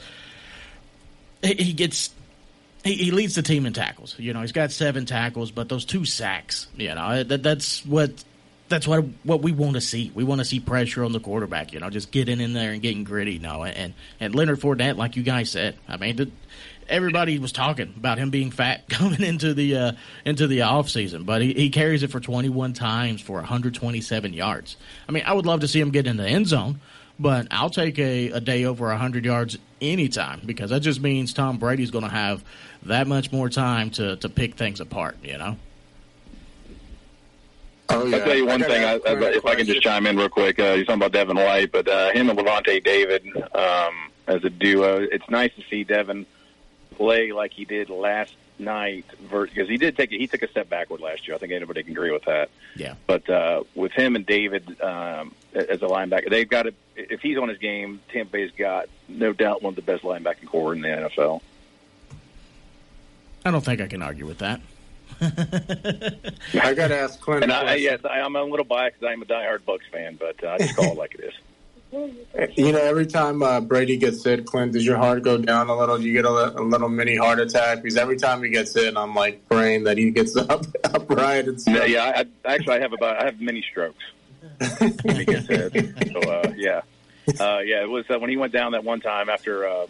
he 1.42 1.72
gets 1.72 2.10
he, 2.86 3.10
leads 3.10 3.34
the 3.34 3.42
team 3.42 3.66
in 3.66 3.72
tackles. 3.72 4.14
You 4.18 4.32
know, 4.32 4.40
he's 4.40 4.52
got 4.52 4.70
seven 4.70 5.06
tackles, 5.06 5.50
but 5.50 5.68
those 5.68 5.84
two 5.84 6.04
sacks, 6.04 6.68
you 6.76 6.94
know, 6.94 7.24
that, 7.24 7.42
that's 7.42 7.84
what 7.84 8.24
that's 8.68 8.86
what 8.86 9.04
what 9.22 9.42
we 9.42 9.52
want 9.52 9.74
to 9.74 9.80
see. 9.80 10.10
We 10.14 10.24
want 10.24 10.40
to 10.40 10.44
see 10.44 10.60
pressure 10.60 11.04
on 11.04 11.12
the 11.12 11.20
quarterback. 11.20 11.72
You 11.72 11.80
know, 11.80 11.90
just 11.90 12.10
getting 12.10 12.40
in 12.40 12.52
there 12.52 12.72
and 12.72 12.82
getting 12.82 13.04
gritty. 13.04 13.34
You 13.34 13.40
know, 13.40 13.64
and 13.64 13.94
and 14.20 14.34
Leonard 14.34 14.60
Fournette, 14.60 14.96
like 14.96 15.16
you 15.16 15.22
guys 15.22 15.50
said, 15.50 15.76
I 15.88 15.96
mean, 15.96 16.32
everybody 16.88 17.38
was 17.38 17.52
talking 17.52 17.92
about 17.96 18.18
him 18.18 18.30
being 18.30 18.50
fat 18.50 18.88
coming 18.88 19.22
into 19.22 19.54
the 19.54 19.76
uh, 19.76 19.92
into 20.24 20.46
the 20.46 20.62
off 20.62 20.88
season, 20.88 21.24
but 21.24 21.42
he, 21.42 21.52
he 21.52 21.70
carries 21.70 22.02
it 22.02 22.10
for 22.10 22.20
21 22.20 22.72
times 22.72 23.20
for 23.20 23.36
127 23.36 24.32
yards. 24.32 24.76
I 25.08 25.12
mean, 25.12 25.24
I 25.26 25.32
would 25.32 25.46
love 25.46 25.60
to 25.60 25.68
see 25.68 25.80
him 25.80 25.90
get 25.90 26.06
in 26.06 26.16
the 26.16 26.26
end 26.26 26.46
zone, 26.46 26.80
but 27.18 27.48
I'll 27.50 27.70
take 27.70 27.98
a, 27.98 28.30
a 28.30 28.40
day 28.40 28.64
over 28.64 28.86
100 28.86 29.24
yards 29.24 29.58
anytime 29.80 30.42
because 30.44 30.70
that 30.70 30.80
just 30.80 31.00
means 31.00 31.32
Tom 31.32 31.58
Brady's 31.58 31.90
going 31.90 32.04
to 32.04 32.10
have 32.10 32.44
that 32.84 33.06
much 33.06 33.32
more 33.32 33.48
time 33.48 33.90
to 33.90 34.16
to 34.16 34.28
pick 34.28 34.54
things 34.56 34.80
apart. 34.80 35.16
You 35.22 35.38
know. 35.38 35.56
Oh, 37.88 38.04
yeah. 38.04 38.16
I'll 38.16 38.24
tell 38.24 38.36
you 38.36 38.46
one 38.46 38.62
I 38.62 38.66
thing, 38.66 38.84
I, 38.84 38.92
I, 38.94 39.30
if 39.32 39.46
I 39.46 39.54
can 39.54 39.66
just 39.66 39.82
chime 39.82 40.06
in 40.06 40.16
real 40.16 40.28
quick. 40.28 40.58
Uh, 40.58 40.72
you're 40.74 40.84
talking 40.84 41.00
about 41.00 41.12
Devin 41.12 41.36
White, 41.36 41.70
but 41.72 41.86
uh, 41.88 42.10
him 42.12 42.28
and 42.30 42.38
Lavonte 42.38 42.82
David 42.82 43.26
um, 43.54 44.10
as 44.26 44.44
a 44.44 44.50
duo, 44.50 45.00
it's 45.00 45.28
nice 45.30 45.54
to 45.54 45.62
see 45.70 45.84
Devin 45.84 46.26
play 46.96 47.32
like 47.32 47.52
he 47.52 47.64
did 47.64 47.90
last 47.90 48.34
night 48.58 49.04
because 49.30 49.68
he 49.68 49.76
did 49.76 49.96
take 49.96 50.10
he 50.10 50.26
took 50.26 50.42
a 50.42 50.48
step 50.48 50.68
backward 50.68 51.00
last 51.00 51.28
year. 51.28 51.34
I 51.34 51.38
think 51.38 51.52
anybody 51.52 51.82
can 51.82 51.92
agree 51.92 52.10
with 52.10 52.24
that. 52.24 52.50
Yeah. 52.74 52.94
But 53.06 53.28
uh, 53.28 53.64
with 53.74 53.92
him 53.92 54.16
and 54.16 54.24
David 54.24 54.80
um, 54.80 55.34
as 55.54 55.82
a 55.82 55.86
linebacker, 55.86 56.30
they've 56.30 56.48
got 56.48 56.64
to. 56.64 56.74
If 56.96 57.20
he's 57.20 57.38
on 57.38 57.48
his 57.48 57.58
game, 57.58 58.00
Tampa 58.10 58.32
Bay's 58.32 58.50
got 58.52 58.88
no 59.08 59.32
doubt 59.32 59.62
one 59.62 59.72
of 59.72 59.76
the 59.76 59.82
best 59.82 60.02
linebacking 60.02 60.46
corps 60.46 60.74
in 60.74 60.80
the 60.80 60.88
NFL. 60.88 61.40
I 63.44 63.50
don't 63.50 63.64
think 63.64 63.80
I 63.80 63.86
can 63.86 64.02
argue 64.02 64.26
with 64.26 64.38
that. 64.38 64.60
I 65.20 66.74
got 66.74 66.88
to 66.88 66.98
ask 66.98 67.20
Clint. 67.20 67.44
And 67.44 67.52
I, 67.52 67.76
yes, 67.76 68.00
I, 68.04 68.18
am 68.18 68.36
a 68.36 68.42
little 68.42 68.64
biased 68.64 69.00
because 69.00 69.12
I'm 69.12 69.22
a 69.22 69.24
diehard 69.24 69.64
Bucks 69.64 69.84
fan, 69.90 70.16
but 70.16 70.42
uh, 70.44 70.50
I 70.50 70.58
just 70.58 70.76
call 70.76 70.92
it 70.92 70.98
like 70.98 71.14
it 71.14 71.24
is. 71.24 71.32
You 72.56 72.72
know, 72.72 72.80
every 72.80 73.06
time 73.06 73.42
uh, 73.42 73.60
Brady 73.60 73.96
gets 73.96 74.22
hit, 74.22 74.44
Clint, 74.44 74.72
does 74.72 74.84
your 74.84 74.98
heart 74.98 75.22
go 75.22 75.38
down 75.38 75.68
a 75.68 75.78
little? 75.78 75.96
Do 75.96 76.04
you 76.04 76.12
get 76.12 76.26
a, 76.26 76.58
a 76.58 76.60
little 76.60 76.88
mini 76.88 77.16
heart 77.16 77.38
attack? 77.38 77.80
Because 77.80 77.96
every 77.96 78.18
time 78.18 78.42
he 78.42 78.50
gets 78.50 78.74
hit, 78.74 78.96
I'm 78.96 79.14
like 79.14 79.48
praying 79.48 79.84
that 79.84 79.96
he 79.96 80.10
gets 80.10 80.36
up 80.36 80.66
upright 80.84 81.46
and 81.46 81.58
stuff. 81.60 81.76
Yeah, 81.76 81.84
yeah. 81.84 82.02
I, 82.04 82.48
I, 82.48 82.54
actually, 82.54 82.76
I 82.76 82.80
have 82.80 82.92
about 82.92 83.22
I 83.22 83.24
have 83.26 83.40
many 83.40 83.62
strokes 83.62 84.02
when 85.02 85.16
he 85.16 85.24
gets 85.24 85.46
hit. 85.46 85.72
So 86.12 86.20
uh, 86.20 86.52
yeah, 86.56 86.82
uh, 87.40 87.60
yeah. 87.60 87.82
It 87.82 87.88
was 87.88 88.04
uh, 88.10 88.18
when 88.18 88.30
he 88.30 88.36
went 88.36 88.52
down 88.52 88.72
that 88.72 88.84
one 88.84 89.00
time 89.00 89.30
after 89.30 89.66
uh, 89.66 89.86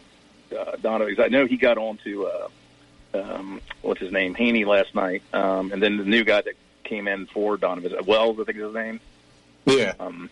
uh, 0.57 0.77
Donovan. 0.81 1.17
'cause 1.17 1.25
I 1.25 1.29
know 1.29 1.47
he 1.47 1.57
got 1.57 1.79
on 1.79 1.99
to 2.05 2.27
uh, 2.27 2.49
um, 3.17 3.61
what's 3.83 4.01
his 4.01 4.13
name, 4.13 4.35
Hainsey 4.35 4.67
last 4.67 4.95
night, 4.95 5.23
um, 5.33 5.73
and 5.73 5.83
then 5.83 5.97
the 5.97 6.05
new 6.05 6.25
guy 6.25 6.41
that 6.41 6.55
came 6.85 7.09
in 7.09 7.27
for 7.27 7.57
Donovan, 7.57 7.93
Wells, 8.07 8.39
I 8.41 8.45
think 8.45 8.59
is 8.59 8.65
his 8.65 8.75
name. 8.75 9.01
Yeah. 9.67 9.95
Um, 9.99 10.31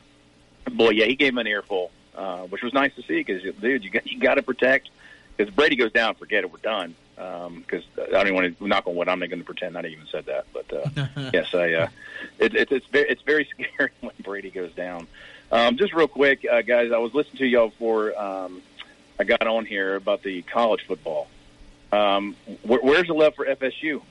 boy, 0.71 0.91
yeah, 0.91 1.07
he 1.07 1.17
gave 1.17 1.33
him 1.33 1.39
an 1.39 1.47
earful, 1.47 1.91
uh, 2.15 2.43
which 2.43 2.63
was 2.63 2.73
nice 2.73 2.95
to 2.95 3.03
see 3.03 3.23
because, 3.23 3.43
dude, 3.61 3.85
you 3.85 3.91
got 3.91 4.07
you 4.07 4.19
got 4.19 4.35
to 4.35 4.43
protect. 4.43 4.91
Because 5.37 5.53
Brady 5.53 5.75
goes 5.75 5.91
down, 5.91 6.15
forget 6.15 6.45
it, 6.45 6.53
we're 6.53 6.59
done. 6.59 6.95
Because 7.17 7.83
I 7.99 8.07
don't 8.07 8.29
even 8.29 8.35
want 8.35 8.59
to 8.59 8.69
knock 8.69 8.87
on 8.87 8.95
wood. 8.95 9.09
I'm 9.09 9.19
not 9.19 9.31
going 9.31 9.41
to 9.41 9.45
pretend 9.45 9.77
I 9.77 9.81
even 9.81 10.07
said 10.11 10.27
that, 10.27 10.47
but 10.53 10.73
uh, 10.73 11.31
yes, 11.33 11.53
I. 11.55 11.73
Uh, 11.73 11.89
it, 12.39 12.55
it, 12.55 12.73
it's 12.73 12.87
very 12.87 13.09
it's 13.09 13.23
very 13.23 13.49
scary 13.53 13.91
when 14.01 14.15
Brady 14.21 14.51
goes 14.51 14.73
down. 14.73 15.07
Um, 15.51 15.77
just 15.77 15.93
real 15.93 16.09
quick, 16.09 16.45
uh, 16.51 16.63
guys, 16.63 16.91
I 16.93 16.99
was 16.99 17.15
listening 17.15 17.39
to 17.39 17.47
y'all 17.47 17.69
before 17.69 18.19
um, 18.19 18.63
I 19.19 19.25
got 19.25 19.47
on 19.47 19.67
here 19.67 19.95
about 19.97 20.23
the 20.23 20.43
college 20.43 20.85
football. 20.87 21.29
Um, 21.95 22.37
where, 22.63 22.81
where's 22.81 23.07
the 23.07 23.15
love 23.15 23.35
for 23.35 23.45
FSU? 23.47 24.03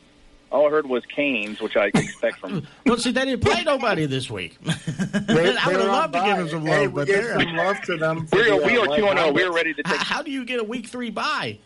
All 0.52 0.68
I 0.68 0.70
heard 0.70 0.86
was 0.88 1.04
Canes, 1.08 1.60
which 1.60 1.76
I 1.76 1.86
expect 1.88 2.38
from. 2.40 2.68
Well, 2.86 2.98
see, 2.98 3.12
they 3.12 3.26
didn't 3.26 3.42
play 3.44 3.64
nobody 3.66 4.06
this 4.06 4.30
week. 4.30 4.58
They- 4.62 4.72
I 4.72 5.26
they 5.26 5.34
would 5.34 5.58
have 5.58 5.74
were 5.74 5.84
loved 5.88 6.14
to 6.14 6.20
on 6.20 6.26
give 6.26 6.36
bye. 6.36 6.38
them 6.44 6.50
some 6.50 6.64
love, 6.66 6.82
we 6.82 6.88
but 6.90 7.08
gave 7.08 7.16
they're. 7.16 7.40
some 7.40 7.56
love 7.56 7.82
to 7.82 7.98
them. 7.98 8.28
We 8.32 8.40
are 8.42 8.60
the, 8.60 8.66
we 8.68 8.78
uh, 8.78 8.82
are 8.84 8.88
White 8.88 9.00
two 9.00 9.08
and 9.08 9.18
zero. 9.20 9.32
We 9.32 9.44
are 9.44 9.52
ready 9.52 9.74
to 9.74 9.82
How, 9.84 9.94
take. 9.94 10.02
how 10.02 10.22
do 10.22 10.30
you 10.32 10.46
get 10.46 10.60
a 10.60 10.64
week 10.64 10.86
three 10.88 11.10
bye? 11.10 11.58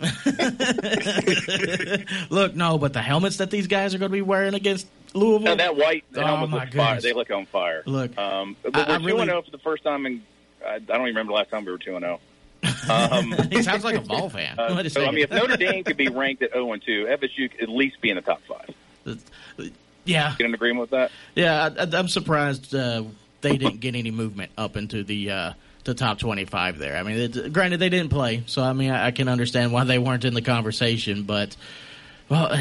Look, 2.30 2.56
no, 2.56 2.78
but 2.78 2.94
the 2.94 3.02
helmets 3.02 3.38
that 3.38 3.52
these 3.52 3.68
guys 3.68 3.94
are 3.94 3.98
going 3.98 4.10
to 4.10 4.14
be 4.14 4.22
wearing 4.22 4.54
against 4.54 4.88
Louisville. 5.14 5.46
No, 5.48 5.56
that 5.56 5.76
white, 5.76 6.06
that 6.14 6.24
Oh, 6.24 6.28
almost 6.28 6.52
my 6.52 6.64
looks 6.64 6.76
fire. 6.76 7.02
They 7.02 7.14
look 7.14 7.30
on 7.32 7.46
fire. 7.48 7.84
Look, 7.86 8.18
um, 8.18 8.56
but 8.64 8.76
I- 8.78 8.84
I 8.84 8.92
we're 8.94 9.00
two 9.00 9.06
really- 9.08 9.22
and 9.22 9.30
zero 9.30 9.42
for 9.42 9.52
the 9.52 9.58
first 9.60 9.84
time 9.84 10.06
in. 10.06 10.24
I, 10.66 10.76
I 10.76 10.80
don't 10.80 10.96
even 11.02 11.08
remember 11.08 11.32
the 11.32 11.36
last 11.38 11.50
time 11.50 11.66
we 11.66 11.72
were 11.72 11.78
two 11.78 11.96
and 11.96 12.04
zero. 12.04 12.20
Um, 12.90 13.32
he 13.52 13.62
sounds 13.64 13.84
like 13.84 13.96
a 13.96 14.02
ball 14.02 14.30
fan. 14.30 14.58
uh, 14.60 14.88
so 14.90 15.06
I 15.06 15.12
mean, 15.12 15.24
if. 15.24 15.32
Notre 15.32 15.58
Dame 15.58 15.84
could 15.84 15.98
be 15.98 16.08
ranked 16.10 16.42
at 16.44 16.54
zero 16.54 16.72
and 16.74 16.82
two, 16.82 17.06
FSU 17.10 17.52
could 17.52 17.62
at 17.62 17.70
least 17.70 18.02
be 18.02 18.10
in 18.10 18.16
the 18.16 18.22
top 18.22 18.42
five. 18.48 19.20
yeah, 20.06 20.36
Get 20.38 20.46
an 20.48 20.54
agreement 20.54 20.82
with 20.82 20.90
that? 20.92 21.12
yeah, 21.36 21.70
I, 21.78 21.98
I'm 21.98 22.08
surprised 22.08 22.74
uh, 22.74 23.04
they 23.42 23.58
didn't 23.58 23.80
get 23.80 23.96
any 23.96 24.12
movement 24.12 24.52
up 24.58 24.78
into 24.78 25.04
the 25.04 25.32
uh, 25.32 25.54
the 25.84 25.94
top 25.94 26.20
25 26.20 26.78
there. 26.80 26.98
I 26.98 27.04
mean, 27.04 27.18
it, 27.18 27.54
granted 27.54 27.80
they 27.80 27.90
didn't 27.90 28.10
play, 28.10 28.44
so 28.46 28.62
I 28.64 28.74
mean 28.74 28.92
I, 28.92 29.08
I 29.08 29.12
can 29.12 29.28
understand 29.28 29.72
why 29.72 29.84
they 29.84 30.00
weren't 30.00 30.26
in 30.26 30.34
the 30.34 30.42
conversation, 30.42 31.24
but 31.24 31.56
well. 32.30 32.58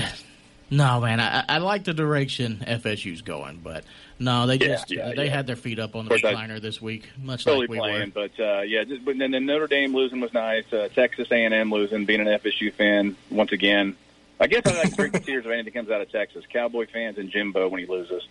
No 0.68 1.00
man, 1.00 1.20
I, 1.20 1.44
I 1.48 1.58
like 1.58 1.84
the 1.84 1.94
direction 1.94 2.64
FSU's 2.66 3.22
going, 3.22 3.60
but 3.62 3.84
no, 4.18 4.46
they 4.48 4.56
Yeah, 4.56 4.66
just 4.66 4.90
yeah, 4.90 5.12
they 5.14 5.26
yeah. 5.26 5.30
had 5.30 5.46
their 5.46 5.54
feet 5.56 5.78
up 5.78 5.94
on 5.94 6.06
the 6.06 6.14
Of 6.14 6.20
recliner 6.22 6.60
this 6.60 6.82
week, 6.82 7.08
much 7.22 7.44
Totally 7.44 7.62
like 7.66 7.70
we 7.70 7.78
playing, 7.78 8.12
were. 8.16 8.28
but 8.36 8.42
uh, 8.42 8.60
yeah. 8.62 8.82
Just, 8.82 9.04
but 9.04 9.16
then, 9.16 9.30
then 9.30 9.46
Notre 9.46 9.68
Dame 9.68 9.94
losing 9.94 10.20
was 10.20 10.32
nice. 10.32 10.64
Uh, 10.72 10.88
Texas 10.94 11.28
A&M 11.30 11.70
losing, 11.70 12.04
being 12.04 12.20
an 12.20 12.26
FSU 12.26 12.72
fan 12.72 13.16
once 13.30 13.52
again. 13.52 13.96
I 14.40 14.48
guess 14.48 14.62
I 14.66 14.74
like 14.76 14.90
to 14.90 14.96
drink 14.96 15.12
the 15.14 15.20
tears 15.20 15.46
of 15.46 15.52
anything 15.52 15.72
comes 15.72 15.88
out 15.90 16.00
of 16.00 16.10
Texas. 16.10 16.44
Cowboy 16.52 16.86
fans 16.92 17.16
and 17.16 17.30
Jimbo 17.30 17.68
when 17.68 17.80
he 17.80 17.86
loses. 17.86 18.26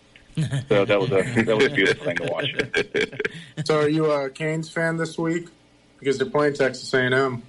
So 0.67 0.83
that 0.83 0.99
was 0.99 1.11
a 1.11 1.21
that 1.45 1.55
was 1.55 1.67
a 1.67 1.69
beautiful 1.69 2.05
thing 2.05 2.17
to 2.17 2.23
watch. 2.31 3.65
So, 3.65 3.79
are 3.79 3.88
you 3.89 4.11
a 4.11 4.29
Canes 4.29 4.69
fan 4.69 4.97
this 4.97 5.17
week? 5.17 5.47
Because 5.97 6.17
they're 6.17 6.29
playing 6.29 6.55
Texas 6.55 6.93
A&M. 6.93 7.41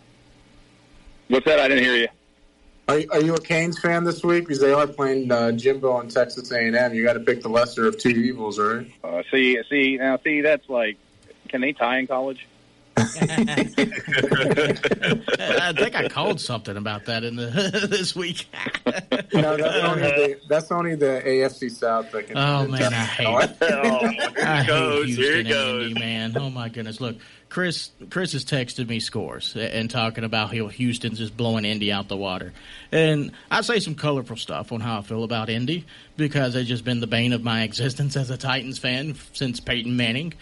What's 1.29 1.45
that? 1.47 1.59
I 1.59 1.67
didn't 1.67 1.83
hear 1.83 1.97
you. 1.97 2.09
Are, 2.89 3.03
are 3.11 3.21
you 3.21 3.35
a 3.35 3.41
Canes 3.41 3.79
fan 3.81 4.05
this 4.05 4.23
week? 4.23 4.45
Because 4.45 4.61
they 4.61 4.73
are 4.73 4.87
playing 4.87 5.33
uh, 5.33 5.51
Jimbo 5.53 5.99
and 5.99 6.11
Texas 6.11 6.53
A&M. 6.53 6.95
You 6.95 7.03
got 7.03 7.15
to 7.15 7.21
pick 7.21 7.43
the 7.43 7.49
lesser 7.49 7.87
of 7.87 7.99
two 7.99 8.11
evils, 8.11 8.61
right? 8.61 8.89
Uh, 9.03 9.23
see, 9.31 9.61
see 9.69 9.97
now, 9.97 10.19
see 10.23 10.41
that's 10.41 10.69
like, 10.69 10.97
can 11.49 11.61
they 11.61 11.73
tie 11.73 11.99
in 11.99 12.07
college? 12.07 12.47
I 12.99 13.05
think 15.77 15.95
I 15.95 16.09
called 16.09 16.41
something 16.41 16.79
about 16.79 17.05
that 17.07 17.25
in 17.25 17.37
the 17.37 17.47
this 17.91 18.17
week. 18.17 18.47
No, 19.35 19.57
that's 19.57 19.85
only 19.85 20.03
the, 20.03 20.41
that's 20.49 20.73
only 20.73 20.95
the 20.95 21.23
AFC 21.27 21.71
South 21.71 22.11
that 22.13 22.27
can. 22.27 22.39
Oh 22.39 22.67
man, 22.67 22.95
I 22.95 23.05
hate 23.05 23.51
it. 23.51 23.57
Oh, 23.67 24.01
I 24.43 24.67
goes, 24.67 25.07
hate 25.09 25.17
here 25.17 25.35
Houston 25.35 25.35
it 25.35 25.41
and 25.41 25.49
goes. 25.49 25.87
Indy, 25.89 26.01
man. 26.01 26.37
Oh 26.39 26.49
my 26.49 26.69
goodness! 26.71 27.01
Look, 27.01 27.17
Chris, 27.51 27.91
Chris 28.09 28.33
has 28.33 28.45
texted 28.47 28.89
me 28.89 28.99
scores 29.01 29.55
and 29.57 29.91
talking 29.91 30.25
about 30.25 30.57
how 30.57 30.69
Houston's 30.69 31.19
just 31.19 31.37
blowing 31.37 31.67
Indy 31.67 31.93
out 31.93 32.09
the 32.09 32.17
water, 32.17 32.55
and 32.93 33.33
I 33.51 33.61
say 33.61 33.79
some 33.81 33.95
colorful 33.95 34.37
stuff 34.37 34.73
on 34.73 34.81
how 34.81 34.99
I 34.99 35.03
feel 35.03 35.23
about 35.23 35.51
Indy 35.51 35.85
because 36.17 36.55
they've 36.55 36.65
just 36.65 36.85
been 36.85 37.01
the 37.01 37.07
bane 37.07 37.35
of 37.35 37.43
my 37.45 37.63
existence 37.63 38.17
as 38.17 38.31
a 38.31 38.39
Titans 38.39 38.79
fan 38.79 39.17
since 39.35 39.61
Peyton 39.61 39.97
Manning. 39.97 40.33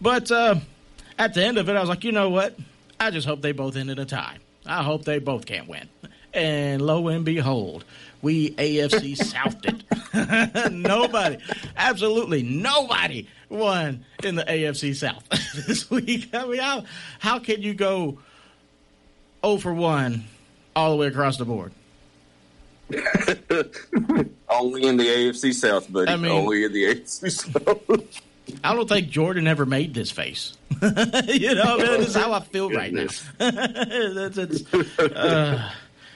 But 0.00 0.30
uh, 0.30 0.56
at 1.18 1.34
the 1.34 1.44
end 1.44 1.58
of 1.58 1.68
it, 1.68 1.76
I 1.76 1.80
was 1.80 1.88
like, 1.88 2.04
you 2.04 2.12
know 2.12 2.30
what? 2.30 2.56
I 3.00 3.10
just 3.10 3.26
hope 3.26 3.42
they 3.42 3.52
both 3.52 3.76
end 3.76 3.90
in 3.90 3.98
a 3.98 4.04
tie. 4.04 4.36
I 4.66 4.82
hope 4.82 5.04
they 5.04 5.18
both 5.18 5.46
can't 5.46 5.68
win. 5.68 5.88
And 6.32 6.80
lo 6.80 7.08
and 7.08 7.24
behold, 7.24 7.84
we 8.22 8.50
AFC 8.52 9.16
Southed 9.16 9.66
it. 9.66 10.72
nobody, 10.72 11.38
absolutely 11.76 12.42
nobody 12.42 13.26
won 13.48 14.04
in 14.22 14.36
the 14.36 14.44
AFC 14.44 14.94
South 14.94 15.28
this 15.66 15.90
week. 15.90 16.30
I 16.32 16.46
mean, 16.46 16.60
how, 16.60 16.84
how 17.18 17.38
can 17.38 17.60
you 17.62 17.74
go 17.74 18.18
0 19.44 19.58
for 19.58 19.74
1 19.74 20.24
all 20.76 20.90
the 20.92 20.96
way 20.96 21.06
across 21.08 21.36
the 21.36 21.44
board? 21.44 21.72
Only 24.48 24.84
in 24.86 24.96
the 24.96 25.04
AFC 25.06 25.52
South, 25.54 25.90
buddy. 25.92 26.10
I 26.10 26.16
mean- 26.16 26.30
Only 26.32 26.64
in 26.64 26.72
the 26.72 26.84
AFC 26.84 27.30
South. 27.30 28.22
I 28.64 28.74
don't 28.74 28.88
think 28.88 29.08
Jordan 29.08 29.46
ever 29.46 29.64
made 29.66 29.94
this 29.94 30.10
face. 30.10 30.56
you 30.82 31.54
know, 31.54 31.76
man, 31.78 32.00
this 32.00 32.08
is 32.08 32.14
how 32.14 32.32
I 32.32 32.40
feel 32.40 32.70
right 32.70 32.92
now. 32.92 33.06
That's- 33.38 34.36
it's, 34.36 34.74
uh, 34.98 35.70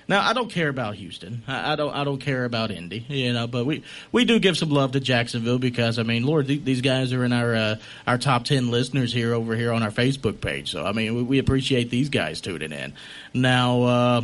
now 0.08 0.20
I 0.28 0.32
don't 0.34 0.50
care 0.50 0.68
about 0.68 0.94
Houston. 0.94 1.42
I, 1.48 1.72
I 1.72 1.76
don't. 1.76 1.92
I 1.92 2.04
don't 2.04 2.18
care 2.20 2.44
about 2.44 2.70
Indy. 2.70 3.04
You 3.08 3.32
know, 3.32 3.46
but 3.48 3.66
we 3.66 3.82
we 4.12 4.24
do 4.24 4.38
give 4.38 4.56
some 4.56 4.70
love 4.70 4.92
to 4.92 5.00
Jacksonville 5.00 5.58
because 5.58 5.98
I 5.98 6.04
mean, 6.04 6.24
Lord, 6.24 6.46
th- 6.46 6.62
these 6.64 6.80
guys 6.80 7.12
are 7.12 7.24
in 7.24 7.32
our 7.32 7.54
uh, 7.54 7.76
our 8.06 8.16
top 8.16 8.44
ten 8.44 8.70
listeners 8.70 9.12
here 9.12 9.34
over 9.34 9.56
here 9.56 9.72
on 9.72 9.82
our 9.82 9.90
Facebook 9.90 10.40
page. 10.40 10.70
So 10.70 10.84
I 10.86 10.92
mean, 10.92 11.16
we, 11.16 11.22
we 11.22 11.38
appreciate 11.38 11.90
these 11.90 12.08
guys 12.08 12.40
tuning 12.40 12.70
in. 12.72 12.92
Now, 13.34 13.82
uh, 13.82 14.20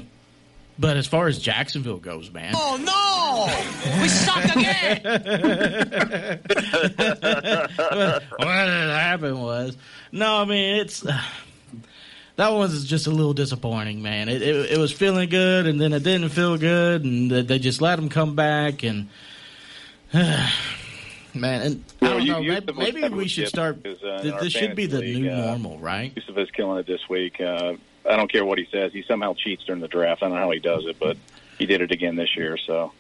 but 0.79 0.97
as 0.97 1.09
far 1.09 1.27
as 1.27 1.41
Jacksonville 1.41 1.99
goes, 1.99 2.31
man. 2.31 2.55
Oh 2.57 2.77
no! 2.81 3.12
We 4.01 4.09
suck 4.09 4.45
again! 4.57 5.01
what 8.37 8.49
happened 8.49 9.43
was 9.43 9.77
no 10.13 10.37
i 10.43 10.45
mean 10.45 10.77
it's 10.77 11.01
that 11.01 12.49
one 12.51 12.59
was 12.61 12.85
just 12.85 13.07
a 13.07 13.11
little 13.11 13.35
disappointing 13.35 14.03
man 14.03 14.29
it, 14.29 14.43
it, 14.43 14.73
it 14.73 14.79
was 14.79 14.93
feeling 14.93 15.29
good 15.29 15.67
and 15.67 15.81
then 15.81 15.93
it 15.93 16.03
didn't 16.03 16.29
feel 16.31 16.57
good 16.59 17.05
and 17.05 17.31
they, 17.31 17.43
they 17.43 17.59
just 17.59 17.81
let 17.81 17.99
him 17.99 18.09
come 18.09 18.35
back 18.35 18.83
and 18.83 19.09
man 20.15 20.43
and 21.35 21.85
i 22.03 22.07
don't 22.09 22.23
you- 22.23 22.33
know 22.33 22.41
maybe, 22.43 22.73
maybe 23.01 23.09
we 23.15 23.29
should 23.29 23.49
start 23.49 23.83
because, 23.83 24.03
uh, 24.03 24.21
th- 24.23 24.35
this 24.41 24.53
should 24.53 24.75
be 24.77 24.87
the 24.87 24.99
fantasy 24.99 25.21
new 25.23 25.31
uh, 25.33 25.37
normal 25.47 25.79
right 25.79 26.13
Yusuf 26.17 26.37
is 26.39 26.51
killing 26.51 26.79
it 26.79 26.87
this 26.87 27.09
week. 27.09 27.41
Uh, 27.41 27.75
I 28.09 28.17
don't 28.17 28.31
care 28.31 28.45
what 28.45 28.59
he 28.59 28.67
says. 28.73 28.93
He 28.93 29.03
somehow 29.07 29.33
cheats 29.35 29.65
during 29.65 29.81
the 29.81 29.87
draft. 29.89 30.23
I 30.23 30.27
don't 30.27 30.35
know 30.37 30.43
how 30.43 30.51
he 30.51 30.59
does 30.59 30.85
it, 30.87 30.99
but 30.99 31.17
he 31.57 31.67
did 31.67 31.81
it 31.81 31.93
again 31.93 32.17
this 32.17 32.37
year. 32.37 32.57
So 32.57 32.93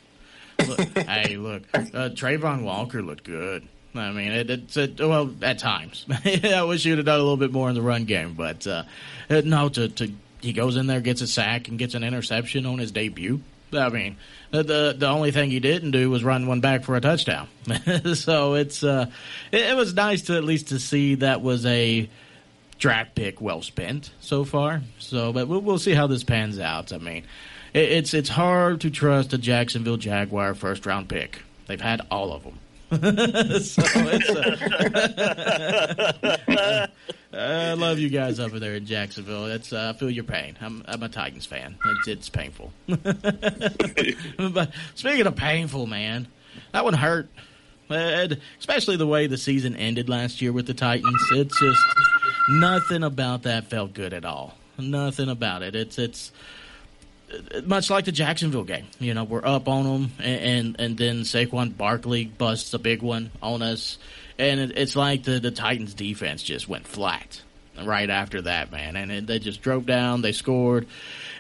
hey, 0.64 1.36
look, 1.36 1.62
uh, 1.74 2.10
Travon 2.10 2.62
Walker 2.62 3.02
looked 3.02 3.24
good. 3.24 3.66
I 3.94 4.10
mean, 4.10 4.32
it, 4.32 4.76
it, 4.76 5.00
well 5.00 5.34
at 5.42 5.58
times. 5.58 6.06
I 6.24 6.62
wish 6.62 6.84
you'd 6.84 6.98
have 6.98 7.06
done 7.06 7.20
a 7.20 7.22
little 7.22 7.36
bit 7.36 7.52
more 7.52 7.68
in 7.68 7.74
the 7.74 7.82
run 7.82 8.04
game, 8.04 8.34
but 8.34 8.66
uh, 8.66 8.84
no, 9.28 9.68
to, 9.68 9.88
to 9.88 10.12
he 10.40 10.52
goes 10.52 10.76
in 10.76 10.86
there, 10.86 11.00
gets 11.00 11.20
a 11.20 11.26
sack, 11.26 11.68
and 11.68 11.78
gets 11.78 11.94
an 11.94 12.02
interception 12.02 12.66
on 12.66 12.78
his 12.78 12.90
debut. 12.90 13.40
I 13.72 13.88
mean, 13.88 14.16
the 14.50 14.94
the, 14.98 15.08
only 15.08 15.30
thing 15.30 15.50
he 15.50 15.60
didn't 15.60 15.92
do 15.92 16.10
was 16.10 16.22
run 16.24 16.46
one 16.46 16.60
back 16.60 16.84
for 16.84 16.96
a 16.96 17.00
touchdown. 17.00 17.48
so 18.14 18.54
it's 18.54 18.82
uh, 18.82 19.06
it, 19.50 19.60
it 19.60 19.76
was 19.76 19.94
nice 19.94 20.22
to 20.22 20.36
at 20.36 20.44
least 20.44 20.68
to 20.68 20.78
see 20.78 21.16
that 21.16 21.40
was 21.40 21.64
a 21.64 22.08
draft 22.78 23.14
pick 23.14 23.40
well 23.40 23.62
spent 23.62 24.10
so 24.20 24.44
far. 24.44 24.82
So, 24.98 25.32
but 25.32 25.48
we'll, 25.48 25.60
we'll 25.60 25.78
see 25.78 25.94
how 25.94 26.06
this 26.06 26.24
pans 26.24 26.58
out. 26.58 26.92
I 26.92 26.98
mean, 26.98 27.24
it's 27.74 28.14
it's 28.14 28.28
hard 28.28 28.80
to 28.82 28.90
trust 28.90 29.32
a 29.32 29.38
Jacksonville 29.38 29.96
Jaguar 29.96 30.54
first 30.54 30.86
round 30.86 31.08
pick. 31.08 31.42
They've 31.66 31.80
had 31.80 32.02
all 32.10 32.32
of 32.32 32.44
them. 32.44 32.58
so 32.92 33.82
uh, 33.82 33.86
I 37.32 37.72
love 37.72 37.98
you 37.98 38.10
guys 38.10 38.38
over 38.38 38.60
there 38.60 38.74
in 38.74 38.84
Jacksonville. 38.84 39.44
Uh, 39.44 39.58
I 39.72 39.94
feel 39.94 40.10
your 40.10 40.24
pain. 40.24 40.58
I'm 40.60 40.84
I'm 40.86 41.02
a 41.02 41.08
Titans 41.08 41.46
fan. 41.46 41.78
It's, 41.86 42.08
it's 42.08 42.28
painful. 42.28 42.70
but 42.86 44.72
speaking 44.94 45.26
of 45.26 45.36
painful, 45.36 45.86
man, 45.86 46.28
that 46.72 46.84
one 46.84 46.92
hurt. 46.94 47.30
Uh, 47.88 48.28
especially 48.58 48.96
the 48.96 49.06
way 49.06 49.26
the 49.26 49.36
season 49.36 49.76
ended 49.76 50.08
last 50.08 50.40
year 50.40 50.52
with 50.52 50.66
the 50.66 50.74
Titans. 50.74 51.22
It's 51.32 51.58
just 51.58 51.82
nothing 52.50 53.02
about 53.02 53.42
that 53.42 53.70
felt 53.70 53.94
good 53.94 54.14
at 54.14 54.24
all. 54.24 54.56
Nothing 54.78 55.28
about 55.28 55.62
it. 55.62 55.74
It's 55.74 55.98
it's 55.98 56.30
much 57.64 57.91
like 57.91 58.05
the 58.05 58.12
Jacksonville 58.12 58.64
game. 58.64 58.87
You 58.99 59.14
know, 59.14 59.24
we're 59.24 59.45
up 59.45 59.68
on 59.68 59.85
them, 59.85 60.12
and 60.18 60.41
and, 60.41 60.80
and 60.80 60.99
then 60.99 61.20
Saquon 61.20 61.76
Barkley 61.76 62.24
busts 62.24 62.72
a 62.74 62.78
big 62.78 63.03
one 63.03 63.30
on 63.43 63.62
us, 63.62 63.99
and 64.39 64.61
it, 64.61 64.72
it's 64.76 64.97
like 64.97 65.24
the 65.24 65.41
the 65.41 65.51
Titans 65.51 65.95
defense 65.95 66.43
just 66.43 66.68
went 66.68 66.87
flat 66.87 67.43
right 67.83 68.11
after 68.11 68.43
that, 68.43 68.70
man, 68.70 68.97
and 68.97 69.11
it, 69.11 69.26
they 69.26 69.39
just 69.39 69.62
drove 69.62 69.87
down, 69.87 70.22
they 70.22 70.33
scored, 70.33 70.87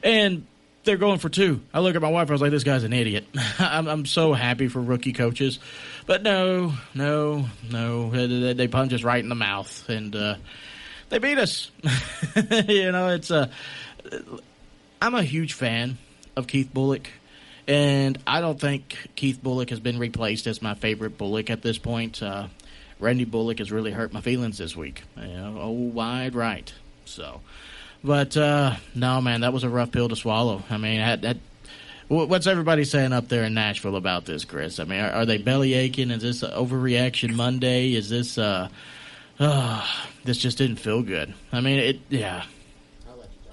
and 0.02 0.46
they're 0.84 0.96
going 0.96 1.18
for 1.18 1.28
two. 1.28 1.60
I 1.72 1.80
look 1.80 1.94
at 1.94 2.02
my 2.02 2.10
wife. 2.10 2.28
I 2.28 2.32
was 2.32 2.40
like, 2.40 2.50
"This 2.50 2.64
guy's 2.64 2.84
an 2.84 2.92
idiot." 2.92 3.26
I'm, 3.58 3.86
I'm 3.88 4.06
so 4.06 4.32
happy 4.32 4.68
for 4.68 4.80
rookie 4.80 5.12
coaches, 5.12 5.58
but 6.06 6.22
no, 6.22 6.72
no, 6.94 7.46
no. 7.70 8.10
They, 8.10 8.52
they 8.54 8.68
punch 8.68 8.92
us 8.92 9.02
right 9.02 9.22
in 9.22 9.28
the 9.28 9.34
mouth, 9.34 9.88
and 9.88 10.14
uh, 10.14 10.36
they 11.08 11.18
beat 11.18 11.38
us. 11.38 11.70
you 12.68 12.92
know, 12.92 13.08
it's 13.08 13.30
a. 13.30 13.50
Uh, 14.10 14.18
I'm 15.02 15.16
a 15.16 15.24
huge 15.24 15.54
fan 15.54 15.98
of 16.36 16.46
Keith 16.46 16.70
Bulluck, 16.72 17.06
and 17.66 18.16
I 18.24 18.40
don't 18.40 18.60
think 18.60 18.96
Keith 19.16 19.40
Bulluck 19.42 19.70
has 19.70 19.80
been 19.80 19.98
replaced 19.98 20.46
as 20.46 20.62
my 20.62 20.74
favorite 20.74 21.18
Bullock 21.18 21.50
at 21.50 21.60
this 21.60 21.76
point. 21.76 22.22
Uh, 22.22 22.46
Randy 23.00 23.24
Bullock 23.24 23.58
has 23.58 23.72
really 23.72 23.90
hurt 23.90 24.12
my 24.12 24.20
feelings 24.20 24.58
this 24.58 24.76
week. 24.76 25.02
Oh, 25.18 25.70
wide 25.70 26.36
right. 26.36 26.72
So, 27.04 27.40
but 28.04 28.36
uh, 28.36 28.76
no, 28.94 29.20
man, 29.20 29.40
that 29.40 29.52
was 29.52 29.64
a 29.64 29.68
rough 29.68 29.90
pill 29.90 30.08
to 30.08 30.14
swallow. 30.14 30.62
I 30.70 30.76
mean, 30.76 31.00
that 31.00 31.36
what's 32.06 32.46
everybody 32.46 32.84
saying 32.84 33.12
up 33.12 33.26
there 33.26 33.42
in 33.42 33.54
Nashville 33.54 33.96
about 33.96 34.24
this, 34.24 34.44
Chris? 34.44 34.78
I 34.78 34.84
mean, 34.84 35.00
are, 35.00 35.10
are 35.10 35.26
they 35.26 35.38
belly 35.38 35.74
aching? 35.74 36.12
Is 36.12 36.22
this 36.22 36.44
overreaction 36.44 37.34
Monday? 37.34 37.94
Is 37.94 38.08
this 38.08 38.38
uh, 38.38 38.68
uh, 39.40 39.84
this 40.22 40.38
just 40.38 40.58
didn't 40.58 40.76
feel 40.76 41.02
good? 41.02 41.34
I 41.50 41.60
mean, 41.60 41.80
it, 41.80 42.00
yeah. 42.08 42.44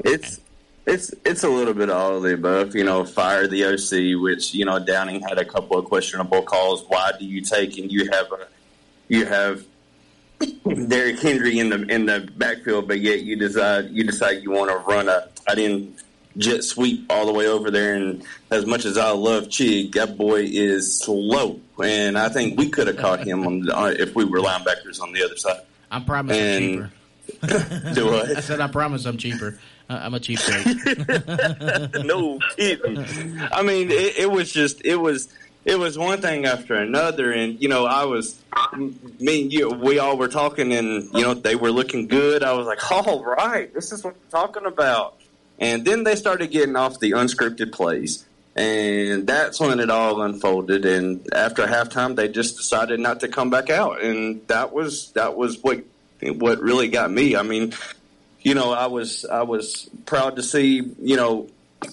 It's 0.06 0.40
it's 0.86 1.14
it's 1.26 1.44
a 1.44 1.50
little 1.50 1.74
bit 1.74 1.90
all 1.90 2.18
of 2.18 2.24
the 2.24 2.34
above. 2.34 2.76
You 2.76 2.84
know, 2.84 3.06
fire 3.06 3.48
the 3.48 3.66
OC, 3.66 4.22
which 4.22 4.54
you 4.54 4.66
know 4.66 4.80
Downing 4.80 5.22
had 5.22 5.38
a 5.38 5.46
couple 5.46 5.78
of 5.78 5.86
questionable 5.86 6.42
calls. 6.42 6.84
Why 6.88 7.12
do 7.18 7.26
you 7.26 7.42
take 7.42 7.78
and 7.78 7.92
you 7.92 8.10
have 8.12 8.32
a 8.32 8.48
you 9.08 9.26
have 9.26 9.64
Derrick 10.88 11.20
Henry 11.20 11.60
in 11.60 11.70
the 11.70 11.84
in 11.88 12.06
the 12.06 12.30
backfield, 12.38 12.88
but 12.88 13.00
yet 13.00 13.22
you 13.22 13.36
decide 13.36 13.90
you 13.92 14.04
decide 14.04 14.44
you 14.44 14.52
want 14.52 14.72
to 14.72 14.78
run 14.78 15.10
a 15.10 15.28
tight 15.46 15.60
end 15.60 15.96
jet 16.38 16.64
sweep 16.64 17.06
all 17.10 17.26
the 17.26 17.34
way 17.34 17.48
over 17.48 17.70
there. 17.70 17.96
And 17.96 18.24
as 18.50 18.66
much 18.66 18.86
as 18.86 18.98
I 18.98 19.12
love 19.12 19.46
Chig, 19.46 19.94
that 19.94 20.18
boy 20.18 20.44
is 20.44 21.00
slow, 21.00 21.60
and 21.84 22.18
I 22.18 22.30
think 22.30 22.58
we 22.58 22.70
could 22.70 22.88
have 22.88 22.98
caught 22.98 23.26
him 23.26 23.46
on 23.46 23.62
the, 23.62 23.78
uh, 23.78 23.88
if 23.88 24.16
we 24.16 24.24
were 24.24 24.40
linebackers 24.40 25.02
on 25.02 25.14
the 25.14 25.24
other 25.24 25.38
side. 25.38 25.62
I 25.92 26.00
promise 26.00 26.38
and, 26.38 26.92
I'm 27.42 27.50
cheaper. 27.50 27.94
Do 27.94 28.06
what? 28.06 28.38
I 28.38 28.42
said 28.42 28.62
I 28.62 28.68
promise 28.68 29.06
I'm 29.06 29.18
cheaper. 29.18 29.60
I'm 29.90 30.14
a 30.14 30.20
cheap 30.20 30.40
no 32.06 32.40
kidding. 32.56 33.00
I 33.52 33.64
mean, 33.64 33.90
it, 33.90 34.20
it, 34.20 34.32
was 34.32 34.52
just 34.52 34.86
it 34.86 34.98
was 34.98 35.30
it 35.66 35.80
was 35.80 35.98
one 35.98 36.22
thing 36.22 36.46
after 36.46 36.76
another, 36.76 37.32
and 37.32 37.60
you 37.60 37.70
know, 37.70 37.86
I 37.86 38.06
was 38.06 38.40
me 39.20 39.42
and 39.44 39.52
you, 39.54 39.70
we 39.70 39.98
all 39.98 40.16
were 40.16 40.28
talking, 40.28 40.74
and 40.74 41.10
you 41.14 41.22
know, 41.22 41.34
they 41.34 41.56
were 41.56 41.72
looking 41.72 42.08
good. 42.08 42.44
I 42.44 42.54
was 42.54 42.68
like, 42.68 42.92
all 43.08 43.24
right, 43.24 43.74
this 43.74 43.92
is 43.92 44.04
what 44.04 44.16
we're 44.16 44.40
talking 44.40 44.66
about. 44.66 45.16
And 45.58 45.84
then 45.84 46.04
they 46.04 46.16
started 46.16 46.52
getting 46.52 46.76
off 46.76 47.00
the 47.00 47.12
unscripted 47.12 47.72
plays. 47.72 48.26
And 48.56 49.28
that's 49.28 49.60
when 49.60 49.80
it 49.80 49.90
all 49.90 50.22
unfolded. 50.22 50.86
And 50.86 51.28
after 51.34 51.66
halftime, 51.66 52.16
they 52.16 52.28
just 52.28 52.58
decided 52.58 53.00
not 53.00 53.20
to 53.22 53.28
come 53.28 53.50
back 53.50 53.70
out. 53.70 54.02
And 54.02 54.46
that 54.48 54.74
was 54.74 55.12
that 55.12 55.36
was 55.36 55.62
what 55.62 55.84
what 56.22 56.60
really 56.60 56.90
got 56.90 57.12
me. 57.12 57.36
I 57.36 57.44
mean, 57.44 57.74
you 58.42 58.54
know, 58.54 58.72
I 58.72 58.88
was 58.88 59.26
I 59.26 59.44
was 59.44 59.90
proud 60.06 60.38
to 60.38 60.44
see. 60.44 60.82
You 61.02 61.16
know, 61.16 61.48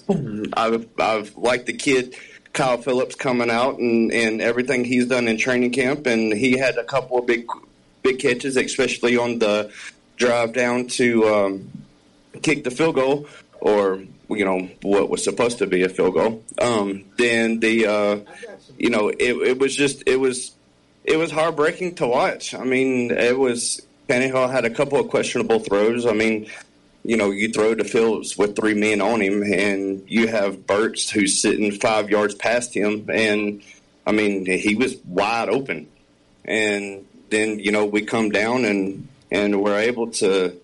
I've 0.53 0.87
I've 0.99 1.35
liked 1.37 1.65
the 1.65 1.73
kid 1.73 2.15
Kyle 2.53 2.77
Phillips 2.77 3.15
coming 3.15 3.49
out 3.49 3.77
and 3.79 4.11
and 4.11 4.41
everything 4.41 4.83
he's 4.83 5.07
done 5.07 5.27
in 5.27 5.37
training 5.37 5.71
camp, 5.71 6.07
and 6.07 6.33
he 6.33 6.57
had 6.57 6.77
a 6.77 6.83
couple 6.83 7.19
of 7.19 7.25
big 7.25 7.47
big 8.01 8.19
catches, 8.19 8.57
especially 8.57 9.17
on 9.17 9.39
the 9.39 9.71
drive 10.15 10.53
down 10.53 10.87
to 10.87 11.27
um, 11.27 11.71
kick 12.41 12.63
the 12.63 12.71
field 12.71 12.95
goal 12.95 13.27
or 13.61 14.01
you 14.29 14.45
know 14.45 14.69
what 14.81 15.09
was 15.09 15.23
supposed 15.23 15.59
to 15.59 15.67
be 15.67 15.83
a 15.83 15.89
field 15.89 16.13
goal. 16.13 16.43
Um, 16.59 17.05
then 17.17 17.59
the 17.59 17.87
uh, 17.87 18.19
you 18.77 18.89
know 18.89 19.09
it, 19.09 19.19
it 19.19 19.59
was 19.59 19.75
just 19.75 20.03
it 20.07 20.17
was 20.17 20.51
it 21.03 21.17
was 21.17 21.31
heartbreaking 21.31 21.95
to 21.95 22.07
watch. 22.07 22.53
I 22.53 22.63
mean, 22.63 23.11
it 23.11 23.37
was 23.37 23.81
Tannehill 24.07 24.51
had 24.51 24.65
a 24.65 24.69
couple 24.69 24.99
of 24.99 25.09
questionable 25.09 25.59
throws. 25.59 26.05
I 26.05 26.13
mean, 26.13 26.49
you 27.03 27.17
know, 27.17 27.31
you 27.31 27.49
throw 27.49 27.75
to 27.75 27.83
Phillips 27.83 28.37
with 28.37 28.55
three 28.55 28.73
men 28.73 29.01
on 29.01 29.21
him, 29.21 29.43
and 29.43 30.03
you 30.07 30.27
have 30.27 30.65
Burks 30.65 31.09
who's 31.09 31.39
sitting 31.39 31.71
five 31.71 32.09
yards 32.09 32.35
past 32.35 32.73
him, 32.73 33.09
and 33.09 33.61
I 34.05 34.11
mean, 34.11 34.45
he 34.45 34.75
was 34.75 34.97
wide 35.05 35.49
open. 35.49 35.87
And 36.45 37.05
then 37.29 37.59
you 37.59 37.71
know 37.71 37.85
we 37.85 38.01
come 38.01 38.29
down 38.29 38.65
and 38.65 39.07
and 39.31 39.61
we're 39.61 39.79
able 39.79 40.11
to 40.11 40.57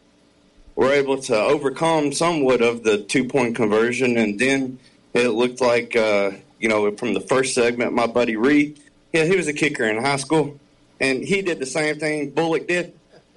we're 0.76 0.94
able 0.94 1.22
to 1.22 1.36
overcome 1.36 2.12
somewhat 2.14 2.62
of 2.62 2.84
the 2.84 2.98
two 2.98 3.26
point 3.26 3.56
conversion, 3.56 4.18
and 4.18 4.40
then 4.40 4.80
it 5.14 5.30
looked 5.30 5.62
like 5.62 5.96
uh, 5.96 6.32
you 6.60 6.70
know 6.70 6.92
from 6.96 7.14
the 7.14 7.22
first 7.22 7.54
segment, 7.54 7.94
my 7.94 8.08
buddy 8.08 8.36
Reed, 8.36 8.80
yeah, 9.12 9.26
he 9.26 9.36
was 9.36 9.48
a 9.48 9.54
kicker 9.54 9.84
in 9.84 10.02
high 10.02 10.18
school, 10.18 10.60
and 11.00 11.24
he 11.24 11.42
did 11.42 11.60
the 11.60 11.66
same 11.66 12.00
thing 12.00 12.32
Bullock 12.32 12.68
did 12.68 12.94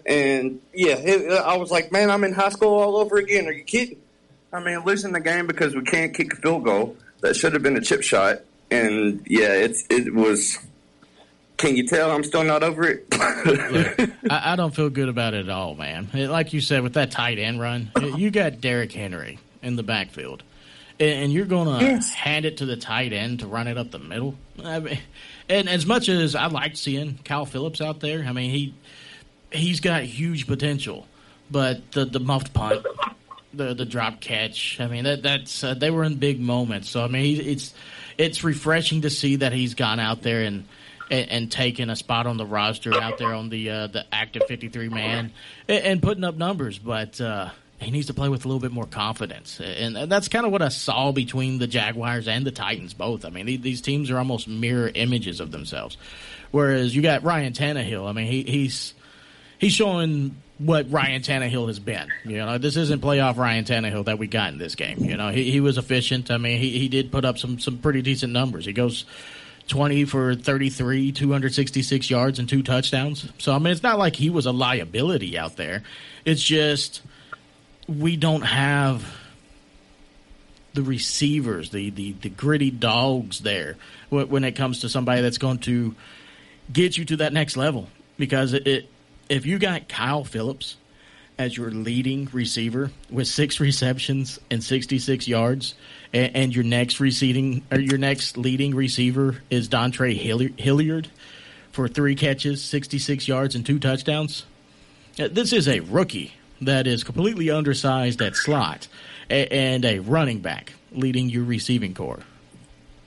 and 0.06 0.60
yeah, 0.72 0.94
it, 0.98 1.32
I 1.32 1.56
was 1.56 1.70
like, 1.70 1.90
man, 1.90 2.10
I'm 2.10 2.24
in 2.24 2.32
high 2.32 2.50
school 2.50 2.74
all 2.74 2.96
over 2.96 3.16
again. 3.16 3.46
Are 3.46 3.52
you 3.52 3.64
kidding? 3.64 4.00
I 4.52 4.60
mean, 4.60 4.84
losing 4.84 5.12
the 5.12 5.20
game 5.20 5.46
because 5.46 5.74
we 5.74 5.82
can't 5.82 6.14
kick 6.14 6.32
a 6.32 6.36
field 6.36 6.64
goal 6.64 6.96
that 7.20 7.34
should 7.34 7.52
have 7.54 7.62
been 7.62 7.76
a 7.76 7.80
chip 7.80 8.02
shot. 8.02 8.40
And 8.70 9.22
yeah, 9.26 9.52
it's 9.52 9.84
it 9.90 10.14
was. 10.14 10.58
Can 11.56 11.74
you 11.74 11.86
tell 11.86 12.10
I'm 12.10 12.24
still 12.24 12.44
not 12.44 12.62
over 12.62 12.86
it? 12.86 13.06
Look, 13.10 14.10
I, 14.30 14.52
I, 14.52 14.56
don't 14.56 14.74
feel 14.74 14.90
good 14.90 15.08
about 15.08 15.32
it 15.32 15.46
at 15.46 15.48
all, 15.48 15.74
man. 15.74 16.10
Like 16.12 16.52
you 16.52 16.60
said, 16.60 16.82
with 16.82 16.94
that 16.94 17.10
tight 17.10 17.38
end 17.38 17.60
run, 17.60 17.90
you 18.16 18.30
got 18.30 18.60
Derrick 18.60 18.92
Henry 18.92 19.38
in 19.62 19.76
the 19.76 19.82
backfield, 19.82 20.42
and, 21.00 21.32
you're 21.32 21.46
going 21.46 21.78
to 21.78 21.84
yes. 21.84 22.12
hand 22.12 22.44
it 22.44 22.58
to 22.58 22.66
the 22.66 22.76
tight 22.76 23.14
end 23.14 23.40
to 23.40 23.46
run 23.46 23.68
it 23.68 23.78
up 23.78 23.90
the 23.90 23.98
middle. 23.98 24.34
I 24.62 24.80
mean, 24.80 24.98
and 25.48 25.68
as 25.68 25.86
much 25.86 26.10
as 26.10 26.34
I 26.34 26.46
liked 26.46 26.76
seeing 26.76 27.18
Kyle 27.24 27.46
Phillips 27.46 27.80
out 27.80 28.00
there, 28.00 28.24
I 28.26 28.32
mean 28.32 28.50
he 28.50 28.74
he's 29.56 29.80
got 29.80 30.02
huge 30.02 30.46
potential, 30.46 31.06
but 31.50 31.92
the 31.92 32.04
the 32.04 32.20
muffed 32.20 32.52
punt, 32.52 32.84
the 33.52 33.74
the 33.74 33.84
drop 33.84 34.20
catch. 34.20 34.80
I 34.80 34.86
mean 34.86 35.04
that 35.04 35.22
that's 35.22 35.64
uh, 35.64 35.74
they 35.74 35.90
were 35.90 36.04
in 36.04 36.16
big 36.16 36.40
moments. 36.40 36.88
So 36.90 37.04
I 37.04 37.08
mean 37.08 37.40
it's 37.40 37.74
it's 38.18 38.44
refreshing 38.44 39.02
to 39.02 39.10
see 39.10 39.36
that 39.36 39.52
he's 39.52 39.74
gone 39.74 40.00
out 40.00 40.22
there 40.22 40.42
and. 40.42 40.66
And, 41.08 41.30
and 41.30 41.52
taken 41.52 41.88
a 41.88 41.94
spot 41.94 42.26
on 42.26 42.36
the 42.36 42.44
roster 42.44 42.92
out 42.92 43.16
there 43.18 43.32
on 43.32 43.48
the 43.48 43.70
uh, 43.70 43.86
the 43.86 44.04
active 44.10 44.42
53 44.48 44.88
man 44.88 45.30
and, 45.68 45.84
and 45.84 46.02
putting 46.02 46.24
up 46.24 46.34
numbers, 46.34 46.80
but 46.80 47.20
uh, 47.20 47.50
he 47.78 47.90
needs 47.90 48.06
to 48.06 48.14
play 48.14 48.28
with 48.28 48.44
a 48.44 48.48
little 48.48 48.60
bit 48.60 48.72
more 48.72 48.86
confidence. 48.86 49.60
And, 49.60 50.10
that's 50.10 50.28
kind 50.28 50.46
of 50.46 50.52
what 50.52 50.62
I 50.62 50.68
saw 50.68 51.12
between 51.12 51.58
the 51.58 51.66
Jaguars 51.66 52.26
and 52.26 52.44
the 52.44 52.50
Titans 52.50 52.94
both. 52.94 53.24
I 53.24 53.30
mean, 53.30 53.46
these 53.60 53.80
teams 53.80 54.10
are 54.10 54.18
almost 54.18 54.48
mirror 54.48 54.90
images 54.92 55.40
of 55.40 55.50
themselves. 55.50 55.96
Whereas 56.50 56.94
you 56.94 57.02
got 57.02 57.22
Ryan 57.22 57.52
Tannehill. 57.52 58.08
I 58.08 58.12
mean, 58.12 58.26
he, 58.26 58.42
he's 58.42 58.94
he's 59.58 59.72
showing 59.72 60.36
what 60.58 60.90
Ryan 60.90 61.22
Tannehill 61.22 61.66
has 61.66 61.78
been. 61.78 62.08
You 62.24 62.38
know, 62.38 62.58
this 62.58 62.76
isn't 62.76 63.02
playoff 63.02 63.36
Ryan 63.36 63.64
Tannehill 63.64 64.06
that 64.06 64.18
we 64.18 64.26
got 64.26 64.52
in 64.52 64.58
this 64.58 64.74
game. 64.74 65.04
You 65.04 65.16
know, 65.16 65.28
he, 65.28 65.50
he 65.50 65.60
was 65.60 65.76
efficient. 65.78 66.30
I 66.30 66.38
mean, 66.38 66.58
he, 66.58 66.78
he 66.78 66.88
did 66.88 67.12
put 67.12 67.24
up 67.24 67.38
some 67.38 67.58
some 67.58 67.78
pretty 67.78 68.02
decent 68.02 68.32
numbers. 68.32 68.64
He 68.64 68.72
goes 68.72 69.04
20 69.68 70.04
for 70.04 70.34
33, 70.34 71.12
266 71.12 72.10
yards 72.10 72.38
and 72.38 72.48
two 72.48 72.62
touchdowns. 72.62 73.30
So 73.38 73.54
I 73.54 73.58
mean, 73.58 73.72
it's 73.72 73.82
not 73.82 73.98
like 73.98 74.16
he 74.16 74.30
was 74.30 74.46
a 74.46 74.52
liability 74.52 75.38
out 75.38 75.56
there. 75.56 75.82
It's 76.24 76.42
just 76.42 77.02
we 77.88 78.16
don't 78.16 78.42
have 78.42 79.04
the 80.72 80.82
receivers, 80.82 81.70
the 81.70 81.90
the, 81.90 82.12
the 82.12 82.30
gritty 82.30 82.70
dogs 82.70 83.40
there 83.40 83.76
when 84.08 84.44
it 84.44 84.52
comes 84.52 84.80
to 84.80 84.88
somebody 84.88 85.20
that's 85.20 85.38
going 85.38 85.58
to 85.58 85.94
get 86.72 86.96
you 86.96 87.04
to 87.04 87.16
that 87.16 87.32
next 87.32 87.56
level 87.56 87.88
because 88.18 88.52
it, 88.52 88.66
it 88.66 88.88
if 89.28 89.46
you 89.46 89.58
got 89.58 89.88
Kyle 89.88 90.24
Phillips 90.24 90.76
as 91.38 91.56
your 91.56 91.70
leading 91.70 92.28
receiver 92.32 92.90
with 93.10 93.28
six 93.28 93.60
receptions 93.60 94.38
and 94.50 94.62
66 94.62 95.28
yards, 95.28 95.74
and, 96.12 96.34
and 96.34 96.54
your 96.54 96.64
next 96.64 97.00
receiving 97.00 97.62
or 97.70 97.78
your 97.78 97.98
next 97.98 98.38
leading 98.38 98.74
receiver 98.74 99.42
is 99.50 99.68
Dontre 99.68 100.16
Hilliard 100.58 101.08
for 101.72 101.88
three 101.88 102.14
catches, 102.14 102.64
66 102.64 103.28
yards, 103.28 103.54
and 103.54 103.66
two 103.66 103.78
touchdowns. 103.78 104.46
Uh, 105.18 105.28
this 105.30 105.52
is 105.52 105.68
a 105.68 105.80
rookie 105.80 106.32
that 106.62 106.86
is 106.86 107.04
completely 107.04 107.50
undersized 107.50 108.22
at 108.22 108.34
slot 108.34 108.88
and 109.28 109.84
a 109.84 109.98
running 109.98 110.38
back 110.38 110.72
leading 110.92 111.28
your 111.28 111.44
receiving 111.44 111.92
corps. 111.92 112.22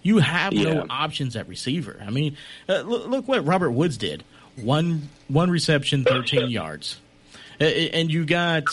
You 0.03 0.19
have 0.19 0.53
yeah. 0.53 0.73
no 0.73 0.85
options 0.89 1.35
at 1.35 1.47
receiver. 1.47 2.01
I 2.05 2.09
mean, 2.09 2.37
uh, 2.67 2.81
look, 2.81 3.07
look 3.07 3.27
what 3.27 3.45
Robert 3.45 3.71
Woods 3.71 3.97
did 3.97 4.23
one 4.63 5.09
one 5.27 5.49
reception, 5.49 6.03
thirteen 6.03 6.49
yards, 6.49 6.99
and 7.59 8.11
you 8.11 8.25
got 8.25 8.65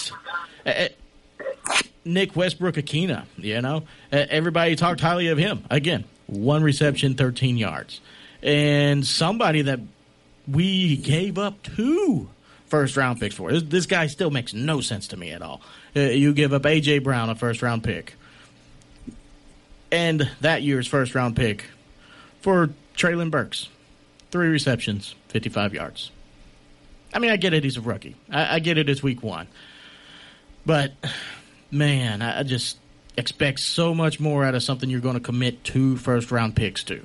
Nick 2.05 2.37
Westbrook-Ikhine. 2.37 3.25
You 3.39 3.61
know, 3.61 3.83
everybody 4.11 4.77
talked 4.77 5.01
highly 5.01 5.29
of 5.29 5.39
him. 5.39 5.65
Again, 5.71 6.05
one 6.27 6.63
reception, 6.63 7.15
13 7.15 7.57
yards, 7.59 8.01
and 8.43 9.07
somebody 9.07 9.63
that 9.63 9.81
we 10.49 10.97
gave 10.97 11.39
up 11.39 11.63
two 11.63 12.29
first 12.67 12.97
round 12.97 13.21
picks 13.21 13.35
for. 13.35 13.51
This, 13.53 13.63
this 13.63 13.87
guy 13.87 14.07
still 14.07 14.31
makes 14.31 14.55
no 14.55 14.81
sense 14.81 15.09
to 15.09 15.17
me 15.17 15.31
at 15.31 15.43
all. 15.43 15.61
Uh, 15.95 16.01
you 16.01 16.33
give 16.33 16.53
up 16.53 16.63
AJ 16.63 17.03
Brown, 17.03 17.31
a 17.31 17.35
first 17.35 17.63
round 17.63 17.85
pick, 17.85 18.15
and 19.91 20.31
that 20.41 20.63
year's 20.63 20.87
first 20.87 21.15
round 21.15 21.37
pick 21.37 21.65
for 22.41 22.71
Treylon 22.97 23.31
Burks, 23.31 23.69
three 24.31 24.49
receptions, 24.49 25.15
55 25.37 25.75
yards. 25.75 26.11
I 27.13 27.19
mean, 27.19 27.31
I 27.31 27.37
get 27.37 27.53
it. 27.53 27.63
He's 27.63 27.77
a 27.77 27.83
rookie. 27.83 28.17
I, 28.31 28.55
I 28.55 28.59
get 28.59 28.79
it. 28.79 28.89
It's 28.89 29.03
week 29.03 29.23
one. 29.23 29.49
But, 30.65 30.93
man, 31.71 32.23
I, 32.23 32.41
I 32.41 32.43
just 32.43 32.79
expect 33.19 33.61
so 33.61 33.95
much 33.95 34.19
more 34.19 34.45
out 34.45 34.55
of 34.55 34.63
something 34.63 34.89
you're 34.89 35.01
going 35.01 35.13
to 35.13 35.21
commit 35.21 35.63
two 35.63 35.99
first 35.99 36.31
round 36.31 36.57
picks 36.57 36.85
to. 36.85 37.05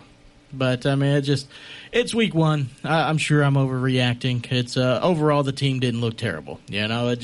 But 0.53 0.85
I 0.85 0.95
mean, 0.95 1.15
it 1.15 1.21
just 1.21 1.47
it's 1.91 2.13
week 2.13 2.33
one. 2.33 2.69
I, 2.83 3.09
I'm 3.09 3.17
sure 3.17 3.43
I'm 3.43 3.55
overreacting. 3.55 4.49
It's 4.51 4.77
uh, 4.77 4.99
overall 5.03 5.43
the 5.43 5.51
team 5.51 5.79
didn't 5.79 6.01
look 6.01 6.17
terrible. 6.17 6.59
You 6.67 6.87
know, 6.87 7.15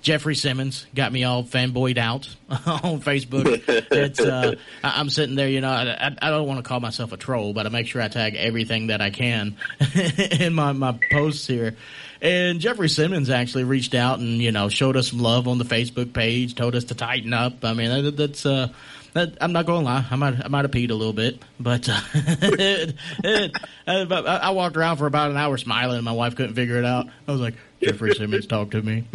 Jeffrey 0.00 0.34
Simmons 0.34 0.86
got 0.94 1.12
me 1.12 1.24
all 1.24 1.44
fanboyed 1.44 1.98
out 1.98 2.28
on 2.50 3.00
Facebook. 3.00 3.62
it's 3.90 4.20
uh, 4.20 4.54
I, 4.82 5.00
I'm 5.00 5.10
sitting 5.10 5.34
there. 5.34 5.48
You 5.48 5.60
know, 5.60 5.70
I, 5.70 6.14
I, 6.20 6.30
don't 6.30 6.46
want 6.46 6.58
to 6.58 6.68
call 6.68 6.80
myself 6.80 7.12
a 7.12 7.16
troll, 7.16 7.52
but 7.52 7.66
I 7.66 7.68
make 7.68 7.86
sure 7.86 8.02
I 8.02 8.08
tag 8.08 8.34
everything 8.36 8.88
that 8.88 9.00
I 9.00 9.10
can 9.10 9.56
in 10.40 10.54
my 10.54 10.72
my 10.72 10.98
posts 11.10 11.46
here. 11.46 11.76
And 12.20 12.60
Jeffrey 12.60 12.88
Simmons 12.88 13.30
actually 13.30 13.64
reached 13.64 13.94
out 13.94 14.20
and 14.20 14.40
you 14.40 14.52
know 14.52 14.68
showed 14.68 14.96
us 14.96 15.10
some 15.10 15.18
love 15.18 15.48
on 15.48 15.58
the 15.58 15.64
Facebook 15.64 16.12
page, 16.12 16.54
told 16.54 16.76
us 16.76 16.84
to 16.84 16.94
tighten 16.94 17.32
up. 17.32 17.64
I 17.64 17.74
mean, 17.74 18.04
that, 18.04 18.16
that's. 18.16 18.46
Uh, 18.46 18.68
I'm 19.14 19.52
not 19.52 19.66
going 19.66 19.80
to 19.80 19.84
lie. 19.84 20.06
I 20.10 20.16
might, 20.16 20.42
I 20.42 20.48
might 20.48 20.64
have 20.64 20.70
peed 20.70 20.90
a 20.90 20.94
little 20.94 21.12
bit, 21.12 21.42
but 21.60 21.86
uh, 21.88 22.00
it, 22.14 22.94
it, 23.24 23.56
uh, 23.86 24.22
I 24.26 24.48
I 24.48 24.50
walked 24.50 24.76
around 24.76 24.96
for 24.96 25.06
about 25.06 25.30
an 25.30 25.36
hour 25.36 25.58
smiling, 25.58 25.96
and 25.96 26.04
my 26.04 26.12
wife 26.12 26.34
couldn't 26.34 26.54
figure 26.54 26.78
it 26.78 26.84
out. 26.86 27.08
I 27.28 27.32
was 27.32 27.40
like, 27.40 27.54
Jeffrey 27.82 28.14
Simmons, 28.16 28.46
talk 28.46 28.70
to 28.70 28.80
me. 28.80 29.04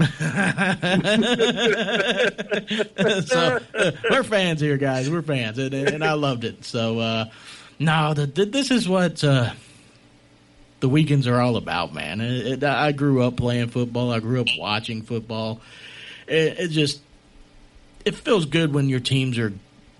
so 3.25 3.59
uh, 3.73 3.91
we're 4.09 4.23
fans 4.23 4.61
here, 4.61 4.77
guys. 4.77 5.09
We're 5.09 5.23
fans, 5.23 5.57
and, 5.57 5.73
and 5.73 6.03
I 6.03 6.13
loved 6.13 6.43
it. 6.43 6.63
So 6.63 6.99
uh, 6.99 7.25
no, 7.79 8.13
the, 8.13 8.27
the, 8.27 8.45
this 8.45 8.71
is 8.71 8.87
what. 8.87 9.23
Uh, 9.23 9.51
the 10.79 10.89
weekends 10.89 11.25
are 11.25 11.41
all 11.41 11.57
about, 11.57 11.91
man. 11.91 12.21
It, 12.21 12.45
it, 12.45 12.63
I 12.63 12.91
grew 12.91 13.23
up 13.23 13.35
playing 13.35 13.69
football. 13.69 14.11
I 14.11 14.19
grew 14.19 14.41
up 14.41 14.47
watching 14.59 15.01
football. 15.01 15.59
It, 16.27 16.59
it 16.59 16.67
just 16.67 17.01
it 18.05 18.13
feels 18.13 18.45
good 18.45 18.75
when 18.75 18.87
your 18.87 18.99
teams 18.99 19.39
are 19.39 19.53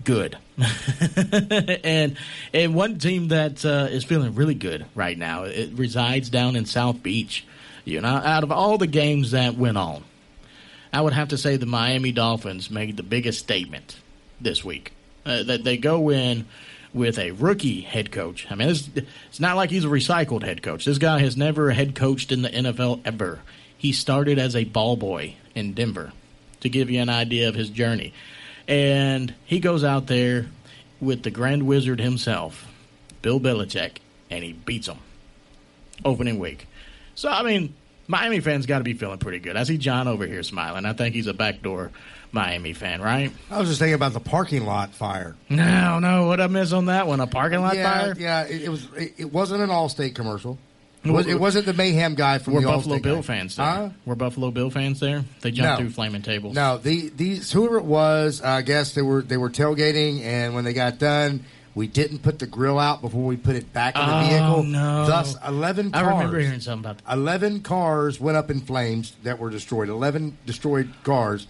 good. 0.08 0.38
and 1.84 2.16
and 2.54 2.74
one 2.74 2.98
team 2.98 3.28
that 3.28 3.62
uh, 3.62 3.88
is 3.90 4.04
feeling 4.04 4.34
really 4.34 4.54
good 4.54 4.86
right 4.94 5.18
now. 5.18 5.44
It 5.44 5.72
resides 5.74 6.30
down 6.30 6.56
in 6.56 6.64
South 6.64 7.02
Beach. 7.02 7.46
You 7.84 8.00
know, 8.00 8.08
out 8.08 8.42
of 8.42 8.50
all 8.50 8.78
the 8.78 8.86
games 8.86 9.32
that 9.32 9.54
went 9.54 9.76
on, 9.76 10.02
I 10.94 11.02
would 11.02 11.12
have 11.12 11.28
to 11.28 11.38
say 11.38 11.58
the 11.58 11.66
Miami 11.66 12.10
Dolphins 12.10 12.70
made 12.70 12.96
the 12.96 13.02
biggest 13.02 13.38
statement 13.38 13.98
this 14.40 14.64
week. 14.64 14.92
Uh, 15.26 15.42
that 15.42 15.62
they 15.62 15.76
go 15.76 16.10
in 16.10 16.46
with 16.94 17.18
a 17.18 17.32
rookie 17.32 17.82
head 17.82 18.10
coach. 18.10 18.46
I 18.50 18.54
mean, 18.54 18.70
it's, 18.70 18.88
it's 18.94 19.40
not 19.40 19.56
like 19.56 19.68
he's 19.68 19.84
a 19.84 19.88
recycled 19.88 20.42
head 20.42 20.62
coach. 20.62 20.86
This 20.86 20.96
guy 20.96 21.18
has 21.18 21.36
never 21.36 21.70
head 21.70 21.94
coached 21.94 22.32
in 22.32 22.40
the 22.40 22.48
NFL 22.48 23.02
ever. 23.04 23.40
He 23.76 23.92
started 23.92 24.38
as 24.38 24.56
a 24.56 24.64
ball 24.64 24.96
boy 24.96 25.34
in 25.54 25.74
Denver 25.74 26.12
to 26.60 26.70
give 26.70 26.88
you 26.88 27.00
an 27.02 27.10
idea 27.10 27.46
of 27.48 27.54
his 27.54 27.68
journey. 27.68 28.14
And 28.68 29.34
he 29.46 29.60
goes 29.60 29.82
out 29.82 30.06
there 30.06 30.46
with 31.00 31.22
the 31.22 31.30
Grand 31.30 31.64
Wizard 31.64 32.00
himself, 32.00 32.66
Bill 33.22 33.40
Belichick, 33.40 33.96
and 34.30 34.44
he 34.44 34.52
beats 34.52 34.88
him 34.88 34.98
opening 36.04 36.38
week. 36.38 36.66
So, 37.14 37.30
I 37.30 37.42
mean, 37.42 37.74
Miami 38.06 38.40
fans 38.40 38.66
got 38.66 38.78
to 38.78 38.84
be 38.84 38.92
feeling 38.92 39.18
pretty 39.18 39.38
good. 39.38 39.56
I 39.56 39.64
see 39.64 39.78
John 39.78 40.06
over 40.06 40.26
here 40.26 40.42
smiling. 40.42 40.84
I 40.84 40.92
think 40.92 41.14
he's 41.14 41.26
a 41.26 41.34
backdoor 41.34 41.90
Miami 42.30 42.74
fan, 42.74 43.00
right? 43.00 43.32
I 43.50 43.58
was 43.58 43.68
just 43.68 43.78
thinking 43.80 43.94
about 43.94 44.12
the 44.12 44.20
parking 44.20 44.66
lot 44.66 44.94
fire. 44.94 45.34
No, 45.48 45.98
no. 45.98 46.26
What 46.26 46.40
I 46.40 46.46
miss 46.46 46.72
on 46.72 46.86
that 46.86 47.06
one? 47.06 47.20
A 47.20 47.26
parking 47.26 47.60
lot 47.60 47.76
yeah, 47.76 47.98
fire? 47.98 48.14
Yeah, 48.18 48.42
it, 48.44 48.62
it 48.62 48.68
was. 48.68 48.86
It, 48.96 49.14
it 49.18 49.32
wasn't 49.32 49.62
an 49.62 49.70
Allstate 49.70 50.14
commercial. 50.14 50.58
It, 51.04 51.10
was, 51.12 51.26
wasn't 51.36 51.66
the 51.66 51.72
mayhem 51.74 52.14
guy 52.14 52.38
from 52.38 52.54
We're 52.54 52.60
the 52.62 52.66
Buffalo 52.66 52.98
Bill 52.98 53.16
guy. 53.16 53.22
fans 53.22 53.56
there. 53.56 53.64
Huh? 53.66 53.90
We're 54.04 54.14
Buffalo 54.16 54.50
Bill 54.50 54.68
fans 54.70 55.00
there. 55.00 55.24
They 55.42 55.50
jumped 55.52 55.70
No. 55.70 55.76
through 55.84 55.90
flaming 55.94 56.22
tables. 56.22 56.54
No, 56.54 56.78
the 56.78 57.08
these 57.10 57.50
whoever 57.52 57.78
it 57.78 57.84
was, 57.84 58.42
I 58.42 58.62
guess 58.62 58.94
they 58.94 59.02
were 59.02 59.22
they 59.22 59.36
were 59.36 59.50
tailgating, 59.50 60.22
and 60.22 60.54
when 60.54 60.64
they 60.64 60.72
got 60.72 60.98
done, 60.98 61.44
we 61.74 61.86
didn't 61.86 62.18
put 62.24 62.40
the 62.40 62.46
grill 62.46 62.78
out 62.80 63.00
before 63.00 63.22
we 63.24 63.36
put 63.36 63.54
it 63.54 63.72
back 63.72 63.94
in 63.96 64.04
the 64.04 64.16
Oh, 64.16 64.20
vehicle. 64.28 64.62
no. 64.64 65.06
Thus, 65.06 65.36
eleven. 65.46 65.92
I 65.94 66.00
remember 66.00 66.40
hearing 66.40 66.60
something 66.60 66.84
about 66.90 67.04
that. 67.06 67.12
Eleven 67.12 67.60
cars 67.60 68.18
went 68.20 68.36
up 68.36 68.50
in 68.50 68.60
flames 68.60 69.14
that 69.22 69.38
were 69.38 69.50
destroyed. 69.50 69.88
Eleven 69.88 70.36
destroyed 70.46 70.92
cars. 71.04 71.46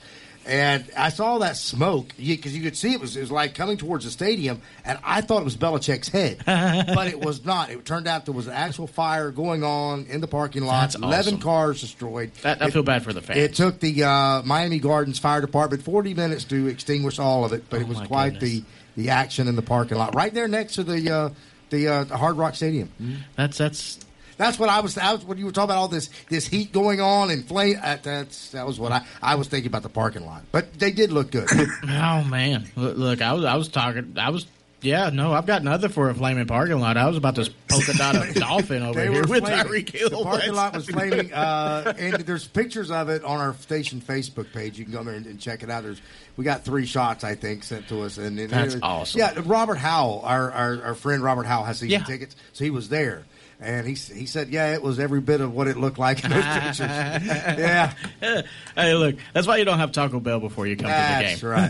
And 0.49 0.87
I 0.97 1.11
saw 1.11 1.37
that 1.39 1.59
smoke 1.59 2.15
because 2.17 2.57
you, 2.57 2.63
could 2.63 2.75
see 2.75 2.95
it 2.95 3.01
was 3.01 3.17
it 3.17 3.21
was 3.21 3.31
like 3.31 3.55
coming 3.55 3.77
towards 3.77 4.07
the 4.07 4.11
stadium, 4.11 4.63
and 4.83 4.99
I 5.05 5.21
thought 5.21 5.43
it 5.43 5.45
was 5.45 5.59
Belichick's 5.59 6.09
head, 6.09 6.39
but 6.47 7.07
it 7.07 7.21
was 7.21 7.45
not. 7.45 7.69
It 7.71 7.85
turned 7.85 8.09
out 8.09 8.25
there 8.25 8.33
was 8.33 8.47
an 8.47 8.55
actual 8.55 8.87
fire 8.87 9.31
going 9.31 9.63
on 9.63 10.07
in 10.07 10.23
the 10.23 10.27
parking 10.27 10.65
lot. 10.65 10.81
That's 10.81 10.95
Eleven 10.95 11.35
awesome. 11.35 11.41
cars 11.43 11.81
destroyed. 11.83 12.33
That- 12.43 12.63
I 12.63 12.69
It- 12.69 12.73
feel 12.73 12.83
bad 12.83 13.03
for 13.05 13.13
the 13.13 13.21
fans. 13.21 13.39
It 13.39 13.55
took 13.55 13.79
the 13.81 14.05
uh, 14.05 14.43
Miami 14.43 14.79
Gardens 14.79 15.19
Fire 15.19 15.43
Department 15.43 15.83
40 15.83 16.15
minutes 16.15 16.45
to 16.45 16.67
extinguish 16.67 17.19
all 17.19 17.45
of 17.45 17.53
it, 17.53 17.65
but 17.69 17.83
it 17.83 17.87
was 17.87 17.99
Oh 18.01 18.07
quite 18.07 18.41
the, 18.41 18.65
the 18.97 19.11
action 19.11 19.49
in 19.49 19.55
the 19.57 19.61
parking 19.63 19.99
lot, 19.99 20.15
right 20.15 20.33
there 20.33 20.49
next 20.49 20.77
to 20.77 20.83
the 20.83 21.11
uh, 21.15 21.29
the, 21.69 21.89
uh, 21.89 22.05
the 22.05 22.17
Hard 22.17 22.37
Rock 22.39 22.55
Stadium. 22.55 22.91
That's 23.37 23.59
that's 23.59 23.99
That's 24.39 24.59
what 24.59 24.69
I 24.71 24.81
was. 24.81 24.95
That 24.95 25.13
was 25.13 25.25
when 25.25 25.37
you 25.37 25.45
were 25.45 25.53
talking 25.53 25.71
about 25.71 25.79
all 25.79 25.89
this 25.89 26.09
this 26.31 26.47
heat 26.47 26.73
going 26.73 27.01
on 27.01 27.31
and 27.31 27.45
flame. 27.47 27.79
Uh, 27.83 27.99
that's 28.03 28.53
that 28.53 28.67
was 28.67 28.81
what 28.81 28.93
I 28.93 29.05
I 29.21 29.35
was 29.35 29.49
thinking 29.49 29.67
about 29.69 29.83
the 29.83 29.89
parking 29.91 30.25
lot. 30.25 30.45
But 30.53 30.73
they 30.79 30.91
did 30.93 31.13
look 31.13 31.31
good. 31.31 31.49
Oh 31.91 32.25
man, 32.25 32.71
look, 32.77 32.97
look, 32.97 33.21
I 33.23 33.33
was 33.35 33.45
I 33.45 33.57
was 33.57 33.69
talking, 33.69 34.15
I 34.19 34.31
was 34.31 34.47
yeah, 34.81 35.11
no, 35.13 35.33
I've 35.33 35.47
got 35.47 35.65
nothing 35.65 35.89
for 35.91 36.09
a 36.09 36.15
flaming 36.15 36.47
parking 36.47 36.79
lot. 36.79 36.97
I 36.97 37.09
was 37.09 37.17
about 37.17 37.35
to 37.35 37.51
polka 37.69 37.93
dot 37.99 38.15
a 38.15 38.33
dolphin 38.39 38.85
over 38.85 39.01
here 39.03 39.11
were 39.23 39.27
with. 39.27 39.43
Tyreek 39.43 39.91
Hill. 39.91 40.09
The 40.11 40.23
parking 40.23 40.55
lot 40.55 40.73
was 40.77 40.89
flaming, 40.89 41.33
uh, 41.33 41.95
and 41.99 42.15
there's 42.23 42.47
pictures 42.47 42.93
of 42.93 43.09
it 43.09 43.25
on 43.25 43.41
our 43.41 43.55
station 43.55 44.01
Facebook 44.01 44.53
page. 44.53 44.79
You 44.79 44.85
can 44.85 44.93
go 44.95 45.03
there 45.03 45.15
and, 45.15 45.27
and 45.27 45.41
check 45.41 45.65
it 45.65 45.71
out. 45.71 45.83
There's 45.83 46.01
we 46.37 46.45
got 46.45 46.65
three 46.65 46.87
shots, 46.87 47.25
I 47.25 47.35
think, 47.35 47.65
sent 47.65 47.89
to 47.89 48.03
us, 48.03 48.19
and, 48.19 48.39
and 48.39 48.51
That's 48.51 48.75
it- 48.75 48.83
awesome. 48.85 49.19
Yeah, 49.19 49.33
Robert 49.45 49.79
Howell, 49.79 50.21
our, 50.25 50.53
our 50.53 50.83
our 50.85 50.95
friend 50.95 51.25
Robert 51.25 51.47
Howell 51.47 51.65
has 51.65 51.79
season 51.81 51.99
Yeah. 52.01 52.05
tickets, 52.07 52.37
so 52.53 52.63
he 52.63 52.71
was 52.71 52.89
there. 52.89 53.25
And 53.61 53.85
he 53.85 53.95
he 53.95 54.27
said, 54.27 54.51
yeah, 54.51 54.73
it 54.75 54.83
was 54.83 55.01
every 55.01 55.21
bit 55.21 55.41
of 55.41 55.53
what 55.53 55.67
it 55.67 55.77
looked 55.77 55.99
like 55.99 56.23
in 56.23 56.31
those 56.31 56.45
pictures. 56.47 56.79
yeah, 56.79 57.93
Hey, 58.77 58.95
look, 58.95 59.17
that's 59.33 59.49
why 59.49 59.57
you 59.57 59.65
don't 59.65 59.79
have 59.81 59.91
Taco 59.91 60.21
Bell 60.21 60.39
before 60.39 60.69
you 60.69 60.77
come 60.77 60.87
That's 60.87 61.41
to 61.41 61.47
the 61.49 61.55
game. 61.57 61.65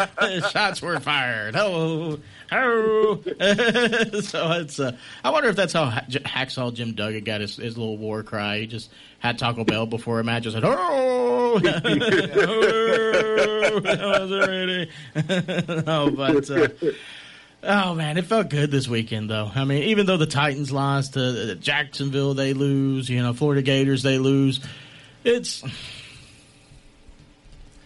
That's 0.00 0.22
right. 0.22 0.50
Shots 0.50 0.80
were 0.80 0.98
fired. 0.98 1.56
Oh, 1.56 2.18
oh. 2.52 3.20
so 4.22 4.50
it's. 4.52 4.80
Uh, 4.80 4.96
I 5.22 5.28
wonder 5.28 5.50
if 5.50 5.56
that's 5.56 5.74
how 5.74 5.84
Ha- 5.84 6.06
Hacksaw 6.08 6.72
Jim 6.72 6.94
Duggan 6.94 7.24
got 7.24 7.42
his, 7.42 7.56
his 7.56 7.76
little 7.76 7.98
war 7.98 8.22
cry. 8.22 8.60
He 8.60 8.66
just 8.66 8.90
had 9.18 9.38
Taco 9.38 9.64
Bell 9.64 9.84
before 9.84 10.20
a 10.20 10.24
match 10.24 10.46
and 10.46 10.54
said, 10.54 10.64
"Oh, 10.64 10.74
oh 10.78 11.60
I 13.84 14.20
wasn't 14.20 14.48
ready." 14.48 14.90
no, 15.86 16.10
but. 16.10 16.50
Uh, 16.50 16.68
Oh 17.68 17.94
man, 17.94 18.16
it 18.16 18.26
felt 18.26 18.48
good 18.48 18.70
this 18.70 18.86
weekend 18.86 19.28
though. 19.28 19.50
I 19.54 19.64
mean, 19.64 19.84
even 19.84 20.06
though 20.06 20.16
the 20.16 20.26
Titans 20.26 20.70
lost 20.70 21.14
to 21.14 21.56
Jacksonville, 21.56 22.34
they 22.34 22.52
lose. 22.54 23.08
You 23.08 23.22
know, 23.22 23.32
Florida 23.32 23.62
Gators, 23.62 24.02
they 24.02 24.18
lose. 24.18 24.60
It's 25.24 25.64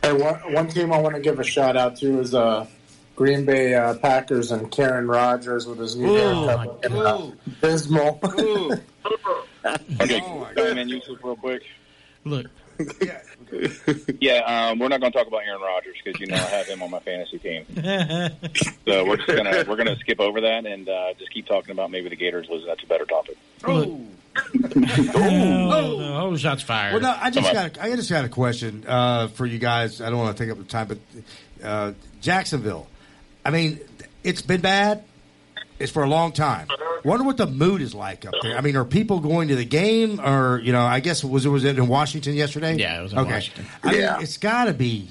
Hey, 0.03 0.12
one, 0.14 0.35
one 0.53 0.68
team 0.68 0.93
I 0.93 0.99
want 0.99 1.14
to 1.14 1.20
give 1.20 1.39
a 1.41 1.45
shout 1.45 1.76
out 1.76 1.97
to 1.97 2.20
is 2.20 2.35
uh, 2.35 2.66
Green 3.16 3.45
Bay 3.45 3.74
uh, 3.74 3.95
Packers 3.95 4.51
and 4.51 4.70
Karen 4.70 5.07
Rodgers 5.07 5.66
with 5.66 5.78
his 5.78 5.95
new 5.95 6.11
Ooh, 6.11 6.47
haircut. 6.47 6.91
looking, 6.91 6.97
uh, 6.97 7.31
Abysmal. 7.47 8.20
Okay, 10.01 10.20
chime 10.57 10.78
in, 10.78 10.89
Yusuf, 10.89 11.18
real 11.22 11.37
quick. 11.37 11.62
Look. 12.24 12.47
Yeah, 14.20 14.39
um, 14.70 14.78
we're 14.78 14.89
not 14.89 15.01
going 15.01 15.12
to 15.12 15.18
talk 15.18 15.26
about 15.26 15.43
Aaron 15.45 15.61
Rodgers 15.61 15.97
because 16.05 16.20
you 16.20 16.26
know 16.26 16.37
I 16.37 16.39
have 16.39 16.66
him 16.66 16.83
on 16.83 16.91
my 16.91 17.01
fantasy 17.01 17.39
team. 17.39 17.66
So 18.87 19.05
we're 19.05 19.16
just 19.16 19.28
gonna 19.28 19.64
we're 19.68 19.76
gonna 19.76 19.97
skip 20.01 20.18
over 20.18 20.41
that 20.41 20.66
and 20.66 20.89
uh, 20.89 21.14
just 21.16 21.33
keep 21.33 21.47
talking 21.47 21.70
about 21.70 21.93
maybe 21.93 22.09
the 22.09 22.16
Gators 22.16 22.49
losing. 22.51 22.66
That's 22.66 22.83
a 22.83 22.87
better 22.87 23.05
topic. 23.05 23.37
oh, 23.64 24.01
no, 24.74 26.18
oh, 26.20 26.37
shots 26.37 26.62
fired. 26.62 26.95
Well, 26.95 27.03
no, 27.03 27.16
I 27.20 27.31
just 27.31 27.53
got 27.53 27.76
a, 27.76 27.83
I 27.83 27.95
just 27.95 28.11
got 28.11 28.24
a 28.24 28.28
question 28.28 28.85
uh, 28.87 29.28
for 29.28 29.47
you 29.47 29.59
guys. 29.59 30.01
I 30.01 30.11
don't 30.11 30.18
want 30.18 30.37
to 30.37 30.43
take 30.43 30.51
up 30.51 30.59
the 30.59 30.64
time, 30.64 30.89
but 30.89 30.99
uh, 31.62 31.93
Jacksonville. 32.20 32.89
I 33.45 33.51
mean, 33.51 33.81
it's 34.24 34.43
been 34.43 34.61
bad. 34.61 35.05
It's 35.81 35.91
for 35.91 36.03
a 36.03 36.09
long 36.09 36.33
time. 36.33 36.68
Wonder 37.05 37.24
what 37.24 37.39
the 37.39 37.47
mood 37.47 37.81
is 37.81 37.95
like 37.95 38.26
up 38.26 38.35
there. 38.43 38.57
I 38.57 38.61
mean, 38.61 38.76
are 38.76 38.85
people 38.85 39.20
going 39.20 39.49
to 39.49 39.57
the 39.57 39.64
game, 39.64 40.20
or 40.20 40.61
you 40.62 40.72
know? 40.72 40.83
I 40.83 41.01
guess 41.01 41.24
was 41.24 41.47
it 41.47 41.49
was 41.49 41.64
it 41.64 41.78
in 41.78 41.89
Washington 41.89 42.35
yesterday? 42.35 42.76
Yeah, 42.76 43.01
it 43.01 43.03
was 43.03 43.12
in 43.14 43.24
Washington. 43.24 43.66
I 43.83 43.93
mean, 43.93 44.01
Yeah. 44.03 44.20
it's 44.20 44.37
got 44.37 44.64
to 44.66 44.74
be, 44.74 45.09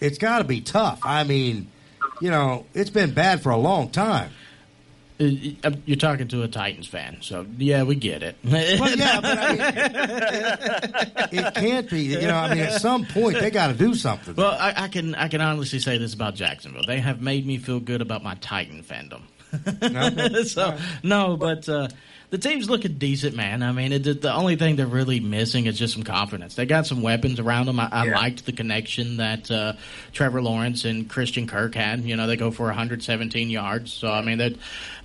it's 0.00 0.18
got 0.18 0.38
to 0.38 0.44
be 0.44 0.60
tough. 0.60 0.98
I 1.04 1.22
mean, 1.22 1.68
you 2.20 2.30
know, 2.30 2.66
it's 2.74 2.90
been 2.90 3.14
bad 3.14 3.40
for 3.42 3.50
a 3.50 3.56
long 3.56 3.90
time. 3.90 4.30
Uh, 5.20 5.70
You're 5.86 5.96
talking 5.98 6.26
to 6.28 6.42
a 6.42 6.48
Titans 6.48 6.88
fan, 6.88 7.18
so 7.20 7.46
yeah, 7.56 7.84
we 7.84 7.94
get 7.94 8.24
it. 8.24 8.34
Well, 8.42 8.96
yeah, 8.96 9.20
but 9.20 9.38
I 9.38 9.52
mean, 11.30 11.44
it 11.44 11.54
can't 11.54 11.88
be. 11.88 12.00
You 12.00 12.22
know, 12.22 12.34
I 12.34 12.48
mean, 12.52 12.58
at 12.64 12.80
some 12.80 13.04
point 13.06 13.38
they 13.38 13.50
got 13.52 13.68
to 13.68 13.74
do 13.74 13.94
something. 13.94 14.34
Well, 14.34 14.50
I, 14.58 14.74
I 14.76 14.88
can 14.88 15.14
I 15.14 15.28
can 15.28 15.40
honestly 15.40 15.78
say 15.78 15.98
this 15.98 16.12
about 16.14 16.34
Jacksonville. 16.34 16.82
They 16.84 16.98
have 16.98 17.20
made 17.22 17.46
me 17.46 17.58
feel 17.58 17.78
good 17.78 18.00
about 18.00 18.24
my 18.24 18.34
Titan 18.36 18.82
fandom. 18.82 19.20
so 20.46 20.76
no, 21.02 21.36
but 21.36 21.68
uh, 21.68 21.88
the 22.30 22.38
team's 22.38 22.70
looking 22.70 22.94
decent, 22.94 23.36
man. 23.36 23.62
I 23.62 23.72
mean, 23.72 23.92
it, 23.92 24.22
the 24.22 24.32
only 24.32 24.56
thing 24.56 24.76
they're 24.76 24.86
really 24.86 25.20
missing 25.20 25.66
is 25.66 25.78
just 25.78 25.92
some 25.94 26.02
confidence. 26.02 26.54
They 26.54 26.64
got 26.66 26.86
some 26.86 27.02
weapons 27.02 27.38
around 27.38 27.66
them. 27.66 27.78
I, 27.78 27.88
I 27.92 28.06
Yeah. 28.06 28.14
liked 28.16 28.46
the 28.46 28.52
connection 28.52 29.18
that 29.18 29.50
uh, 29.50 29.74
Trevor 30.12 30.40
Lawrence 30.42 30.84
and 30.86 31.08
Christian 31.10 31.46
Kirk 31.46 31.74
had. 31.74 32.00
You 32.04 32.16
know, 32.16 32.26
they 32.26 32.36
go 32.36 32.50
for 32.50 32.64
117 32.66 33.50
yards. 33.50 33.92
So 33.92 34.10
I 34.10 34.22
mean, 34.22 34.38
that 34.38 34.54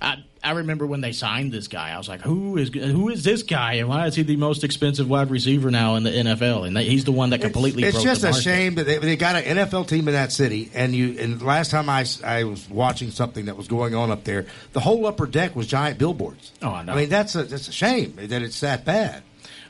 I. 0.00 0.22
I 0.42 0.52
remember 0.52 0.86
when 0.86 1.00
they 1.00 1.12
signed 1.12 1.52
this 1.52 1.68
guy. 1.68 1.90
I 1.90 1.98
was 1.98 2.08
like, 2.08 2.20
"Who 2.20 2.56
is 2.56 2.68
who 2.70 3.08
is 3.08 3.24
this 3.24 3.42
guy, 3.42 3.74
and 3.74 3.88
why 3.88 4.06
is 4.06 4.14
he 4.14 4.22
the 4.22 4.36
most 4.36 4.64
expensive 4.64 5.08
wide 5.08 5.30
receiver 5.30 5.70
now 5.70 5.96
in 5.96 6.04
the 6.04 6.10
NFL?" 6.10 6.66
And 6.66 6.76
they, 6.76 6.84
he's 6.84 7.04
the 7.04 7.12
one 7.12 7.30
that 7.30 7.40
completely. 7.40 7.82
It's 7.84 7.96
broke 7.96 8.04
just 8.04 8.22
the 8.22 8.28
a 8.28 8.34
shame 8.34 8.76
that 8.76 8.86
they, 8.86 8.98
they 8.98 9.16
got 9.16 9.36
an 9.36 9.56
NFL 9.56 9.88
team 9.88 10.06
in 10.08 10.14
that 10.14 10.32
city, 10.32 10.70
and 10.74 10.94
you. 10.94 11.18
And 11.18 11.42
last 11.42 11.70
time 11.70 11.88
I, 11.88 12.06
I 12.24 12.44
was 12.44 12.68
watching 12.70 13.10
something 13.10 13.46
that 13.46 13.56
was 13.56 13.68
going 13.68 13.94
on 13.94 14.10
up 14.10 14.24
there, 14.24 14.46
the 14.72 14.80
whole 14.80 15.06
upper 15.06 15.26
deck 15.26 15.56
was 15.56 15.66
giant 15.66 15.98
billboards. 15.98 16.52
Oh, 16.62 16.70
I 16.70 16.82
know. 16.84 16.92
I 16.92 16.96
mean, 16.96 17.08
that's 17.08 17.34
a 17.34 17.44
that's 17.44 17.68
a 17.68 17.72
shame 17.72 18.14
that 18.16 18.42
it's 18.42 18.60
that 18.60 18.84
bad. 18.84 19.22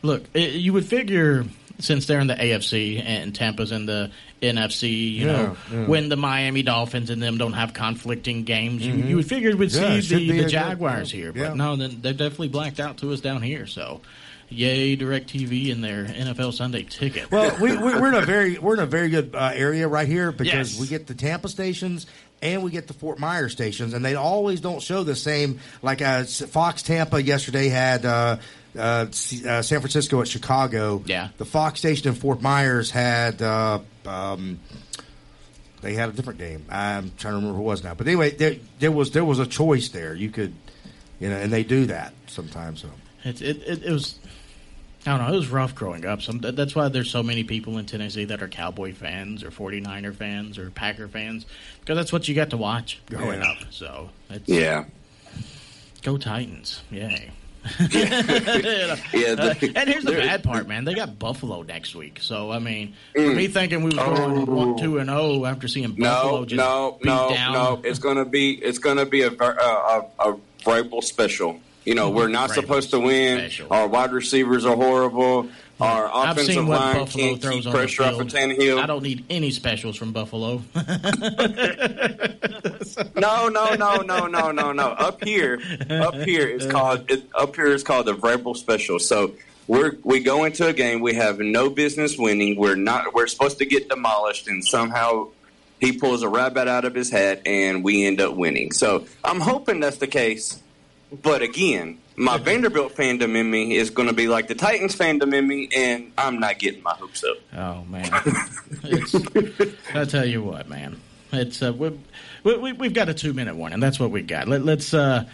Look, 0.03 0.25
it, 0.35 0.55
you 0.55 0.73
would 0.75 0.87
figure 0.87 1.45
since 1.79 2.07
they're 2.07 2.21
in 2.21 2.27
the 2.27 2.35
AFC 2.35 3.03
and 3.05 3.35
Tampa's 3.35 3.73
in 3.73 3.87
the 3.87 4.11
NFC, 4.43 4.91
you 5.15 5.27
Yeah, 5.27 5.33
know, 5.33 5.57
yeah. 5.73 5.87
when 5.87 6.09
the 6.09 6.17
Miami 6.17 6.63
Dolphins 6.63 7.11
and 7.11 7.23
them 7.23 7.39
don't 7.39 7.53
have 7.55 7.73
conflicting 7.75 8.45
games, 8.45 8.87
you, 8.87 8.95
Mhm. 8.95 9.09
you 9.09 9.17
would 9.17 9.27
figure 9.29 9.55
we'd 9.57 9.73
Yeah, 9.73 10.01
see 10.01 10.29
the, 10.31 10.43
the 10.43 10.49
Jaguars 10.49 11.11
here. 11.11 11.33
But 11.33 11.57
no, 11.57 11.77
then 11.77 11.99
they're 12.03 12.13
definitely 12.13 12.49
blacked 12.49 12.81
out 12.81 12.99
to 12.99 13.13
us 13.13 13.21
down 13.21 13.43
here. 13.43 13.67
So, 13.67 14.01
yay, 14.49 14.97
DirecTV 14.97 15.73
and 15.73 15.83
their 15.83 16.05
NFL 16.05 16.53
Sunday 16.53 16.83
ticket. 16.85 17.31
Well, 17.31 17.57
we, 17.61 17.77
we, 17.77 17.95
we're 17.95 18.09
in 18.09 18.15
a 18.15 18.23
very 18.27 18.59
we're 18.59 18.75
in 18.75 18.81
a 18.81 18.87
very 18.87 19.09
good 19.09 19.35
uh, 19.35 19.51
area 19.55 19.89
right 19.89 20.07
here 20.09 20.31
because 20.33 20.73
Yes. 20.73 20.81
we 20.81 20.87
get 20.87 21.07
the 21.07 21.15
Tampa 21.15 21.49
stations 21.49 22.07
and 22.41 22.63
we 22.63 22.71
get 22.71 22.87
the 22.87 22.95
Fort 22.95 23.19
Myers 23.19 23.51
stations, 23.53 23.93
and 23.95 24.05
they 24.05 24.15
always 24.15 24.61
don't 24.61 24.81
show 24.81 25.03
the 25.03 25.17
same. 25.17 25.59
Like 25.83 26.01
uh, 26.01 26.23
Fox 26.25 26.83
Tampa 26.83 27.21
yesterday 27.23 27.69
had. 27.69 28.05
Uh, 28.07 28.37
uh, 28.77 28.81
uh, 28.81 29.07
San 29.63 29.63
Francisco 29.81 30.21
at 30.21 30.29
Chicago. 30.29 31.03
Yeah. 31.07 31.29
The 31.39 31.45
Fox 31.45 31.79
station 31.81 32.09
in 32.09 32.15
Fort 32.15 32.43
Myers 32.43 32.91
had 32.91 33.41
uh, 33.43 33.81
um, 34.07 34.59
they 35.81 35.95
had 35.95 36.09
a 36.09 36.13
different 36.13 36.39
game. 36.39 36.65
I'm 36.69 37.13
trying 37.17 37.33
to 37.33 37.37
remember 37.37 37.57
who 37.57 37.63
it 37.63 37.67
was 37.67 37.85
now. 37.85 37.95
But 37.95 38.07
anyway, 38.07 38.31
there, 38.31 38.57
there 38.79 38.93
was 38.93 39.13
there 39.13 39.25
was 39.25 39.39
a 39.39 39.47
choice 39.47 39.89
there. 39.91 40.15
You 40.15 40.31
could, 40.31 40.55
you 41.21 41.29
know, 41.29 41.37
and 41.37 41.53
they 41.53 41.65
do 41.65 41.87
that 41.87 42.13
sometimes. 42.27 42.83
So. 42.83 42.91
It, 43.25 43.41
it, 43.43 43.57
it, 43.67 43.83
it 43.85 43.93
was. 43.93 44.19
I 45.07 45.17
don't 45.17 45.27
know. 45.27 45.33
It 45.33 45.37
was 45.37 45.49
rough 45.49 45.75
growing 45.77 46.05
up. 46.05 46.21
Some, 46.23 46.39
that's 46.41 46.75
why 46.75 46.89
there's 46.89 47.11
so 47.11 47.23
many 47.23 47.45
people 47.45 47.79
in 47.79 47.87
Tennessee 47.87 48.25
that 48.27 48.43
are 48.43 48.49
Cowboy 48.49 48.93
fans 48.93 49.43
or 49.45 49.51
49er 49.51 50.15
fans 50.15 50.59
or 50.59 50.71
Packer 50.71 51.07
fans 51.09 51.47
because 51.81 51.97
that's 51.97 52.13
what 52.13 52.27
you 52.29 52.35
got 52.35 52.51
to 52.51 52.57
watch 52.57 53.01
growing 53.09 53.41
Yeah. 53.41 53.49
up. 53.51 53.59
So 53.71 54.11
it's, 54.29 54.49
Yeah. 54.49 54.85
go 56.03 56.19
Titans! 56.19 56.83
Yay! 56.91 57.31
Yeah, 57.91 58.97
Uh, 59.39 59.55
and 59.75 59.89
here's 59.89 60.05
the 60.05 60.13
bad 60.13 60.43
part, 60.43 60.69
man. 60.69 60.85
They 60.85 60.95
got 60.95 61.19
Buffalo 61.19 61.63
next 61.63 61.95
week. 61.95 62.19
So 62.23 62.51
I 62.51 62.59
mean, 62.59 62.95
Mm. 63.15 63.31
for 63.31 63.35
me 63.37 63.47
thinking 63.49 63.81
we 63.83 63.87
was 63.87 63.95
going 63.97 64.47
one, 64.47 64.77
two 64.79 64.99
and 64.99 65.09
zero 65.11 65.45
after 65.45 65.69
seeing 65.69 65.93
Buffalo 65.93 66.41
No, 66.41 66.45
just 66.47 66.57
no, 66.57 66.99
no, 67.05 67.29
down. 67.35 67.53
no. 67.53 67.81
It's 67.85 67.99
gonna 67.99 68.25
be 68.25 68.53
it's 68.53 68.79
gonna 68.79 69.07
be 69.07 69.23
a 69.23 69.31
a, 69.33 70.05
a 70.19 70.37
Vrabel 70.65 71.03
special. 71.03 71.61
You 71.85 71.95
know, 71.95 72.11
we're 72.11 72.29
not 72.29 72.51
Vrabel 72.51 72.55
supposed 72.55 72.91
to 72.91 73.01
win. 73.01 73.51
Our 73.71 73.87
wide 73.89 74.13
receivers 74.13 74.65
are 74.67 74.77
horrible. 74.77 75.49
Our 75.81 76.09
I've 76.13 76.33
offensive 76.33 76.55
seen 76.55 76.67
what 76.67 76.81
line 76.81 76.97
Buffalo 76.97 77.25
can't 77.25 77.43
throws 77.43 77.55
keep 77.55 77.67
on 77.67 77.73
the 77.73 77.79
pressure 77.79 78.03
off 78.03 78.21
of 78.21 78.31
field. 78.31 78.31
Tannehill. 78.31 78.83
I 78.83 78.87
don't 78.87 79.03
need 79.03 79.25
any 79.31 79.51
specials 79.51 79.97
from 79.97 80.13
Buffalo. 80.13 80.63
No, 83.15 83.49
no, 83.49 83.75
no, 83.75 83.97
no, 83.97 84.27
no, 84.27 84.51
no, 84.51 84.73
no. 84.73 84.89
Up 84.89 85.23
here, 85.25 85.61
up 85.91 86.15
here 86.15 86.47
is 86.47 86.67
called 86.67 87.11
it, 87.11 87.25
up 87.35 87.55
here 87.55 87.67
is 87.67 87.83
called 87.83 88.07
the 88.07 88.15
Vrabel 88.15 88.57
special. 88.57 88.99
So 88.99 89.35
we're 89.67 89.97
we 90.03 90.21
go 90.21 90.45
into 90.45 90.67
a 90.67 90.73
game 90.73 91.01
we 91.01 91.15
have 91.15 91.39
no 91.39 91.69
business 91.71 92.17
winning. 92.17 92.57
We're 92.57 92.77
not 92.77 93.15
we're 93.15 93.27
supposed 93.27 93.59
to 93.59 93.67
get 93.67 93.89
demolished, 93.89 94.49
and 94.49 94.65
somehow 94.65 95.29
he 95.81 95.93
pulls 95.93 96.23
a 96.23 96.29
rabbit 96.29 96.69
out 96.69 96.85
of 96.85 96.95
his 96.95 97.11
hat, 97.11 97.43
and 97.47 97.85
we 97.85 98.05
end 98.07 98.21
up 98.21 98.35
winning. 98.35 98.73
So 98.73 99.07
I'm 99.25 99.41
hoping 99.41 99.81
that's 99.81 99.99
the 99.99 100.07
case. 100.07 100.61
But 101.23 101.43
again, 101.43 101.99
my 102.19 102.37
Vanderbilt 102.37 102.95
fandom 102.95 103.37
in 103.37 103.49
me 103.51 103.77
is 103.77 103.91
going 103.91 104.09
to 104.09 104.15
be 104.15 104.27
like 104.27 104.49
the 104.49 104.55
Titans 104.55 104.97
fandom 104.97 105.33
in 105.33 105.47
me, 105.47 105.69
and 105.75 106.13
I'm 106.19 106.41
not 106.41 106.59
getting 106.59 106.83
my 106.83 106.93
hopes 106.93 107.25
up. 107.25 107.37
Oh 107.57 107.85
man, 107.85 108.11
I 109.95 110.05
tell 110.05 110.27
you 110.27 110.43
what, 110.43 110.69
man, 110.69 111.01
it's 111.33 111.63
uh, 111.63 111.73
we, 111.73 111.97
we, 112.43 112.73
we've 112.73 112.95
got 112.95 113.09
a 113.09 113.15
two 113.15 113.33
minute 113.33 113.55
warning. 113.55 113.79
That's 113.79 114.01
what 114.01 114.11
we 114.11 114.23
got. 114.23 114.49
Let, 114.49 114.65
let's 114.65 114.93
uh, 114.93 115.27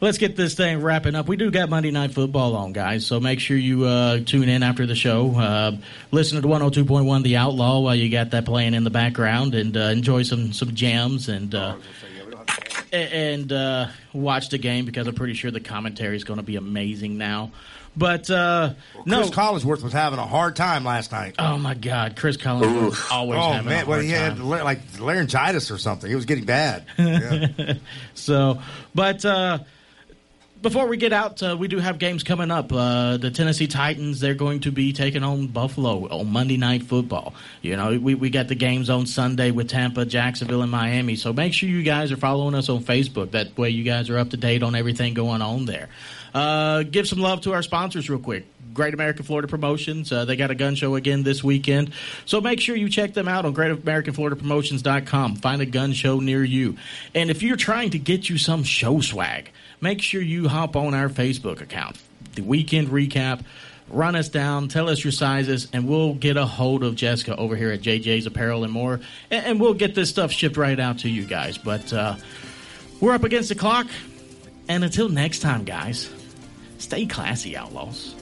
let's 0.00 0.18
get 0.18 0.34
this 0.34 0.54
thing 0.54 0.82
wrapping 0.82 1.14
up. 1.14 1.28
We 1.28 1.36
do 1.36 1.50
got 1.52 1.70
Monday 1.70 1.92
Night 1.92 2.10
Football 2.10 2.56
on, 2.56 2.72
guys, 2.72 3.06
so 3.06 3.20
make 3.20 3.38
sure 3.38 3.56
you 3.56 3.84
uh, 3.84 4.18
tune 4.24 4.48
in 4.48 4.64
after 4.64 4.84
the 4.84 4.96
show. 4.96 5.36
Uh, 5.36 5.76
listen 6.10 6.42
to 6.42 6.48
one 6.48 6.60
hundred 6.60 6.74
two 6.74 6.84
point 6.84 7.06
one 7.06 7.22
The 7.22 7.36
Outlaw 7.36 7.78
while 7.80 7.94
you 7.94 8.10
got 8.10 8.32
that 8.32 8.46
playing 8.46 8.74
in 8.74 8.82
the 8.82 8.90
background, 8.90 9.54
and 9.54 9.76
uh, 9.76 9.80
enjoy 9.80 10.24
some 10.24 10.52
some 10.52 10.74
jams 10.74 11.28
and. 11.28 11.54
And 12.92 13.50
uh, 13.52 13.88
watch 14.12 14.50
the 14.50 14.58
game 14.58 14.84
because 14.84 15.06
I'm 15.06 15.14
pretty 15.14 15.34
sure 15.34 15.50
the 15.50 15.60
commentary 15.60 16.16
is 16.16 16.24
going 16.24 16.38
to 16.38 16.42
be 16.42 16.56
amazing 16.56 17.16
now. 17.16 17.52
But 17.96 18.30
uh, 18.30 18.74
no, 19.04 19.18
Chris 19.18 19.30
Collinsworth 19.30 19.82
was 19.82 19.92
having 19.92 20.18
a 20.18 20.26
hard 20.26 20.56
time 20.56 20.84
last 20.84 21.12
night. 21.12 21.34
Oh 21.38 21.58
my 21.58 21.74
God, 21.74 22.16
Chris 22.16 22.38
Collins 22.38 22.90
was 22.90 23.10
always 23.10 23.38
oh 23.38 23.52
having 23.52 23.68
man, 23.68 23.84
a 23.84 23.86
well 23.86 23.96
hard 23.98 24.04
he 24.04 24.10
had 24.10 24.36
time. 24.36 24.48
la- 24.48 24.62
like 24.62 24.80
laryngitis 24.98 25.70
or 25.70 25.76
something. 25.76 26.10
It 26.10 26.14
was 26.14 26.24
getting 26.24 26.44
bad. 26.46 26.86
Yeah. 26.96 27.74
so, 28.14 28.60
but 28.94 29.24
uh, 29.26 29.58
before 30.62 30.86
we 30.86 30.96
get 30.96 31.12
out, 31.12 31.42
uh, 31.42 31.56
we 31.58 31.68
do 31.68 31.78
have 31.78 31.98
games 31.98 32.22
coming 32.22 32.50
up. 32.50 32.72
Uh, 32.72 33.16
the 33.16 33.30
Tennessee 33.30 33.66
Titans 33.66 34.20
they're 34.20 34.34
going 34.34 34.60
to 34.60 34.70
be 34.70 34.92
taking 34.92 35.22
on 35.24 35.48
Buffalo 35.48 36.08
on 36.08 36.30
Monday 36.30 36.56
Night 36.56 36.84
Football. 36.84 37.34
You 37.60 37.76
know, 37.76 37.98
we 37.98 38.14
we 38.14 38.30
got 38.30 38.48
the 38.48 38.54
games 38.54 38.88
on 38.88 39.06
Sunday 39.06 39.50
with 39.50 39.68
Tampa, 39.68 40.06
Jacksonville, 40.06 40.62
and 40.62 40.70
Miami. 40.70 41.16
So 41.16 41.32
make 41.32 41.52
sure 41.52 41.68
you 41.68 41.82
guys 41.82 42.12
are 42.12 42.16
following 42.16 42.54
us 42.54 42.68
on 42.68 42.82
Facebook. 42.82 43.32
That 43.32 43.58
way, 43.58 43.70
you 43.70 43.82
guys 43.82 44.08
are 44.08 44.18
up 44.18 44.30
to 44.30 44.36
date 44.36 44.62
on 44.62 44.74
everything 44.74 45.14
going 45.14 45.42
on 45.42 45.66
there. 45.66 45.88
Uh, 46.34 46.82
give 46.82 47.06
some 47.06 47.18
love 47.18 47.42
to 47.42 47.52
our 47.52 47.62
sponsors 47.62 48.08
real 48.08 48.18
quick. 48.18 48.46
Great 48.72 48.94
American 48.94 49.24
Florida 49.24 49.48
Promotions. 49.48 50.10
Uh, 50.10 50.24
they 50.24 50.36
got 50.36 50.50
a 50.50 50.54
gun 50.54 50.74
show 50.74 50.94
again 50.94 51.22
this 51.22 51.44
weekend. 51.44 51.92
So 52.24 52.40
make 52.40 52.60
sure 52.60 52.74
you 52.74 52.88
check 52.88 53.14
them 53.14 53.28
out 53.28 53.44
on 53.44 53.54
greatamericanfloridapromotions.com. 53.54 55.36
Find 55.36 55.62
a 55.62 55.66
gun 55.66 55.92
show 55.92 56.20
near 56.20 56.42
you. 56.42 56.76
And 57.14 57.30
if 57.30 57.42
you're 57.42 57.56
trying 57.56 57.90
to 57.90 57.98
get 57.98 58.28
you 58.28 58.38
some 58.38 58.64
show 58.64 59.00
swag, 59.00 59.50
make 59.80 60.00
sure 60.00 60.22
you 60.22 60.48
hop 60.48 60.76
on 60.76 60.94
our 60.94 61.08
Facebook 61.08 61.60
account. 61.60 61.98
The 62.34 62.42
weekend 62.42 62.88
recap. 62.88 63.44
Run 63.88 64.16
us 64.16 64.30
down, 64.30 64.68
tell 64.68 64.88
us 64.88 65.04
your 65.04 65.12
sizes, 65.12 65.68
and 65.74 65.86
we'll 65.86 66.14
get 66.14 66.38
a 66.38 66.46
hold 66.46 66.82
of 66.82 66.94
Jessica 66.94 67.36
over 67.36 67.54
here 67.56 67.70
at 67.70 67.82
JJ's 67.82 68.24
Apparel 68.24 68.64
and 68.64 68.72
more, 68.72 69.00
and, 69.30 69.44
and 69.44 69.60
we'll 69.60 69.74
get 69.74 69.94
this 69.94 70.08
stuff 70.08 70.32
shipped 70.32 70.56
right 70.56 70.80
out 70.80 71.00
to 71.00 71.10
you 71.10 71.26
guys. 71.26 71.58
But 71.58 71.92
uh, 71.92 72.16
we're 73.00 73.12
up 73.12 73.24
against 73.24 73.50
the 73.50 73.54
clock, 73.54 73.88
and 74.66 74.82
until 74.82 75.10
next 75.10 75.40
time, 75.40 75.64
guys, 75.64 76.08
stay 76.82 77.06
classy, 77.06 77.56
outlaws. 77.56 78.14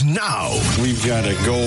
Now. 0.00 0.50
We've 0.80 1.04
got 1.04 1.26
a 1.26 1.34
goal 1.44 1.60